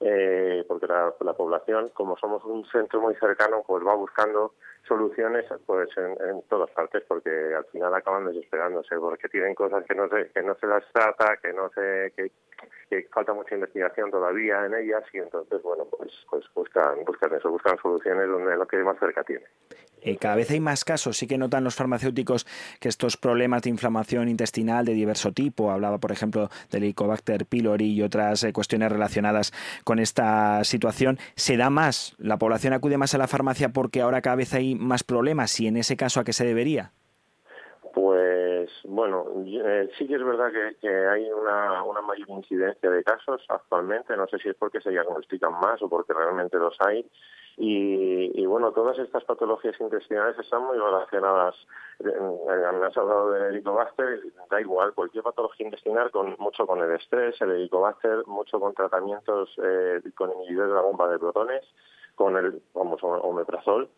eh, 0.00 0.64
porque 0.66 0.86
la, 0.86 1.14
la, 1.20 1.32
población, 1.34 1.90
como 1.94 2.16
somos 2.16 2.44
un 2.44 2.64
centro 2.66 3.00
muy 3.00 3.14
cercano, 3.16 3.62
pues 3.66 3.84
va 3.86 3.94
buscando 3.94 4.54
soluciones 4.86 5.46
pues 5.66 5.88
en, 5.96 6.42
todas 6.48 6.70
partes 6.70 7.02
porque 7.08 7.30
al 7.56 7.64
final 7.66 7.94
acaban 7.94 8.26
desesperándose 8.26 8.96
porque 8.98 9.28
tienen 9.28 9.54
cosas 9.54 9.84
que 9.86 9.94
no 9.94 10.08
se 10.08 10.30
que 10.30 10.42
no 10.42 10.54
se 10.56 10.66
las 10.66 10.84
trata 10.92 11.38
que 11.42 11.52
no 11.52 11.70
se 11.70 12.12
que 12.16 13.08
falta 13.10 13.32
mucha 13.32 13.54
investigación 13.54 14.10
todavía 14.10 14.66
en 14.66 14.74
ellas 14.74 15.02
y 15.12 15.18
entonces 15.18 15.62
bueno 15.62 15.86
pues 15.86 16.12
pues 16.28 16.44
buscan 16.54 17.04
buscan 17.04 17.34
eso 17.34 17.50
buscan 17.50 17.78
soluciones 17.78 18.28
donde 18.28 18.56
lo 18.56 18.66
que 18.66 18.76
más 18.78 18.98
cerca 18.98 19.24
tiene 19.24 19.46
Eh, 20.04 20.18
cada 20.18 20.36
vez 20.36 20.50
hay 20.50 20.60
más 20.60 20.84
casos, 20.84 21.16
sí 21.16 21.26
que 21.26 21.38
notan 21.38 21.64
los 21.64 21.74
farmacéuticos 21.74 22.46
que 22.78 22.90
estos 22.90 23.16
problemas 23.16 23.62
de 23.62 23.70
inflamación 23.70 24.28
intestinal 24.28 24.84
de 24.84 24.92
diverso 24.92 25.32
tipo, 25.32 25.70
hablaba 25.70 25.98
por 25.98 26.12
ejemplo 26.12 26.50
del 26.70 26.84
Helicobacter 26.84 27.46
pylori 27.46 27.86
y 27.86 28.02
otras 28.02 28.44
eh, 28.44 28.52
cuestiones 28.52 28.92
relacionadas 28.92 29.52
con 29.82 29.98
esta 29.98 30.62
situación, 30.64 31.18
se 31.36 31.56
da 31.56 31.70
más, 31.70 32.14
la 32.18 32.38
población 32.38 32.74
acude 32.74 32.98
más 32.98 33.14
a 33.14 33.18
la 33.18 33.28
farmacia 33.28 33.70
porque 33.70 34.02
ahora 34.02 34.20
cada 34.20 34.36
vez 34.36 34.52
hay 34.52 34.74
más 34.74 35.02
problemas. 35.02 35.58
Y 35.58 35.66
en 35.66 35.76
ese 35.76 35.96
caso 35.96 36.20
a 36.20 36.24
qué 36.24 36.32
se 36.32 36.44
debería. 36.44 36.92
Pues 37.94 38.68
bueno, 38.82 39.24
eh, 39.46 39.88
sí 39.96 40.08
que 40.08 40.16
es 40.16 40.24
verdad 40.24 40.50
que, 40.80 40.88
hay 40.88 41.30
una, 41.30 42.02
mayor 42.02 42.28
incidencia 42.28 42.90
de 42.90 43.04
casos 43.04 43.40
actualmente. 43.48 44.16
No 44.16 44.26
sé 44.26 44.38
si 44.38 44.48
es 44.48 44.56
porque 44.56 44.80
se 44.80 44.90
diagnostican 44.90 45.52
más 45.60 45.80
o 45.80 45.88
porque 45.88 46.12
realmente 46.12 46.58
los 46.58 46.76
hay. 46.80 47.08
Y, 47.56 48.44
bueno, 48.46 48.72
todas 48.72 48.98
estas 48.98 49.22
patologías 49.22 49.80
intestinales 49.80 50.36
están 50.40 50.64
muy 50.64 50.76
relacionadas. 50.76 51.54
Me 52.00 52.86
has 52.86 52.96
hablado 52.96 53.30
del 53.30 53.54
helicobacter, 53.54 54.22
da 54.50 54.60
igual, 54.60 54.92
cualquier 54.92 55.22
patología 55.22 55.66
intestinal, 55.66 56.10
con 56.10 56.34
mucho 56.40 56.66
con 56.66 56.82
el 56.82 56.90
estrés, 56.96 57.40
el 57.40 57.52
helicobacter, 57.52 58.26
mucho 58.26 58.58
con 58.58 58.74
tratamientos 58.74 59.50
eh, 59.62 60.00
con 60.16 60.32
inhibidores 60.32 60.70
de 60.70 60.74
la 60.74 60.82
bomba 60.82 61.08
de 61.08 61.20
protones, 61.20 61.62
con 62.16 62.36
el 62.36 62.60
vamos, 62.74 63.00
omeprazol. 63.04 63.88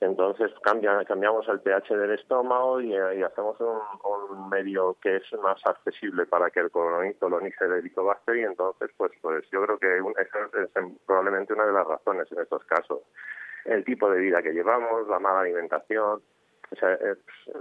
Entonces 0.00 0.52
cambia, 0.62 1.04
cambiamos 1.04 1.48
el 1.48 1.60
pH 1.60 1.96
del 1.96 2.12
estómago 2.12 2.80
y, 2.80 2.94
hacemos 2.96 3.56
un, 3.60 4.48
medio 4.50 4.96
que 5.00 5.16
es 5.16 5.32
más 5.42 5.60
accesible 5.64 6.26
para 6.26 6.50
que 6.50 6.60
el 6.60 6.70
colonice 6.70 7.64
el 7.64 7.72
helicobacter 7.72 8.36
y 8.36 8.44
entonces 8.44 8.90
pues 8.96 9.12
pues 9.20 9.44
yo 9.50 9.62
creo 9.64 9.78
que 9.78 9.98
esa 10.20 10.38
es, 10.62 10.70
probablemente 11.06 11.54
una 11.54 11.66
de 11.66 11.72
las 11.72 11.86
razones 11.86 12.30
en 12.30 12.40
estos 12.40 12.64
casos. 12.64 13.00
El 13.64 13.84
tipo 13.84 14.08
de 14.10 14.20
vida 14.20 14.42
que 14.42 14.52
llevamos, 14.52 15.08
la 15.08 15.18
mala 15.18 15.40
alimentación, 15.40 16.22
o 16.70 16.76
sea, 16.76 16.98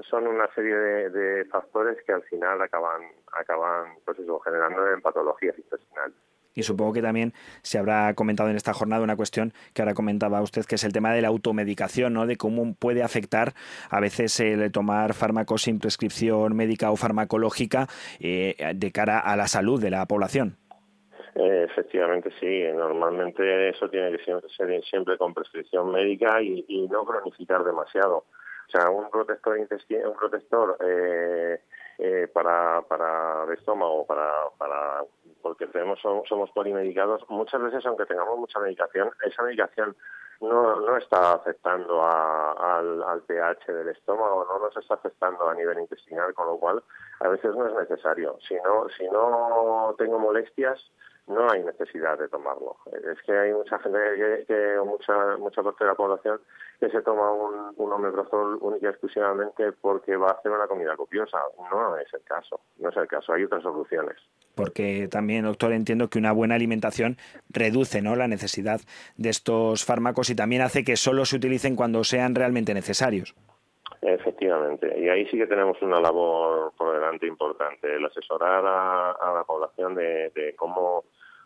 son 0.09 0.27
una 0.27 0.47
serie 0.53 0.75
de, 1.09 1.45
factores 1.45 1.97
que 2.05 2.13
al 2.13 2.23
final 2.23 2.61
acaban 2.61 3.01
acaban 3.33 3.95
pues 4.05 4.17
generando 4.43 5.01
patologías 5.01 5.57
intestinales. 5.57 6.15
Y 6.55 6.63
supongo 6.63 6.93
que 6.93 7.01
también 7.01 7.33
se 7.61 7.77
habrá 7.77 8.13
comentado 8.15 8.49
en 8.49 8.55
esta 8.55 8.73
jornada 8.73 9.03
una 9.03 9.15
cuestión 9.15 9.53
que 9.73 9.81
ahora 9.81 9.93
comentaba 9.93 10.41
usted, 10.41 10.65
que 10.65 10.75
es 10.75 10.83
el 10.83 10.93
tema 10.93 11.13
de 11.13 11.21
la 11.21 11.27
automedicación, 11.27 12.13
¿no? 12.13 12.25
de 12.25 12.37
cómo 12.37 12.73
puede 12.73 13.03
afectar 13.03 13.53
a 13.89 13.99
veces 13.99 14.39
el 14.39 14.71
tomar 14.71 15.13
fármacos 15.13 15.63
sin 15.63 15.79
prescripción 15.79 16.55
médica 16.55 16.91
o 16.91 16.95
farmacológica 16.95 17.87
eh, 18.19 18.55
de 18.73 18.91
cara 18.91 19.19
a 19.19 19.35
la 19.35 19.47
salud 19.47 19.81
de 19.81 19.91
la 19.91 20.05
población. 20.05 20.57
Eh, 21.35 21.67
efectivamente, 21.69 22.29
sí. 22.39 22.63
Normalmente 22.73 23.69
eso 23.69 23.89
tiene 23.89 24.17
que 24.17 24.23
ser 24.23 24.83
siempre 24.89 25.17
con 25.17 25.33
prescripción 25.33 25.91
médica 25.91 26.41
y, 26.41 26.87
no 26.89 27.05
cronificar 27.05 27.63
demasiado. 27.63 28.25
O 28.67 28.71
sea, 28.71 28.89
un 28.89 29.09
protector 29.09 29.57
un 29.57 30.15
protector 30.17 30.77
eh, 30.83 31.59
eh, 31.97 32.27
para, 32.33 32.81
para 32.83 33.43
el 33.45 33.53
estómago, 33.53 34.05
para, 34.05 34.31
para 34.57 35.03
porque 35.41 35.67
tenemos, 35.67 35.99
somos, 36.01 36.49
polimedicados, 36.51 37.23
muchas 37.29 37.61
veces 37.61 37.85
aunque 37.85 38.05
tengamos 38.07 38.39
mucha 38.39 38.59
medicación, 38.59 39.11
esa 39.23 39.43
medicación 39.43 39.95
no, 40.41 40.81
no 40.81 40.97
está 40.97 41.33
afectando 41.33 42.03
al, 42.03 43.03
al 43.03 43.21
pH 43.21 43.71
del 43.71 43.89
estómago, 43.89 44.45
no 44.49 44.59
nos 44.59 44.75
está 44.75 44.95
afectando 44.95 45.47
a 45.47 45.53
nivel 45.53 45.79
intestinal, 45.79 46.33
con 46.33 46.47
lo 46.47 46.57
cual 46.57 46.83
a 47.19 47.27
veces 47.27 47.55
no 47.55 47.67
es 47.67 47.75
necesario. 47.75 48.37
Si 48.47 48.55
no, 48.55 48.87
si 48.97 49.07
no 49.09 49.93
tengo 49.97 50.19
molestias, 50.19 50.83
no 51.27 51.49
hay 51.49 51.63
necesidad 51.63 52.17
de 52.17 52.27
tomarlo. 52.27 52.77
Es 52.91 53.21
que 53.25 53.37
hay 53.37 53.53
mucha 53.53 53.79
gente, 53.79 53.97
que, 54.47 54.77
mucha, 54.85 55.37
mucha 55.37 55.63
parte 55.63 55.83
de 55.83 55.89
la 55.89 55.95
población 55.95 56.39
que 56.79 56.89
se 56.89 57.01
toma 57.01 57.31
un, 57.31 57.73
un 57.77 57.93
omeprazol 57.93 58.57
única 58.61 58.87
y 58.87 58.89
exclusivamente 58.89 59.71
porque 59.73 60.15
va 60.15 60.29
a 60.29 60.33
hacer 60.33 60.51
una 60.51 60.67
comida 60.67 60.95
copiosa. 60.95 61.37
No 61.71 61.97
es 61.97 62.13
el 62.13 62.21
caso, 62.21 62.59
no 62.77 62.89
es 62.89 62.97
el 62.97 63.07
caso, 63.07 63.33
hay 63.33 63.43
otras 63.43 63.63
soluciones. 63.63 64.17
Porque 64.55 65.07
también, 65.09 65.43
doctor, 65.43 65.73
entiendo 65.73 66.09
que 66.09 66.19
una 66.19 66.31
buena 66.31 66.55
alimentación 66.55 67.17
reduce 67.49 68.01
¿no? 68.01 68.15
la 68.15 68.27
necesidad 68.27 68.81
de 69.17 69.29
estos 69.29 69.83
fármacos 69.83 70.29
y 70.29 70.35
también 70.35 70.61
hace 70.61 70.83
que 70.83 70.95
solo 70.95 71.25
se 71.25 71.35
utilicen 71.37 71.75
cuando 71.75 72.03
sean 72.03 72.35
realmente 72.35 72.73
necesarios. 72.73 73.35
Efectivamente, 74.01 74.93
y 74.99 75.09
ahí 75.09 75.25
sí 75.27 75.37
que 75.37 75.47
tenemos 75.47 75.81
una 75.81 75.99
labor 75.99 76.73
por 76.77 76.93
delante 76.93 77.25
importante, 77.25 77.95
el 77.95 78.05
asesorar 78.05 78.63
a, 78.63 79.33
la 79.33 79.43
población 79.45 79.95
de, 79.95 80.53
cómo, 80.55 81.05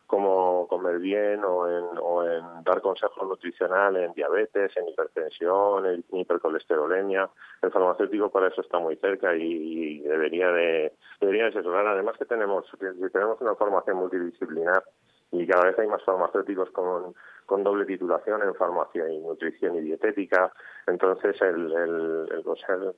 cómo 0.09 0.65
comer 0.67 0.97
bien 0.97 1.43
o 1.45 1.69
en, 1.69 1.85
o 2.01 2.25
en 2.25 2.63
dar 2.63 2.81
consejos 2.81 3.27
nutricionales 3.27 4.07
en 4.07 4.13
diabetes, 4.13 4.75
en 4.75 4.87
hipertensión, 4.87 5.85
en 5.85 6.03
hipercolesterolemia. 6.09 7.29
El 7.61 7.69
farmacéutico 7.69 8.31
para 8.31 8.47
eso 8.47 8.61
está 8.61 8.79
muy 8.79 8.95
cerca 8.95 9.35
y, 9.35 9.99
debería 9.99 10.51
de 10.51 10.93
debería 11.21 11.45
asesorar. 11.45 11.85
Además 11.85 12.17
que 12.17 12.25
tenemos 12.25 12.65
tenemos 13.13 13.39
una 13.39 13.53
formación 13.53 13.97
multidisciplinar 13.97 14.83
y 15.31 15.45
cada 15.47 15.65
vez 15.65 15.79
hay 15.79 15.87
más 15.87 16.03
farmacéuticos 16.03 16.71
con, 16.71 17.13
con 17.45 17.63
doble 17.63 17.85
titulación 17.85 18.41
en 18.43 18.55
farmacia 18.55 19.09
y 19.09 19.19
nutrición 19.19 19.75
y 19.77 19.81
dietética. 19.81 20.51
Entonces, 20.87 21.39
el, 21.41 21.71
el, 21.71 22.43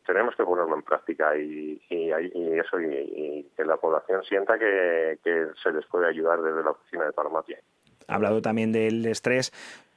tenemos 0.06 0.36
que 0.36 0.44
ponerlo 0.44 0.76
en 0.76 0.84
práctica 0.84 1.36
y, 1.38 1.82
y, 1.90 2.10
eso, 2.12 2.80
y, 2.80 3.50
que 3.56 3.66
la 3.66 3.78
población 3.78 4.24
sienta 4.24 4.58
que, 4.58 5.20
que 5.24 5.48
se 5.62 5.72
les 5.72 5.86
puede 5.88 6.08
ayudar 6.08 6.42
desde 6.42 6.64
la 6.64 6.72
oficina 6.72 7.06
de 7.06 7.14
farmacia. 7.14 7.60
Ha 8.08 8.16
hablado 8.16 8.42
también 8.42 8.72
del 8.72 9.06
estrés. 9.06 9.52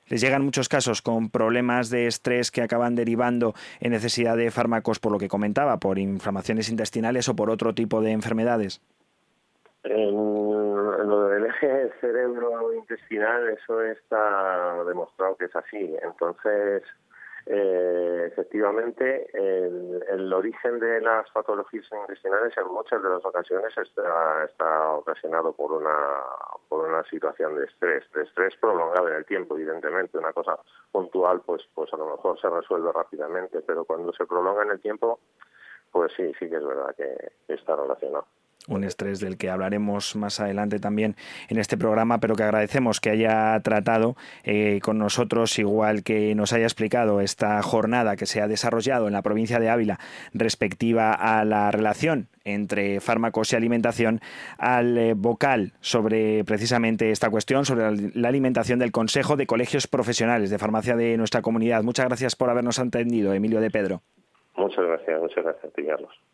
Les 0.07 0.21
llegan 0.21 0.45
muchos 0.45 0.69
casos 0.69 1.01
con 1.01 1.31
problemas 1.31 1.89
de 1.89 2.07
estrés 2.07 2.51
que 2.51 2.61
acaban 2.61 2.95
derivando 2.95 3.55
en 3.81 3.93
necesidad 3.93 4.37
de 4.37 4.51
fármacos, 4.51 5.01
por 5.01 5.13
lo 5.13 5.19
que 5.19 5.29
comentaba, 5.29 5.79
por 5.79 5.99
inflamaciones 5.99 6.69
intestinales 6.69 7.29
o 7.29 7.35
por 7.35 7.49
otro 7.49 7.75
tipo 7.75 8.03
de 8.03 8.11
enfermedades. 8.11 8.83
En, 9.85 10.15
lo 10.15 11.29
del 11.29 11.45
eje 11.45 11.93
cerebro-intestinal, 12.01 13.51
eso 13.51 13.83
está 13.83 14.83
demostrado 14.85 15.37
que 15.37 15.45
es 15.45 15.57
así. 15.57 15.95
Entonces, 16.03 16.83
eh, 17.47 18.29
efectivamente, 18.33 19.29
el, 19.35 20.33
origen 20.33 20.81
de 20.81 21.03
las 21.03 21.31
patologías 21.31 21.85
intestinales 21.93 22.57
en 22.57 22.67
muchas 22.69 23.03
de 23.03 23.11
las 23.11 23.25
ocasiones 23.25 23.77
está, 23.77 24.45
está 24.45 24.91
ocasionado 24.93 25.53
por 25.53 25.73
una, 25.73 25.99
por 26.69 26.89
una 26.89 27.05
situación 27.05 27.55
de 27.57 27.67
estrés, 27.67 28.11
de 28.15 28.23
estrés 28.23 28.57
prolongado 28.57 29.09
en 29.09 29.17
el 29.17 29.27
tiempo, 29.27 29.55
evidentemente. 29.55 30.17
Una 30.17 30.33
cosa 30.33 30.59
puntual, 30.93 31.43
pues, 31.45 31.63
pues 31.75 31.93
a 31.93 31.99
lo 31.99 32.07
mejor 32.07 32.41
se 32.41 32.49
resuelve 32.49 32.91
rápidamente, 32.91 33.61
pero 33.61 33.85
cuando 33.85 34.15
se 34.15 34.25
prolonga 34.25 34.63
en 34.63 34.71
el 34.71 34.81
tiempo, 34.81 35.21
pues 35.93 36.11
sí, 36.17 36.33
sí 36.39 36.49
que 36.49 36.57
es 36.57 36.67
verdad 36.67 36.95
que 36.97 37.33
está 37.49 37.77
relacionado 37.77 38.27
un 38.69 38.85
estrés 38.85 39.21
del 39.21 39.37
que 39.37 39.51
hablaremos 39.51 40.17
más 40.17 40.41
adelante 40.41 40.79
también 40.79 41.17
en 41.49 41.59
este 41.59 41.77
programa, 41.77 42.19
pero 42.19 42.37
que 42.37 42.43
agradecemos 42.43 43.01
que 43.01 43.11
haya 43.11 43.59
tratado 43.61 44.17
eh, 44.45 44.81
con 44.83 44.99
nosotros, 44.99 45.59
igual 45.59 46.03
que 46.03 46.35
nos 46.35 46.53
haya 46.53 46.65
explicado 46.65 47.21
esta 47.21 47.61
jornada 47.63 48.17
que 48.17 48.27
se 48.27 48.41
ha 48.41 48.49
desarrollado 48.49 49.07
en 49.07 49.13
la 49.13 49.23
provincia 49.23 49.59
de 49.59 49.69
Ávila 49.69 49.99
respectiva 50.33 51.13
a 51.13 51.45
la 51.45 51.71
relación 51.71 52.29
entre 52.45 53.01
fármacos 53.01 53.53
y 53.53 53.57
alimentación, 53.57 54.21
al 54.59 54.99
eh, 54.99 55.15
vocal 55.15 55.73
sobre 55.81 56.45
precisamente 56.45 57.11
esta 57.11 57.31
cuestión, 57.31 57.65
sobre 57.65 58.11
la 58.15 58.29
alimentación 58.29 58.79
del 58.79 58.93
Consejo 58.93 59.37
de 59.37 59.47
Colegios 59.47 59.87
Profesionales 59.87 60.51
de 60.51 60.59
Farmacia 60.59 60.97
de 60.97 61.17
nuestra 61.17 61.43
comunidad. 61.43 61.83
Muchas 61.83 62.07
gracias 62.07 62.37
por 62.37 62.51
habernos 62.51 62.79
atendido, 62.79 63.33
Emilio 63.33 63.61
de 63.61 63.71
Pedro. 63.71 64.03
Muchas 64.57 64.85
gracias, 64.85 65.21
muchas 65.21 65.45
gracias, 65.45 65.73
Carlos. 65.75 66.34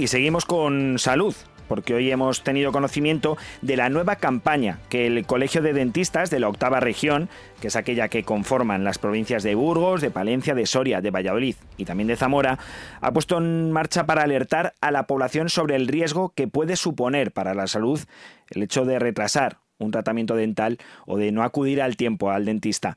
Y 0.00 0.06
seguimos 0.06 0.46
con 0.46 0.98
salud 0.98 1.34
porque 1.68 1.92
hoy 1.92 2.10
hemos 2.10 2.42
tenido 2.42 2.72
conocimiento 2.72 3.36
de 3.60 3.76
la 3.76 3.90
nueva 3.90 4.16
campaña 4.16 4.78
que 4.88 5.06
el 5.06 5.26
Colegio 5.26 5.60
de 5.60 5.74
Dentistas 5.74 6.30
de 6.30 6.40
la 6.40 6.48
octava 6.48 6.80
región, 6.80 7.28
que 7.60 7.68
es 7.68 7.76
aquella 7.76 8.08
que 8.08 8.24
conforman 8.24 8.82
las 8.82 8.96
provincias 8.96 9.42
de 9.42 9.54
Burgos, 9.54 10.00
de 10.00 10.10
Palencia, 10.10 10.54
de 10.54 10.64
Soria, 10.64 11.02
de 11.02 11.10
Valladolid 11.10 11.54
y 11.76 11.84
también 11.84 12.08
de 12.08 12.16
Zamora, 12.16 12.58
ha 13.02 13.12
puesto 13.12 13.36
en 13.36 13.72
marcha 13.72 14.06
para 14.06 14.22
alertar 14.22 14.72
a 14.80 14.90
la 14.90 15.06
población 15.06 15.50
sobre 15.50 15.76
el 15.76 15.86
riesgo 15.86 16.32
que 16.34 16.48
puede 16.48 16.76
suponer 16.76 17.30
para 17.30 17.52
la 17.52 17.66
salud 17.66 18.00
el 18.48 18.62
hecho 18.62 18.86
de 18.86 18.98
retrasar 18.98 19.58
un 19.78 19.90
tratamiento 19.90 20.34
dental 20.34 20.78
o 21.04 21.18
de 21.18 21.30
no 21.30 21.42
acudir 21.42 21.82
al 21.82 21.98
tiempo 21.98 22.30
al 22.30 22.46
dentista. 22.46 22.96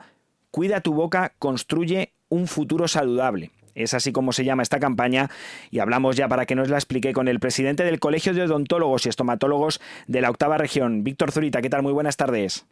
Cuida 0.51 0.79
tu 0.79 0.93
boca, 0.93 1.33
construye 1.37 2.13
un 2.29 2.47
futuro 2.47 2.87
saludable. 2.87 3.51
Es 3.75 3.93
así 3.93 4.11
como 4.11 4.33
se 4.33 4.45
llama 4.45 4.63
esta 4.63 4.79
campaña 4.79 5.29
y 5.71 5.79
hablamos 5.79 6.15
ya 6.15 6.27
para 6.27 6.45
que 6.45 6.55
nos 6.55 6.69
la 6.69 6.77
explique 6.77 7.13
con 7.13 7.27
el 7.27 7.39
presidente 7.39 7.83
del 7.83 7.99
Colegio 7.99 8.33
de 8.33 8.43
Odontólogos 8.43 9.05
y 9.05 9.09
Estomatólogos 9.09 9.81
de 10.07 10.21
la 10.21 10.29
octava 10.29 10.57
región, 10.57 11.03
Víctor 11.03 11.31
Zurita. 11.31 11.61
¿Qué 11.61 11.69
tal? 11.69 11.83
Muy 11.83 11.93
buenas 11.93 12.17
tardes. 12.17 12.65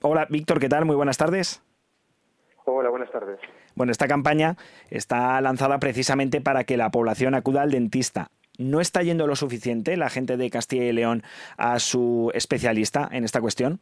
Hola, 0.00 0.26
Víctor, 0.30 0.60
¿qué 0.60 0.68
tal? 0.68 0.84
Muy 0.84 0.94
buenas 0.94 1.16
tardes. 1.16 1.60
Hola, 2.64 2.88
buenas 2.90 3.10
tardes. 3.10 3.38
Bueno, 3.74 3.92
esta 3.92 4.06
campaña 4.06 4.56
está 4.90 5.40
lanzada 5.40 5.78
precisamente 5.78 6.40
para 6.40 6.64
que 6.64 6.76
la 6.76 6.90
población 6.90 7.34
acuda 7.34 7.62
al 7.62 7.70
dentista. 7.70 8.30
¿No 8.58 8.80
está 8.80 9.02
yendo 9.02 9.26
lo 9.26 9.36
suficiente 9.36 9.96
la 9.96 10.10
gente 10.10 10.36
de 10.36 10.50
Castilla 10.50 10.84
y 10.84 10.92
León 10.92 11.22
a 11.56 11.78
su 11.78 12.30
especialista 12.34 13.08
en 13.10 13.24
esta 13.24 13.40
cuestión? 13.40 13.80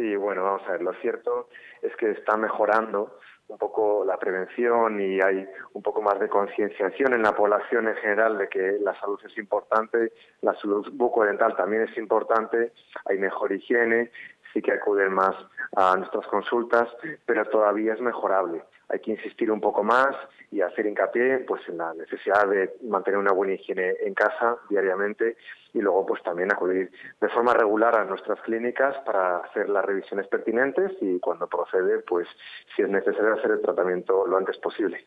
Sí, 0.00 0.16
bueno, 0.16 0.44
vamos 0.44 0.62
a 0.66 0.72
ver, 0.72 0.80
lo 0.80 0.94
cierto 0.94 1.50
es 1.82 1.94
que 1.96 2.12
está 2.12 2.34
mejorando 2.34 3.18
un 3.48 3.58
poco 3.58 4.02
la 4.06 4.16
prevención 4.16 4.98
y 4.98 5.20
hay 5.20 5.46
un 5.74 5.82
poco 5.82 6.00
más 6.00 6.18
de 6.18 6.30
concienciación 6.30 7.12
en 7.12 7.22
la 7.22 7.36
población 7.36 7.86
en 7.86 7.96
general 7.96 8.38
de 8.38 8.48
que 8.48 8.78
la 8.80 8.98
salud 8.98 9.20
es 9.26 9.36
importante, 9.36 10.14
la 10.40 10.54
salud 10.54 10.88
bucodental 10.94 11.54
también 11.54 11.82
es 11.82 11.94
importante, 11.98 12.72
hay 13.04 13.18
mejor 13.18 13.52
higiene, 13.52 14.10
sí 14.54 14.62
que 14.62 14.72
acuden 14.72 15.12
más 15.12 15.36
a 15.76 15.94
nuestras 15.98 16.26
consultas, 16.28 16.88
pero 17.26 17.44
todavía 17.44 17.92
es 17.92 18.00
mejorable. 18.00 18.62
Hay 18.90 19.00
que 19.00 19.12
insistir 19.12 19.50
un 19.50 19.60
poco 19.60 19.82
más 19.82 20.16
y 20.50 20.60
hacer 20.60 20.86
hincapié 20.86 21.38
pues 21.40 21.62
en 21.68 21.78
la 21.78 21.94
necesidad 21.94 22.48
de 22.48 22.74
mantener 22.82 23.18
una 23.18 23.32
buena 23.32 23.54
higiene 23.54 23.94
en 24.02 24.14
casa 24.14 24.56
diariamente 24.68 25.36
y 25.72 25.80
luego 25.80 26.04
pues 26.06 26.22
también 26.22 26.52
acudir 26.52 26.90
de 27.20 27.28
forma 27.28 27.54
regular 27.54 27.96
a 27.96 28.04
nuestras 28.04 28.40
clínicas 28.40 28.96
para 29.04 29.38
hacer 29.38 29.68
las 29.68 29.84
revisiones 29.84 30.26
pertinentes 30.26 30.92
y 31.00 31.20
cuando 31.20 31.46
procede 31.46 32.00
pues 32.00 32.26
si 32.74 32.82
es 32.82 32.88
necesario 32.88 33.34
hacer 33.34 33.52
el 33.52 33.62
tratamiento 33.62 34.26
lo 34.26 34.36
antes 34.36 34.58
posible. 34.58 35.06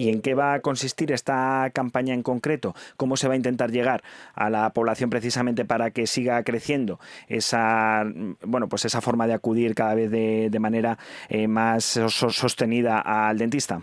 ¿Y 0.00 0.08
en 0.08 0.22
qué 0.22 0.34
va 0.34 0.54
a 0.54 0.60
consistir 0.60 1.12
esta 1.12 1.68
campaña 1.74 2.14
en 2.14 2.22
concreto? 2.22 2.74
¿Cómo 2.96 3.18
se 3.18 3.28
va 3.28 3.34
a 3.34 3.36
intentar 3.36 3.70
llegar 3.70 4.02
a 4.34 4.48
la 4.48 4.70
población 4.70 5.10
precisamente 5.10 5.66
para 5.66 5.90
que 5.90 6.06
siga 6.06 6.42
creciendo 6.42 6.98
esa, 7.28 8.04
bueno, 8.42 8.66
pues 8.70 8.86
esa 8.86 9.02
forma 9.02 9.26
de 9.26 9.34
acudir 9.34 9.74
cada 9.74 9.94
vez 9.94 10.10
de, 10.10 10.58
manera 10.58 10.96
eh, 11.28 11.48
más 11.48 12.00
sostenida 12.08 12.98
al 12.98 13.36
dentista? 13.36 13.82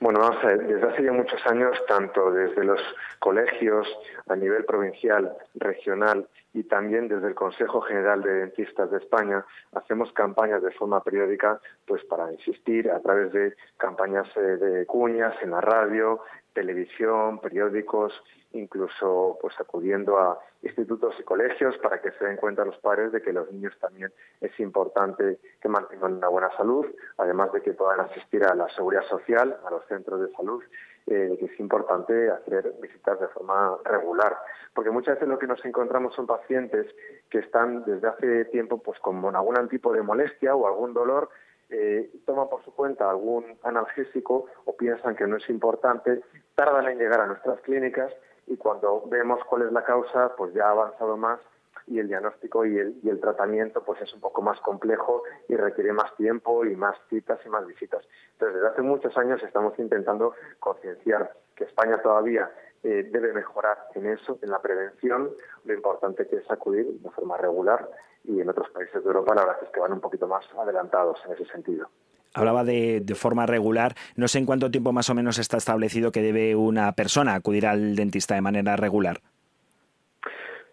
Bueno, 0.00 0.20
vamos 0.20 0.44
a 0.44 0.48
desde 0.56 0.86
hace 0.86 1.02
ya 1.02 1.12
muchos 1.12 1.44
años, 1.46 1.76
tanto 1.88 2.30
desde 2.30 2.62
los 2.62 2.80
colegios 3.18 3.84
a 4.28 4.36
nivel 4.36 4.64
provincial, 4.64 5.36
regional 5.56 6.28
y 6.54 6.62
también 6.62 7.08
desde 7.08 7.26
el 7.26 7.34
Consejo 7.34 7.80
General 7.80 8.22
de 8.22 8.32
Dentistas 8.32 8.92
de 8.92 8.98
España, 8.98 9.44
hacemos 9.72 10.12
campañas 10.12 10.62
de 10.62 10.70
forma 10.70 11.02
periódica 11.02 11.60
pues 11.84 12.04
para 12.04 12.32
insistir 12.32 12.88
a 12.90 13.00
través 13.00 13.32
de 13.32 13.56
campañas 13.76 14.28
eh, 14.36 14.40
de 14.40 14.86
cuñas 14.86 15.34
en 15.42 15.50
la 15.50 15.60
radio, 15.60 16.20
televisión, 16.52 17.40
periódicos, 17.40 18.12
incluso 18.52 19.38
pues 19.40 19.54
acudiendo 19.60 20.18
a 20.18 20.38
institutos 20.62 21.14
y 21.18 21.22
colegios 21.22 21.76
para 21.78 22.00
que 22.00 22.10
se 22.12 22.24
den 22.24 22.36
cuenta 22.36 22.64
los 22.64 22.78
padres 22.78 23.12
de 23.12 23.22
que 23.22 23.32
los 23.32 23.50
niños 23.52 23.74
también 23.80 24.12
es 24.40 24.58
importante 24.58 25.38
que 25.60 25.68
mantengan 25.68 26.14
una 26.14 26.28
buena 26.28 26.50
salud, 26.56 26.86
además 27.18 27.52
de 27.52 27.62
que 27.62 27.72
puedan 27.72 28.00
asistir 28.00 28.44
a 28.44 28.54
la 28.54 28.68
seguridad 28.70 29.04
social, 29.04 29.56
a 29.64 29.70
los 29.70 29.84
centros 29.86 30.20
de 30.20 30.32
salud, 30.32 30.62
eh, 31.06 31.36
que 31.38 31.46
es 31.46 31.60
importante 31.60 32.30
hacer 32.30 32.74
visitas 32.82 33.20
de 33.20 33.28
forma 33.28 33.78
regular, 33.84 34.36
porque 34.74 34.90
muchas 34.90 35.14
veces 35.14 35.28
lo 35.28 35.38
que 35.38 35.46
nos 35.46 35.64
encontramos 35.64 36.14
son 36.14 36.26
pacientes 36.26 36.86
que 37.30 37.38
están 37.38 37.84
desde 37.84 38.08
hace 38.08 38.44
tiempo 38.46 38.78
pues 38.82 38.98
con 39.00 39.24
algún 39.34 39.68
tipo 39.68 39.92
de 39.92 40.02
molestia 40.02 40.54
o 40.54 40.66
algún 40.66 40.92
dolor 40.92 41.28
eh, 41.70 42.10
toman 42.24 42.48
por 42.48 42.64
su 42.64 42.72
cuenta 42.72 43.10
algún 43.10 43.58
analgésico 43.62 44.46
o 44.64 44.76
piensan 44.76 45.16
que 45.16 45.26
no 45.26 45.36
es 45.36 45.48
importante, 45.48 46.22
tardan 46.54 46.88
en 46.88 46.98
llegar 46.98 47.20
a 47.20 47.26
nuestras 47.26 47.60
clínicas 47.60 48.12
y 48.46 48.56
cuando 48.56 49.04
vemos 49.06 49.40
cuál 49.44 49.62
es 49.62 49.72
la 49.72 49.84
causa, 49.84 50.34
pues 50.36 50.54
ya 50.54 50.66
ha 50.66 50.70
avanzado 50.70 51.16
más 51.16 51.40
y 51.86 51.98
el 51.98 52.08
diagnóstico 52.08 52.64
y 52.66 52.78
el, 52.78 53.20
tratamiento 53.20 53.82
pues 53.82 54.00
es 54.02 54.12
un 54.12 54.20
poco 54.20 54.42
más 54.42 54.60
complejo 54.60 55.22
y 55.48 55.56
requiere 55.56 55.92
más 55.92 56.14
tiempo 56.16 56.64
y 56.64 56.76
más 56.76 56.96
citas 57.08 57.38
y 57.44 57.48
más 57.48 57.66
visitas. 57.66 58.04
Entonces, 58.32 58.56
desde 58.56 58.68
hace 58.68 58.82
muchos 58.82 59.16
años 59.16 59.42
estamos 59.42 59.78
intentando 59.78 60.34
concienciar 60.60 61.32
que 61.56 61.64
España 61.64 62.00
todavía 62.02 62.50
eh, 62.82 63.08
debe 63.10 63.32
mejorar 63.32 63.78
en 63.94 64.06
eso, 64.06 64.38
en 64.42 64.50
la 64.50 64.60
prevención, 64.60 65.30
lo 65.64 65.74
importante 65.74 66.26
que 66.28 66.36
es 66.36 66.50
acudir 66.50 66.86
de 66.86 67.10
forma 67.10 67.36
regular 67.36 67.88
y 68.28 68.40
en 68.40 68.48
otros 68.48 68.68
países 68.70 69.02
de 69.02 69.08
Europa 69.08 69.34
la 69.34 69.44
verdad 69.46 69.62
es 69.62 69.70
que 69.70 69.80
van 69.80 69.92
un 69.92 70.00
poquito 70.00 70.28
más 70.28 70.44
adelantados 70.58 71.18
en 71.26 71.32
ese 71.32 71.46
sentido. 71.46 71.88
Hablaba 72.34 72.62
de, 72.62 73.00
de, 73.00 73.14
forma 73.14 73.46
regular. 73.46 73.94
No 74.14 74.28
sé 74.28 74.38
en 74.38 74.46
cuánto 74.46 74.70
tiempo 74.70 74.92
más 74.92 75.08
o 75.08 75.14
menos 75.14 75.38
está 75.38 75.56
establecido 75.56 76.12
que 76.12 76.20
debe 76.20 76.54
una 76.54 76.92
persona 76.92 77.34
acudir 77.34 77.66
al 77.66 77.96
dentista 77.96 78.34
de 78.34 78.42
manera 78.42 78.76
regular. 78.76 79.20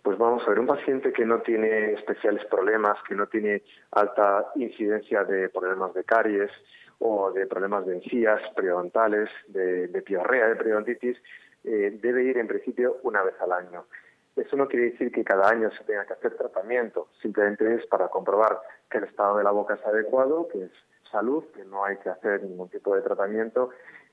Pues 0.04 0.18
vamos 0.20 0.44
a 0.46 0.50
ver, 0.50 0.60
un 0.60 0.68
paciente 0.68 1.12
que 1.14 1.26
no 1.26 1.40
tiene 1.40 1.94
especiales 1.94 2.46
problemas, 2.46 2.98
que 3.08 3.16
no 3.16 3.26
tiene 3.28 3.64
alta 3.92 4.52
incidencia 4.56 5.24
de 5.24 5.50
problemas 5.50 5.94
de 5.96 6.04
caries 6.04 6.52
o 7.00 7.32
de 7.32 7.48
problemas 7.48 7.86
de 7.86 7.96
encías 7.96 8.40
periodontales, 8.56 9.30
de, 9.48 9.88
de 9.88 10.02
piorrea, 10.02 10.50
de 10.50 10.56
periodontitis, 10.58 11.18
eh, 11.64 11.98
debe 12.02 12.24
ir 12.24 12.38
en 12.38 12.48
principio 12.48 12.98
una 13.04 13.24
vez 13.24 13.34
al 13.42 13.52
año. 13.52 13.86
Eso 14.36 14.58
no 14.58 14.68
quiere 14.68 14.92
decir 14.92 15.12
que 15.12 15.24
cada 15.24 15.50
año 15.50 15.72
se 15.72 15.84
tenga 15.86 16.06
que 16.06 16.14
hacer 16.14 16.36
tratamiento, 16.36 17.08
simplemente 17.22 17.76
es 17.76 17.86
para 17.88 18.10
comprobar 18.10 18.60
que 18.90 18.98
el 18.98 19.06
estado 19.06 19.38
de 19.38 19.44
la 19.44 19.52
boca 19.52 19.76
es 19.76 19.86
adecuado, 19.86 20.48
que 20.50 20.64
es 20.66 20.72
salud, 21.10 21.44
que 21.56 21.64
no 21.64 21.86
hay 21.86 21.98
que 21.98 22.10
hacer 22.10 22.44
ningún 22.44 22.70
tipo 22.70 22.96
de 22.96 23.02
tratamiento 23.02 23.70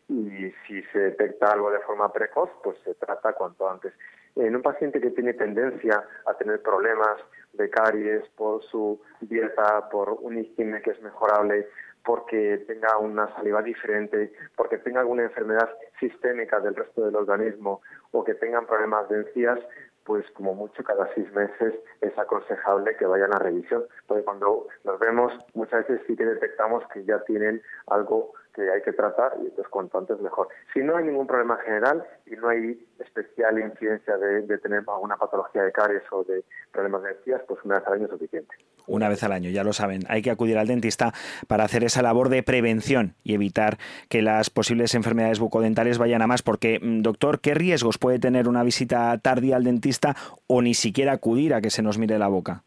y 0.08 0.52
si 0.66 0.82
se 0.92 0.98
detecta 0.98 1.52
algo 1.52 1.70
de 1.70 1.80
forma 1.80 2.12
precoz, 2.12 2.50
pues 2.62 2.76
se 2.84 2.94
trata 2.94 3.32
cuanto 3.32 3.68
antes. 3.68 3.92
En 4.36 4.54
un 4.54 4.62
paciente 4.62 5.00
que 5.00 5.10
tiene 5.10 5.34
tendencia 5.34 6.04
a 6.26 6.34
tener 6.34 6.62
problemas 6.62 7.18
de 7.52 7.68
caries 7.70 8.26
por 8.36 8.62
su 8.64 9.00
dieta, 9.20 9.88
por 9.90 10.10
un 10.10 10.38
higiene 10.38 10.80
que 10.82 10.90
es 10.90 11.02
mejorable, 11.02 11.68
porque 12.04 12.64
tenga 12.66 12.98
una 12.98 13.32
saliva 13.36 13.62
diferente, 13.62 14.32
porque 14.56 14.78
tenga 14.78 15.00
alguna 15.00 15.24
enfermedad 15.24 15.70
sistémica 16.00 16.60
del 16.60 16.74
resto 16.74 17.04
del 17.04 17.16
organismo 17.16 17.80
o 18.10 18.24
que 18.24 18.34
tengan 18.34 18.66
problemas 18.66 19.08
de 19.08 19.18
encías, 19.18 19.58
pues 20.05 20.28
como 20.32 20.55
mucho 20.55 20.82
cada 20.82 21.12
seis 21.14 21.30
meses 21.32 21.74
es 22.00 22.18
aconsejable 22.18 22.96
que 22.96 23.07
vayan 23.07 23.34
a 23.34 23.38
revisión, 23.38 23.84
porque 24.07 24.24
cuando 24.24 24.66
los 24.84 24.98
vemos 24.98 25.32
muchas 25.55 25.86
veces 25.86 26.05
sí 26.07 26.16
que 26.16 26.24
detectamos 26.24 26.84
que 26.92 27.05
ya 27.05 27.22
tienen 27.24 27.62
algo 27.86 28.32
que 28.55 28.70
hay 28.70 28.82
que 28.82 28.92
tratar 28.92 29.32
y 29.38 29.46
entonces 29.46 29.68
cuanto 29.68 29.98
antes 29.98 30.20
mejor. 30.20 30.48
Si 30.72 30.80
no 30.80 30.96
hay 30.96 31.05
ningún 31.05 31.26
problema 31.26 31.57
general 31.59 32.05
y 32.26 32.36
no 32.36 32.48
hay 32.48 32.86
especial 32.98 33.59
incidencia 33.59 34.16
de, 34.16 34.59
tener 34.59 34.84
alguna 34.86 35.16
patología 35.16 35.62
de 35.62 35.72
caries 35.72 36.03
o 36.11 36.24
de 36.24 36.44
problemas 36.70 37.03
de 37.03 37.11
encías, 37.12 37.42
pues 37.48 37.61
una 37.64 37.78
vez 37.78 37.86
al 37.86 37.94
año 37.94 38.05
es 38.05 38.11
suficiente. 38.11 38.55
Una 38.86 39.09
vez 39.09 39.22
al 39.22 39.32
año, 39.32 39.50
ya 39.50 39.64
lo 39.64 39.72
saben. 39.72 40.03
Hay 40.09 40.22
que 40.22 40.30
acudir 40.30 40.59
al 40.59 40.66
dentista 40.66 41.12
para 41.46 41.64
hacer 41.64 41.84
esa 41.84 42.03
labor 42.03 42.28
de 42.28 42.42
prevención 42.42 43.14
y 43.22 43.34
evitar 43.34 43.78
que 44.09 44.22
las 44.22 44.50
posibles 44.50 44.94
enfermedades 44.94 45.38
bucodentales 45.38 45.98
vayan 45.98 46.22
a 46.22 46.26
más. 46.26 46.42
Porque, 46.42 46.78
mm, 46.80 47.03
doctor, 47.03 47.40
¿qué 47.40 47.55
riesgos 47.55 47.98
puede 47.98 48.18
tener 48.18 48.48
una 48.48 48.62
visita 48.62 49.16
tardía 49.18 49.57
al 49.57 49.64
dentista 49.64 50.14
o 50.46 50.62
ni 50.62 50.74
siquiera 50.74 51.12
acudir 51.12 51.55
a 51.55 51.61
que 51.61 51.70
se 51.70 51.82
nos 51.82 51.98
mire 51.98 52.18
la 52.18 52.28
boca? 52.28 52.64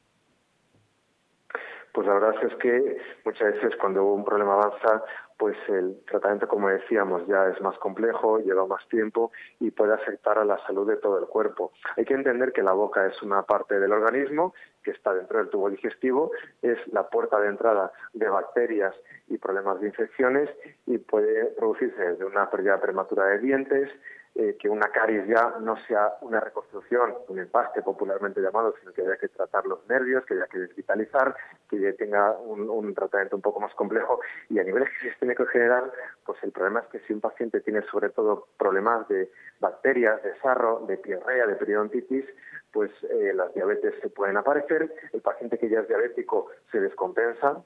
Pues 1.96 2.08
la 2.08 2.14
verdad 2.14 2.36
es 2.44 2.54
que 2.56 2.98
muchas 3.24 3.54
veces 3.54 3.74
cuando 3.80 4.04
un 4.04 4.26
problema 4.26 4.56
avanza, 4.56 5.02
pues 5.38 5.58
el 5.68 6.02
tratamiento, 6.06 6.48
como 6.48 6.70
decíamos, 6.70 7.26
ya 7.28 7.48
es 7.48 7.60
más 7.62 7.78
complejo, 7.80 8.40
lleva 8.40 8.66
más 8.66 8.88
tiempo 8.88 9.32
y 9.60 9.72
puede 9.72 9.94
afectar 9.94 10.38
a 10.38 10.46
la 10.46 10.58
salud 10.66 10.88
de 10.88 10.98
todo 10.98 11.20
el 11.20 11.26
cuerpo. 11.26 11.72
Hay 11.98 12.06
que 12.06 12.14
entender 12.14 12.54
que 12.54 12.64
la 12.64 12.72
boca 12.72 13.06
es 13.06 13.22
una 13.22 13.44
parte 13.44 13.80
del 13.80 13.92
organismo 13.92 14.54
que 14.84 14.92
está 14.92 15.14
dentro 15.14 15.40
del 15.40 15.50
tubo 15.50 15.70
digestivo, 15.70 16.32
es 16.62 16.78
la 16.94 17.10
puerta 17.10 17.40
de 17.40 17.50
entrada 17.50 17.92
de 18.14 18.30
bacterias 18.30 18.96
y 19.28 19.38
problemas 19.38 19.82
de 19.82 19.88
infecciones 19.88 20.50
y 20.86 21.00
puede 21.00 21.46
producirse 21.58 22.02
desde 22.02 22.24
una 22.24 22.50
pérdida 22.50 22.80
prematura 22.80 23.26
de 23.26 23.40
dientes, 23.40 23.90
eh, 24.38 24.58
que 24.60 24.68
una 24.68 24.90
caries 24.90 25.26
ya 25.28 25.56
no 25.62 25.78
sea 25.88 26.18
una 26.20 26.42
reconstrucción, 26.42 27.16
un 27.30 27.40
empaste 27.40 27.82
popularmente 27.82 28.42
llamado, 28.42 28.74
sino 28.82 28.92
que 28.92 29.02
haya 29.02 29.16
que 29.16 29.30
tratar 29.30 29.66
los 29.66 29.88
nervios, 29.88 30.26
que 30.26 30.34
haya 30.34 30.48
que 30.48 30.60
desvitalizar, 30.60 31.34
que 31.70 31.94
tenga 31.94 32.34
un, 32.40 32.94
tratamiento 32.94 33.38
un 33.38 33.42
poco 33.42 33.62
más 33.62 33.74
complejo. 33.76 34.20
Y 34.50 34.60
a 34.60 34.64
nivel 34.64 34.86
sistémico 35.02 35.44
en 35.44 35.50
general, 35.50 35.92
pues 36.26 36.38
el 36.44 36.52
problema 36.52 36.82
es 36.82 36.88
que 36.88 37.00
si 37.08 37.14
un 37.14 37.22
paciente 37.22 37.62
tiene 37.62 37.82
sobre 37.84 38.10
todo 38.10 38.50
problemas 38.58 39.08
de 39.08 39.32
bacterias, 39.62 40.22
de 40.22 40.38
sarro, 40.40 40.82
de 40.86 40.98
piorrea, 40.98 41.48
de 41.48 41.56
periodontitis, 41.56 42.26
pues 42.74 42.92
eh, 43.10 43.32
las 43.34 43.54
diabetes 43.54 43.94
se 44.02 44.10
pueden 44.10 44.36
aparecer. 44.36 44.94
El 45.14 45.22
paciente 45.22 45.58
que 45.58 45.70
ya 45.70 45.80
es 45.80 45.88
diabético 45.88 46.48
se 46.72 46.82
descompensa. 46.82 47.64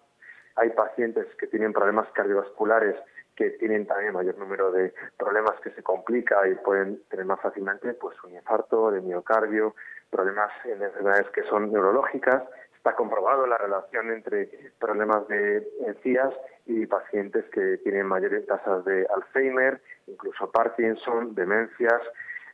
Hay 0.59 0.69
pacientes 0.71 1.25
que 1.37 1.47
tienen 1.47 1.73
problemas 1.73 2.07
cardiovasculares 2.11 2.95
que 3.39 3.51
tienen 3.51 3.87
también 3.87 4.11
mayor 4.11 4.37
número 4.37 4.69
de 4.69 4.93
problemas 5.17 5.57
que 5.61 5.71
se 5.71 5.81
complica 5.81 6.45
y 6.45 6.55
pueden 6.55 7.01
tener 7.09 7.25
más 7.25 7.39
fácilmente 7.39 7.93
pues 7.93 8.21
un 8.25 8.35
infarto 8.35 8.91
de 8.91 8.99
miocardio, 8.99 9.75
problemas 10.09 10.51
en 10.65 10.83
enfermedades 10.83 11.29
que 11.29 11.43
son 11.43 11.71
neurológicas. 11.71 12.43
Está 12.75 12.95
comprobado 12.95 13.47
la 13.47 13.57
relación 13.57 14.11
entre 14.11 14.49
problemas 14.77 15.25
de 15.29 15.65
encías 15.87 16.33
y 16.65 16.85
pacientes 16.85 17.45
que 17.51 17.77
tienen 17.77 18.07
mayores 18.07 18.45
tasas 18.45 18.83
de 18.83 19.07
Alzheimer, 19.15 19.81
incluso 20.07 20.51
Parkinson, 20.51 21.33
demencias. 21.33 22.01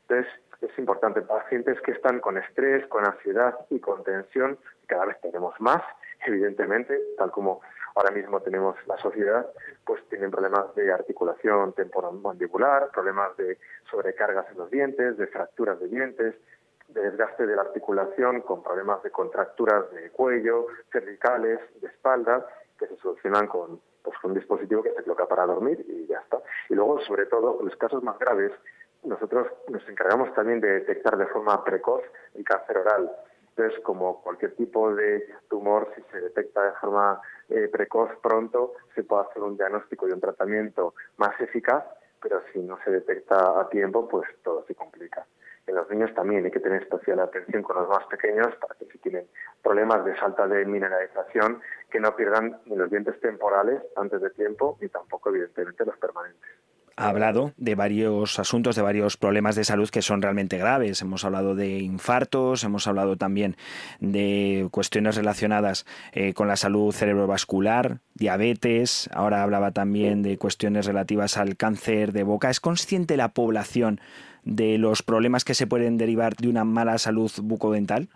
Entonces, 0.01 0.31
es 0.61 0.77
importante, 0.77 1.21
pacientes 1.23 1.81
que 1.81 1.93
están 1.93 2.19
con 2.19 2.37
estrés, 2.37 2.85
con 2.87 3.05
ansiedad 3.05 3.55
y 3.71 3.79
con 3.79 4.03
tensión, 4.03 4.59
cada 4.85 5.05
vez 5.05 5.19
tenemos 5.21 5.59
más, 5.59 5.81
evidentemente, 6.27 6.99
tal 7.17 7.31
como 7.31 7.61
ahora 7.95 8.11
mismo 8.11 8.41
tenemos 8.41 8.75
la 8.87 8.97
sociedad, 8.97 9.47
pues 9.85 10.03
tienen 10.09 10.31
problemas 10.31 10.75
de 10.75 10.91
articulación 10.91 11.73
temporomandibular, 11.73 12.91
problemas 12.91 13.35
de 13.37 13.57
sobrecargas 13.89 14.45
en 14.51 14.57
los 14.57 14.69
dientes, 14.69 15.17
de 15.17 15.27
fracturas 15.27 15.79
de 15.79 15.87
dientes, 15.87 16.35
de 16.89 17.01
desgaste 17.01 17.47
de 17.47 17.55
la 17.55 17.63
articulación 17.63 18.41
con 18.41 18.61
problemas 18.61 19.01
de 19.01 19.11
contracturas 19.11 19.89
de 19.91 20.11
cuello, 20.11 20.67
cervicales, 20.91 21.59
de 21.81 21.87
espalda, 21.87 22.45
que 22.77 22.87
se 22.87 22.97
solucionan 22.97 23.47
con, 23.47 23.79
pues, 24.03 24.17
con 24.19 24.31
un 24.31 24.37
dispositivo 24.37 24.83
que 24.83 24.93
se 24.93 25.03
coloca 25.03 25.25
para 25.27 25.45
dormir 25.45 25.83
y 25.87 26.05
ya 26.07 26.19
está. 26.19 26.39
Y 26.69 26.75
luego, 26.75 26.99
sobre 27.01 27.25
todo, 27.25 27.59
los 27.63 27.75
casos 27.77 28.03
más 28.03 28.19
graves, 28.19 28.51
nosotros 29.03 29.47
nos 29.69 29.87
encargamos 29.87 30.33
también 30.33 30.59
de 30.59 30.79
detectar 30.79 31.17
de 31.17 31.27
forma 31.27 31.63
precoz 31.63 32.01
el 32.33 32.43
cáncer 32.43 32.77
oral. 32.79 33.11
Entonces, 33.57 33.81
como 33.83 34.21
cualquier 34.21 34.53
tipo 34.55 34.93
de 34.93 35.25
tumor, 35.49 35.89
si 35.95 36.01
se 36.11 36.19
detecta 36.19 36.61
de 36.61 36.71
forma 36.73 37.21
eh, 37.47 37.69
precoz 37.71 38.09
pronto, 38.21 38.73
se 38.93 39.03
puede 39.03 39.23
hacer 39.23 39.41
un 39.43 39.55
diagnóstico 39.55 40.07
y 40.07 40.11
un 40.11 40.19
tratamiento 40.19 40.93
más 41.17 41.39
eficaz, 41.39 41.85
pero 42.21 42.41
si 42.51 42.59
no 42.59 42.77
se 42.83 42.91
detecta 42.91 43.59
a 43.59 43.69
tiempo, 43.69 44.09
pues 44.09 44.27
todo 44.43 44.65
se 44.67 44.75
complica. 44.75 45.25
En 45.67 45.75
los 45.75 45.89
niños 45.89 46.13
también 46.13 46.43
hay 46.43 46.51
que 46.51 46.59
tener 46.59 46.81
especial 46.81 47.21
atención 47.21 47.63
con 47.63 47.77
los 47.77 47.87
más 47.87 48.05
pequeños 48.07 48.53
para 48.57 48.75
que 48.75 48.85
si 48.87 48.97
tienen 48.97 49.25
problemas 49.63 50.03
de 50.03 50.15
falta 50.15 50.47
de 50.47 50.65
mineralización, 50.65 51.61
que 51.89 52.01
no 52.01 52.13
pierdan 52.13 52.59
ni 52.65 52.75
los 52.75 52.89
dientes 52.89 53.17
temporales 53.21 53.81
antes 53.95 54.19
de 54.21 54.31
tiempo, 54.31 54.77
ni 54.81 54.89
tampoco, 54.89 55.29
evidentemente, 55.29 55.85
los 55.85 55.97
permanentes 55.97 56.54
ha 56.97 57.09
hablado 57.09 57.51
de 57.57 57.75
varios 57.75 58.39
asuntos, 58.39 58.75
de 58.75 58.81
varios 58.81 59.17
problemas 59.17 59.55
de 59.55 59.63
salud 59.63 59.89
que 59.89 60.01
son 60.01 60.21
realmente 60.21 60.57
graves. 60.57 61.01
Hemos 61.01 61.25
hablado 61.25 61.55
de 61.55 61.79
infartos, 61.79 62.63
hemos 62.63 62.87
hablado 62.87 63.17
también 63.17 63.57
de 63.99 64.67
cuestiones 64.71 65.15
relacionadas 65.15 65.85
eh, 66.13 66.33
con 66.33 66.47
la 66.47 66.55
salud 66.55 66.93
cerebrovascular, 66.93 67.99
diabetes, 68.13 69.09
ahora 69.13 69.43
hablaba 69.43 69.71
también 69.71 70.23
de 70.23 70.37
cuestiones 70.37 70.85
relativas 70.85 71.37
al 71.37 71.57
cáncer 71.57 72.13
de 72.13 72.23
boca. 72.23 72.49
¿Es 72.49 72.59
consciente 72.59 73.17
la 73.17 73.29
población 73.29 73.99
de 74.43 74.77
los 74.77 75.03
problemas 75.03 75.43
que 75.43 75.53
se 75.53 75.67
pueden 75.67 75.97
derivar 75.97 76.35
de 76.35 76.47
una 76.47 76.63
mala 76.63 76.97
salud 76.97 77.31
bucodental? 77.41 78.07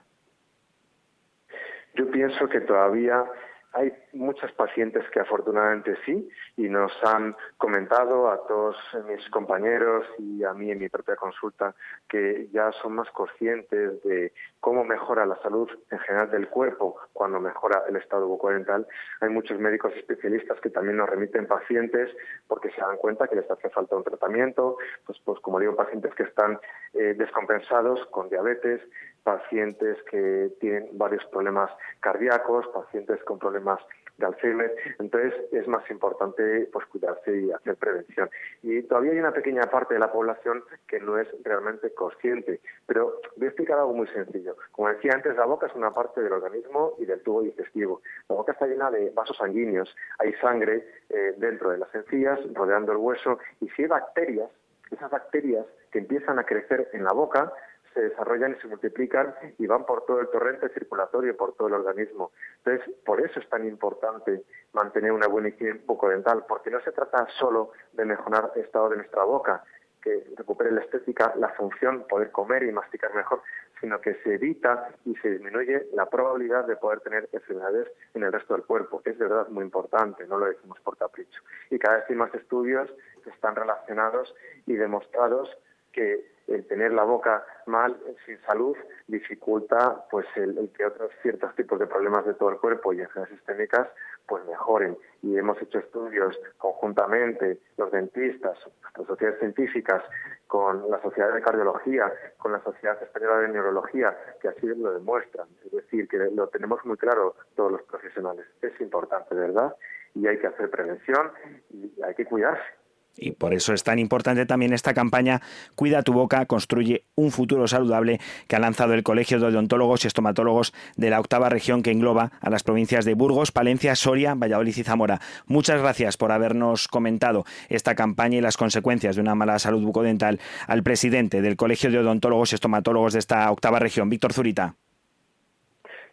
Yo 1.96 2.10
pienso 2.12 2.48
que 2.48 2.62
todavía 2.62 3.26
hay 3.74 3.94
muchos 4.14 4.52
pacientes 4.54 5.04
que 5.12 5.20
afortunadamente 5.20 5.96
sí 6.06 6.28
y 6.58 6.70
nos 6.70 6.92
han 7.04 7.36
comentado 7.58 8.30
a 8.30 8.48
todos 8.48 8.76
mis 9.08 9.28
compañeros 9.30 10.06
y 10.18 10.44
a 10.44 10.54
mí 10.54 10.72
en 10.72 10.80
mi 10.80 10.90
propia 10.90 11.16
consulta 11.16 11.76
que 12.08 12.48
ya 12.52 12.72
son 12.82 12.94
más 12.94 13.10
conscientes 13.12 14.02
de 14.04 14.34
cómo 14.60 14.84
mejora 14.84 15.26
la 15.26 15.40
salud 15.42 15.70
en 15.92 16.00
general 16.00 16.32
del 16.32 16.50
cuerpo 16.50 16.98
cuando 17.14 17.40
mejora 17.40 17.84
el 17.88 17.96
estado 17.96 18.28
bucodental. 18.28 18.88
Hay 19.22 19.30
muchos 19.30 19.60
médicos 19.60 19.94
especialistas 19.96 20.60
que 20.62 20.72
también 20.72 20.98
nos 20.98 21.10
remiten 21.10 21.46
pacientes 21.46 22.10
porque 22.48 22.72
se 22.72 22.82
dan 22.82 22.98
cuenta 22.98 23.28
que 23.28 23.36
les 23.36 23.50
hace 23.50 23.70
falta 23.70 23.96
un 23.96 24.04
tratamiento, 24.04 24.78
pues, 25.06 25.20
pues 25.24 25.40
como 25.42 25.60
digo, 25.60 25.76
pacientes 25.76 26.14
que 26.16 26.24
están 26.24 26.60
eh, 26.94 27.14
descompensados 27.16 28.06
con 28.08 28.30
diabetes, 28.30 28.82
pacientes 29.24 29.98
que 30.10 30.52
tienen 30.60 30.90
varios 30.94 31.26
problemas 31.26 31.72
cardíacos, 32.00 32.68
pacientes 32.68 33.24
con 33.24 33.40
problemas 33.40 33.80
de 34.20 34.26
Alzheimer. 34.26 34.76
Entonces 35.00 35.34
es 35.52 35.68
más 35.68 35.90
importante 35.90 36.70
pues 36.72 36.86
cuidarse 36.88 37.38
y 37.40 37.52
hacer 37.52 37.76
prevención. 37.78 38.30
Y 38.62 38.84
todavía 38.84 39.14
hay 39.14 39.20
una 39.20 39.34
pequeña 39.34 39.64
parte 39.64 39.96
de 39.96 40.00
la 40.00 40.12
población 40.12 40.64
que 40.88 41.00
no 41.00 41.18
es 41.18 41.28
realmente 41.44 41.94
consciente. 41.94 42.60
Pero 42.86 43.20
voy 43.38 43.46
a 43.46 43.50
explicar 43.50 43.80
algo 43.80 43.94
muy 43.94 44.08
sencillo. 44.08 44.56
Como 44.72 44.90
decía 44.90 45.14
antes, 45.14 45.36
la 45.36 45.46
boca 45.46 45.68
es 45.68 45.76
una 45.76 45.92
parte 45.92 46.22
del 46.22 46.34
organismo 46.34 46.94
y 47.00 47.06
del 47.06 47.22
tubo 47.22 47.42
digestivo. 47.42 48.02
La 48.28 48.36
boca 48.36 48.52
está 48.52 48.68
llena 48.68 48.92
de 48.92 49.10
vasos 49.12 49.38
sanguíneos. 49.38 49.96
Hay 50.20 50.34
sangre 50.34 50.86
eh, 51.10 51.34
dentro 51.38 51.72
de 51.72 51.80
las 51.80 51.94
encías, 51.96 52.40
rodeando 52.54 52.92
el 52.92 52.98
hueso. 52.98 53.40
Y 53.62 53.70
si 53.70 53.84
hay 53.84 53.88
bacterias, 53.88 54.50
esas 54.92 55.10
bacterias 55.10 55.66
que 55.92 56.00
empiezan 56.00 56.40
a 56.40 56.46
crecer 56.46 56.90
en 56.94 57.04
la 57.04 57.14
boca, 57.14 57.52
se 57.94 58.02
desarrollan 58.02 58.54
y 58.54 58.62
se 58.62 58.68
multiplican 58.68 59.34
y 59.58 59.68
van 59.68 59.86
por 59.86 60.06
todo 60.06 60.20
el 60.20 60.30
torrente 60.30 60.70
circulatorio, 60.70 61.36
por 61.36 61.54
todo 61.56 61.68
el 61.68 61.76
organismo. 61.76 62.32
Entonces, 62.64 62.96
por 63.06 63.22
eso 63.22 63.40
es 63.40 63.50
tan 63.50 63.68
importante 63.68 64.44
mantener 64.74 65.12
una 65.12 65.28
buena 65.28 65.50
higiene 65.50 65.82
bucodental, 65.86 66.46
porque 66.48 66.70
no 66.70 66.82
se 66.82 66.92
trata 66.92 67.28
solo 67.40 67.72
de 67.94 68.06
mejorar 68.06 68.52
el 68.56 68.62
estado 68.62 68.90
de 68.90 68.98
nuestra 68.98 69.24
boca, 69.24 69.64
que 70.02 70.28
recupere 70.38 70.72
la 70.72 70.82
estética, 70.82 71.34
la 71.36 71.50
función, 71.50 72.06
poder 72.08 72.32
comer 72.32 72.64
y 72.64 72.72
masticar 72.72 73.14
mejor, 73.14 73.42
sino 73.82 74.00
que 74.00 74.16
se 74.24 74.36
evita 74.36 74.90
y 75.06 75.16
se 75.18 75.30
disminuye 75.32 75.88
la 75.94 76.06
probabilidad 76.06 76.66
de 76.66 76.76
poder 76.76 77.02
tener 77.02 77.30
enfermedades 77.32 77.88
en 78.14 78.24
el 78.24 78.32
resto 78.32 78.54
del 78.54 78.64
cuerpo. 78.64 79.02
Es 79.06 79.18
de 79.18 79.26
verdad 79.26 79.48
muy 79.50 79.64
importante, 79.64 80.26
no 80.28 80.38
lo 80.38 80.46
decimos 80.46 80.80
por 80.82 80.98
capricho. 80.98 81.42
Y 81.70 81.80
cada 81.80 81.98
vez 81.98 82.06
hay 82.10 82.16
más 82.16 82.34
estudios 82.34 82.90
que 83.24 83.30
están 83.30 83.56
relacionados 83.56 84.34
y 84.66 84.74
demostrados 84.76 85.50
que 85.92 86.26
el 86.48 86.66
tener 86.68 86.92
la 86.92 87.04
boca 87.04 87.46
mal, 87.68 87.96
sin 88.26 88.40
salud, 88.42 88.76
dificulta 89.08 90.06
pues 90.10 90.26
el, 90.36 90.72
que 90.76 90.86
otros 90.86 91.12
ciertos 91.22 91.54
tipos 91.56 91.80
de 91.80 91.88
problemas 91.88 92.26
de 92.26 92.34
todo 92.34 92.50
el 92.50 92.58
cuerpo 92.58 92.92
y 92.92 93.02
enfermedades 93.02 93.38
sistémicas 93.38 93.88
pues 94.28 94.44
mejoren. 94.46 94.98
Y 95.22 95.38
hemos 95.38 95.62
hecho 95.62 95.80
estudios 95.80 96.38
conjuntamente, 96.58 97.60
los 97.78 97.92
dentistas, 97.92 98.58
las 98.98 99.08
sociedades 99.08 99.40
científicas, 99.40 100.04
con 100.48 100.90
la 100.90 101.00
Sociedad 101.02 101.32
de 101.32 101.42
Cardiología, 101.42 102.12
con 102.40 102.52
la 102.52 102.64
Sociedad 102.64 103.02
Española 103.04 103.42
de 103.42 103.50
Neurología, 103.50 104.18
que 104.42 104.48
así 104.48 104.66
lo 104.66 104.92
demuestran. 104.92 105.48
Es 105.64 105.72
decir, 105.72 106.08
que 106.08 106.18
lo 106.18 106.48
tenemos 106.48 106.84
muy 106.86 106.98
claro 106.98 107.36
todos 107.56 107.72
los 107.72 107.84
profesionales. 107.84 108.48
Es 108.62 108.80
importante, 108.82 109.36
¿verdad? 109.36 109.76
Y 110.16 110.26
hay 110.26 110.40
que 110.40 110.48
hacer 110.48 110.72
prevención 110.72 111.32
y 111.72 111.94
hay 112.02 112.16
que 112.16 112.26
cuidarse. 112.26 112.79
Y 113.18 113.32
por 113.32 113.54
eso 113.54 113.74
es 113.74 113.84
tan 113.84 114.00
importante 114.00 114.46
también 114.46 114.74
esta 114.74 114.94
campaña 114.94 115.42
Cuida 115.76 116.04
tu 116.04 116.14
boca, 116.14 116.46
construye 116.46 117.04
un 117.16 117.32
futuro 117.32 117.68
saludable 117.68 118.20
que 118.48 118.56
ha 118.56 118.60
lanzado 118.60 118.94
el 118.94 119.04
Colegio 119.04 119.40
de 119.40 119.48
Odontólogos 119.48 120.04
y 120.04 120.08
Estomatólogos 120.08 120.74
de 120.96 121.10
la 121.10 121.20
octava 121.20 121.50
región 121.50 121.84
que 121.84 121.92
engloba 121.92 122.32
a 122.40 122.50
las 122.50 122.64
provincias 122.64 123.06
de 123.06 123.14
Burgos, 123.14 123.52
Palencia, 123.52 123.96
Soria, 123.96 124.36
Valladolid 124.36 124.78
y 124.78 124.84
Zamora. 124.84 125.20
Muchas 125.46 125.82
gracias 125.82 126.18
por 126.18 126.32
habernos 126.32 126.88
comentado 126.88 127.46
esta 127.68 127.96
campaña 127.96 128.38
y 128.38 128.42
las 128.42 128.58
consecuencias 128.58 129.16
de 129.16 129.22
una 129.22 129.36
mala 129.36 129.60
salud 129.60 129.84
bucodental 129.84 130.40
al 130.68 130.84
presidente 130.84 131.42
del 131.42 131.58
Colegio 131.58 131.92
de 131.92 132.00
Odontólogos 132.00 132.52
y 132.52 132.56
Estomatólogos 132.56 133.14
de 133.14 133.20
esta 133.20 133.52
octava 133.52 133.80
región, 133.80 134.10
Víctor 134.10 134.34
Zurita. 134.34 134.76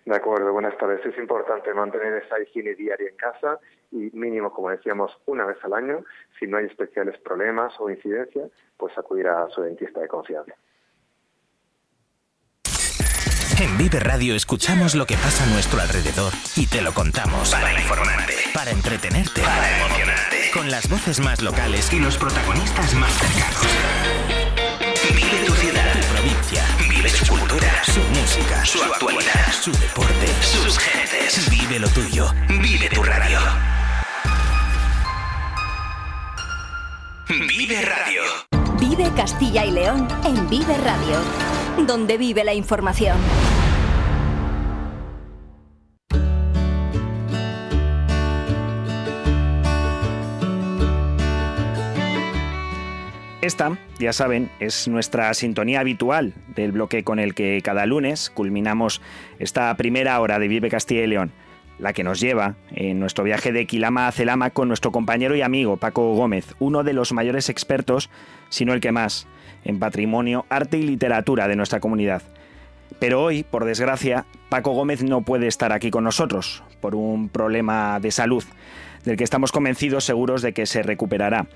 De 0.04 0.14
acuerdo, 0.14 0.52
buenas 0.52 0.76
tardes. 0.78 1.04
Es 1.04 1.18
importante 1.18 1.74
mantener 1.74 2.22
esa 2.22 2.40
higiene 2.40 2.74
diaria 2.74 3.08
en 3.08 3.16
casa 3.16 3.58
y 3.96 4.10
mínimo, 4.16 4.52
como 4.52 4.70
decíamos, 4.70 5.10
una 5.26 5.44
vez 5.44 5.56
al 5.64 5.72
año. 5.72 6.04
Si 6.38 6.46
no 6.46 6.58
hay 6.58 6.66
especiales 6.66 7.18
problemas 7.20 7.72
o 7.78 7.90
incidencias, 7.90 8.50
pues 8.76 8.96
acudir 8.98 9.28
a 9.28 9.48
su 9.50 9.62
dentista 9.62 10.00
de 10.00 10.08
confianza. 10.08 10.52
En 13.58 13.78
Vive 13.78 14.00
Radio 14.00 14.34
escuchamos 14.34 14.94
lo 14.94 15.06
que 15.06 15.14
pasa 15.14 15.44
a 15.44 15.46
nuestro 15.46 15.80
alrededor 15.80 16.32
y 16.56 16.66
te 16.66 16.82
lo 16.82 16.92
contamos. 16.92 17.52
Para 17.52 17.72
informarte, 17.72 18.34
para 18.52 18.70
entretenerte, 18.70 19.40
para 19.40 19.78
emocionarte. 19.78 20.50
Con 20.52 20.70
las 20.70 20.90
voces 20.90 21.20
más 21.20 21.42
locales 21.42 21.90
y 21.92 21.98
los 21.98 22.18
protagonistas 22.18 22.94
más 22.94 23.12
cercanos. 23.12 23.62
Vive 25.14 25.46
tu 25.46 25.52
ciudad, 25.54 25.92
tu 25.92 26.06
provincia 26.12 26.76
su 27.08 27.26
cultura, 27.26 27.84
su 27.84 28.00
música, 28.00 28.64
su, 28.64 28.82
actualidad, 28.82 29.52
su 29.52 29.72
deporte, 29.72 30.26
sus 30.40 30.78
gentes. 30.78 31.48
Vive 31.50 31.78
lo 31.78 31.88
tuyo. 31.88 32.32
Vive 32.48 32.88
tu 32.88 33.02
radio. 33.02 33.38
Vive 37.28 37.82
Radio. 37.82 38.22
Vive 38.78 39.10
Castilla 39.16 39.64
y 39.64 39.72
León 39.72 40.06
en 40.24 40.48
Vive 40.48 40.76
Radio. 40.78 41.84
Donde 41.84 42.18
vive 42.18 42.44
la 42.44 42.54
información. 42.54 43.18
Esta, 53.42 53.76
ya 53.98 54.12
saben, 54.12 54.48
es 54.60 54.86
nuestra 54.86 55.34
sintonía 55.34 55.80
habitual 55.80 56.32
del 56.54 56.70
bloque 56.70 57.02
con 57.02 57.18
el 57.18 57.34
que 57.34 57.60
cada 57.60 57.86
lunes 57.86 58.30
culminamos 58.30 59.02
esta 59.40 59.76
primera 59.76 60.20
hora 60.20 60.38
de 60.38 60.46
Vive 60.46 60.70
Castilla 60.70 61.02
y 61.02 61.08
León. 61.08 61.32
La 61.78 61.92
que 61.92 62.04
nos 62.04 62.20
lleva 62.20 62.54
en 62.70 63.00
nuestro 63.00 63.24
viaje 63.24 63.52
de 63.52 63.66
Quilama 63.66 64.08
a 64.08 64.12
Celama 64.12 64.50
con 64.50 64.68
nuestro 64.68 64.92
compañero 64.92 65.36
y 65.36 65.42
amigo 65.42 65.76
Paco 65.76 66.14
Gómez, 66.14 66.54
uno 66.58 66.84
de 66.84 66.92
los 66.92 67.12
mayores 67.12 67.48
expertos, 67.48 68.10
si 68.48 68.64
no 68.64 68.72
el 68.72 68.80
que 68.80 68.92
más, 68.92 69.26
en 69.64 69.78
patrimonio, 69.78 70.46
arte 70.48 70.78
y 70.78 70.82
literatura 70.82 71.48
de 71.48 71.56
nuestra 71.56 71.80
comunidad. 71.80 72.22
Pero 72.98 73.22
hoy, 73.22 73.42
por 73.42 73.64
desgracia, 73.64 74.24
Paco 74.48 74.72
Gómez 74.72 75.02
no 75.02 75.22
puede 75.22 75.48
estar 75.48 75.72
aquí 75.72 75.90
con 75.90 76.04
nosotros 76.04 76.62
por 76.80 76.94
un 76.94 77.28
problema 77.28 78.00
de 78.00 78.10
salud, 78.10 78.44
del 79.04 79.16
que 79.16 79.24
estamos 79.24 79.52
convencidos 79.52 80.04
seguros 80.04 80.42
de 80.42 80.52
que 80.52 80.66
se 80.66 80.82
recuperará. 80.82 81.46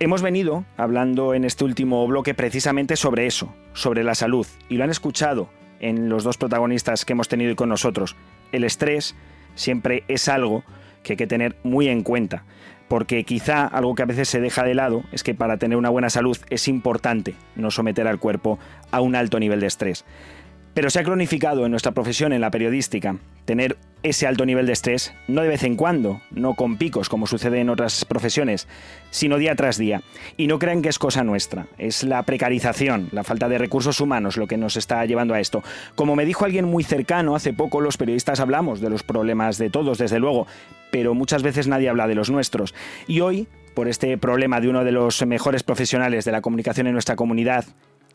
Hemos 0.00 0.22
venido 0.22 0.64
hablando 0.76 1.34
en 1.34 1.44
este 1.44 1.64
último 1.64 2.04
bloque 2.08 2.34
precisamente 2.34 2.96
sobre 2.96 3.26
eso, 3.26 3.54
sobre 3.72 4.02
la 4.02 4.14
salud, 4.14 4.46
y 4.68 4.76
lo 4.76 4.84
han 4.84 4.90
escuchado 4.90 5.48
en 5.78 6.08
los 6.08 6.24
dos 6.24 6.38
protagonistas 6.38 7.04
que 7.04 7.12
hemos 7.12 7.28
tenido 7.28 7.54
con 7.54 7.68
nosotros. 7.68 8.16
El 8.50 8.64
estrés 8.64 9.14
siempre 9.54 10.04
es 10.08 10.28
algo 10.28 10.64
que 11.02 11.14
hay 11.14 11.16
que 11.16 11.26
tener 11.26 11.56
muy 11.62 11.88
en 11.88 12.02
cuenta, 12.02 12.44
porque 12.88 13.24
quizá 13.24 13.66
algo 13.66 13.94
que 13.94 14.02
a 14.02 14.06
veces 14.06 14.28
se 14.28 14.40
deja 14.40 14.64
de 14.64 14.74
lado 14.74 15.02
es 15.12 15.22
que 15.22 15.34
para 15.34 15.56
tener 15.56 15.78
una 15.78 15.88
buena 15.88 16.10
salud 16.10 16.36
es 16.50 16.68
importante 16.68 17.34
no 17.56 17.70
someter 17.70 18.06
al 18.06 18.18
cuerpo 18.18 18.58
a 18.90 19.00
un 19.00 19.16
alto 19.16 19.40
nivel 19.40 19.60
de 19.60 19.66
estrés. 19.66 20.04
Pero 20.74 20.88
se 20.88 21.00
ha 21.00 21.04
cronificado 21.04 21.64
en 21.64 21.70
nuestra 21.70 21.92
profesión, 21.92 22.32
en 22.32 22.40
la 22.40 22.50
periodística, 22.50 23.16
tener 23.44 23.76
ese 24.02 24.26
alto 24.26 24.46
nivel 24.46 24.66
de 24.66 24.72
estrés, 24.72 25.12
no 25.28 25.42
de 25.42 25.48
vez 25.48 25.64
en 25.64 25.76
cuando, 25.76 26.22
no 26.30 26.54
con 26.54 26.76
picos 26.78 27.08
como 27.08 27.26
sucede 27.26 27.60
en 27.60 27.68
otras 27.68 28.04
profesiones, 28.04 28.66
sino 29.10 29.36
día 29.36 29.54
tras 29.54 29.76
día. 29.76 30.02
Y 30.36 30.46
no 30.46 30.58
crean 30.58 30.80
que 30.80 30.88
es 30.88 30.98
cosa 30.98 31.24
nuestra, 31.24 31.66
es 31.76 32.04
la 32.04 32.22
precarización, 32.22 33.08
la 33.12 33.22
falta 33.22 33.48
de 33.48 33.58
recursos 33.58 34.00
humanos 34.00 34.36
lo 34.36 34.46
que 34.46 34.56
nos 34.56 34.76
está 34.76 35.04
llevando 35.04 35.34
a 35.34 35.40
esto. 35.40 35.62
Como 35.94 36.16
me 36.16 36.24
dijo 36.24 36.44
alguien 36.44 36.64
muy 36.64 36.84
cercano 36.84 37.36
hace 37.36 37.52
poco, 37.52 37.80
los 37.80 37.98
periodistas 37.98 38.40
hablamos 38.40 38.80
de 38.80 38.90
los 38.90 39.02
problemas 39.02 39.58
de 39.58 39.70
todos, 39.70 39.98
desde 39.98 40.18
luego, 40.18 40.46
pero 40.90 41.14
muchas 41.14 41.42
veces 41.42 41.68
nadie 41.68 41.90
habla 41.90 42.08
de 42.08 42.14
los 42.14 42.30
nuestros. 42.30 42.74
Y 43.06 43.20
hoy, 43.20 43.46
por 43.74 43.88
este 43.88 44.16
problema 44.18 44.60
de 44.60 44.68
uno 44.68 44.84
de 44.84 44.92
los 44.92 45.24
mejores 45.26 45.62
profesionales 45.62 46.24
de 46.24 46.32
la 46.32 46.40
comunicación 46.40 46.86
en 46.86 46.94
nuestra 46.94 47.16
comunidad, 47.16 47.66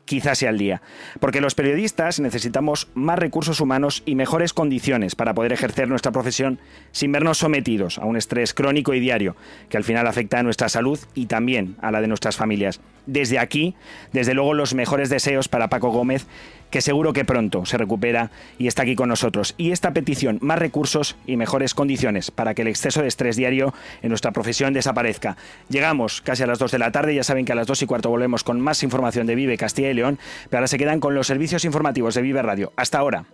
quizás 0.07 0.39
sea 0.39 0.49
el 0.49 0.57
día. 0.57 0.81
Porque 1.19 1.41
los 1.41 1.53
periodistas 1.53 2.19
necesitamos 2.19 2.87
más 2.95 3.19
recursos 3.19 3.61
humanos 3.61 4.01
y 4.05 4.15
mejores 4.15 4.53
condiciones 4.53 5.13
para 5.13 5.35
poder 5.35 5.53
ejercer 5.53 5.87
nuestra 5.87 6.11
profesión 6.11 6.59
sin 6.91 7.11
vernos 7.11 7.37
sometidos 7.37 7.99
a 7.99 8.05
un 8.05 8.17
estrés 8.17 8.55
crónico 8.55 8.95
y 8.95 8.99
diario 8.99 9.35
que 9.69 9.77
al 9.77 9.83
final 9.83 10.07
afecta 10.07 10.39
a 10.39 10.43
nuestra 10.43 10.69
salud 10.69 10.99
y 11.13 11.27
también 11.27 11.75
a 11.81 11.91
la 11.91 12.01
de 12.01 12.07
nuestras 12.07 12.37
familias. 12.37 12.79
Desde 13.07 13.39
aquí, 13.39 13.75
desde 14.13 14.33
luego, 14.33 14.53
los 14.53 14.73
mejores 14.73 15.09
deseos 15.09 15.47
para 15.47 15.69
Paco 15.69 15.89
Gómez 15.89 16.27
que 16.69 16.81
seguro 16.81 17.13
que 17.13 17.25
pronto 17.25 17.65
se 17.65 17.77
recupera 17.77 18.31
y 18.57 18.67
está 18.67 18.83
aquí 18.83 18.95
con 18.95 19.09
nosotros. 19.09 19.55
Y 19.57 19.71
esta 19.71 19.91
petición, 19.91 20.37
más 20.41 20.59
recursos 20.59 21.15
y 21.25 21.37
mejores 21.37 21.73
condiciones 21.73 22.31
para 22.31 22.53
que 22.53 22.63
el 22.63 22.67
exceso 22.67 23.01
de 23.01 23.07
estrés 23.07 23.35
diario 23.35 23.73
en 24.01 24.09
nuestra 24.09 24.31
profesión 24.31 24.73
desaparezca. 24.73 25.37
Llegamos 25.69 26.21
casi 26.21 26.43
a 26.43 26.47
las 26.47 26.59
2 26.59 26.71
de 26.71 26.79
la 26.79 26.91
tarde, 26.91 27.15
ya 27.15 27.23
saben 27.23 27.45
que 27.45 27.53
a 27.53 27.55
las 27.55 27.67
2 27.67 27.83
y 27.83 27.85
cuarto 27.85 28.09
volvemos 28.09 28.43
con 28.43 28.59
más 28.59 28.83
información 28.83 29.27
de 29.27 29.35
Vive 29.35 29.57
Castilla 29.57 29.89
y 29.89 29.93
León, 29.93 30.19
pero 30.49 30.59
ahora 30.59 30.67
se 30.67 30.77
quedan 30.77 30.99
con 30.99 31.15
los 31.15 31.27
servicios 31.27 31.65
informativos 31.65 32.15
de 32.15 32.21
Vive 32.21 32.41
Radio. 32.41 32.73
Hasta 32.75 32.99
ahora. 32.99 33.25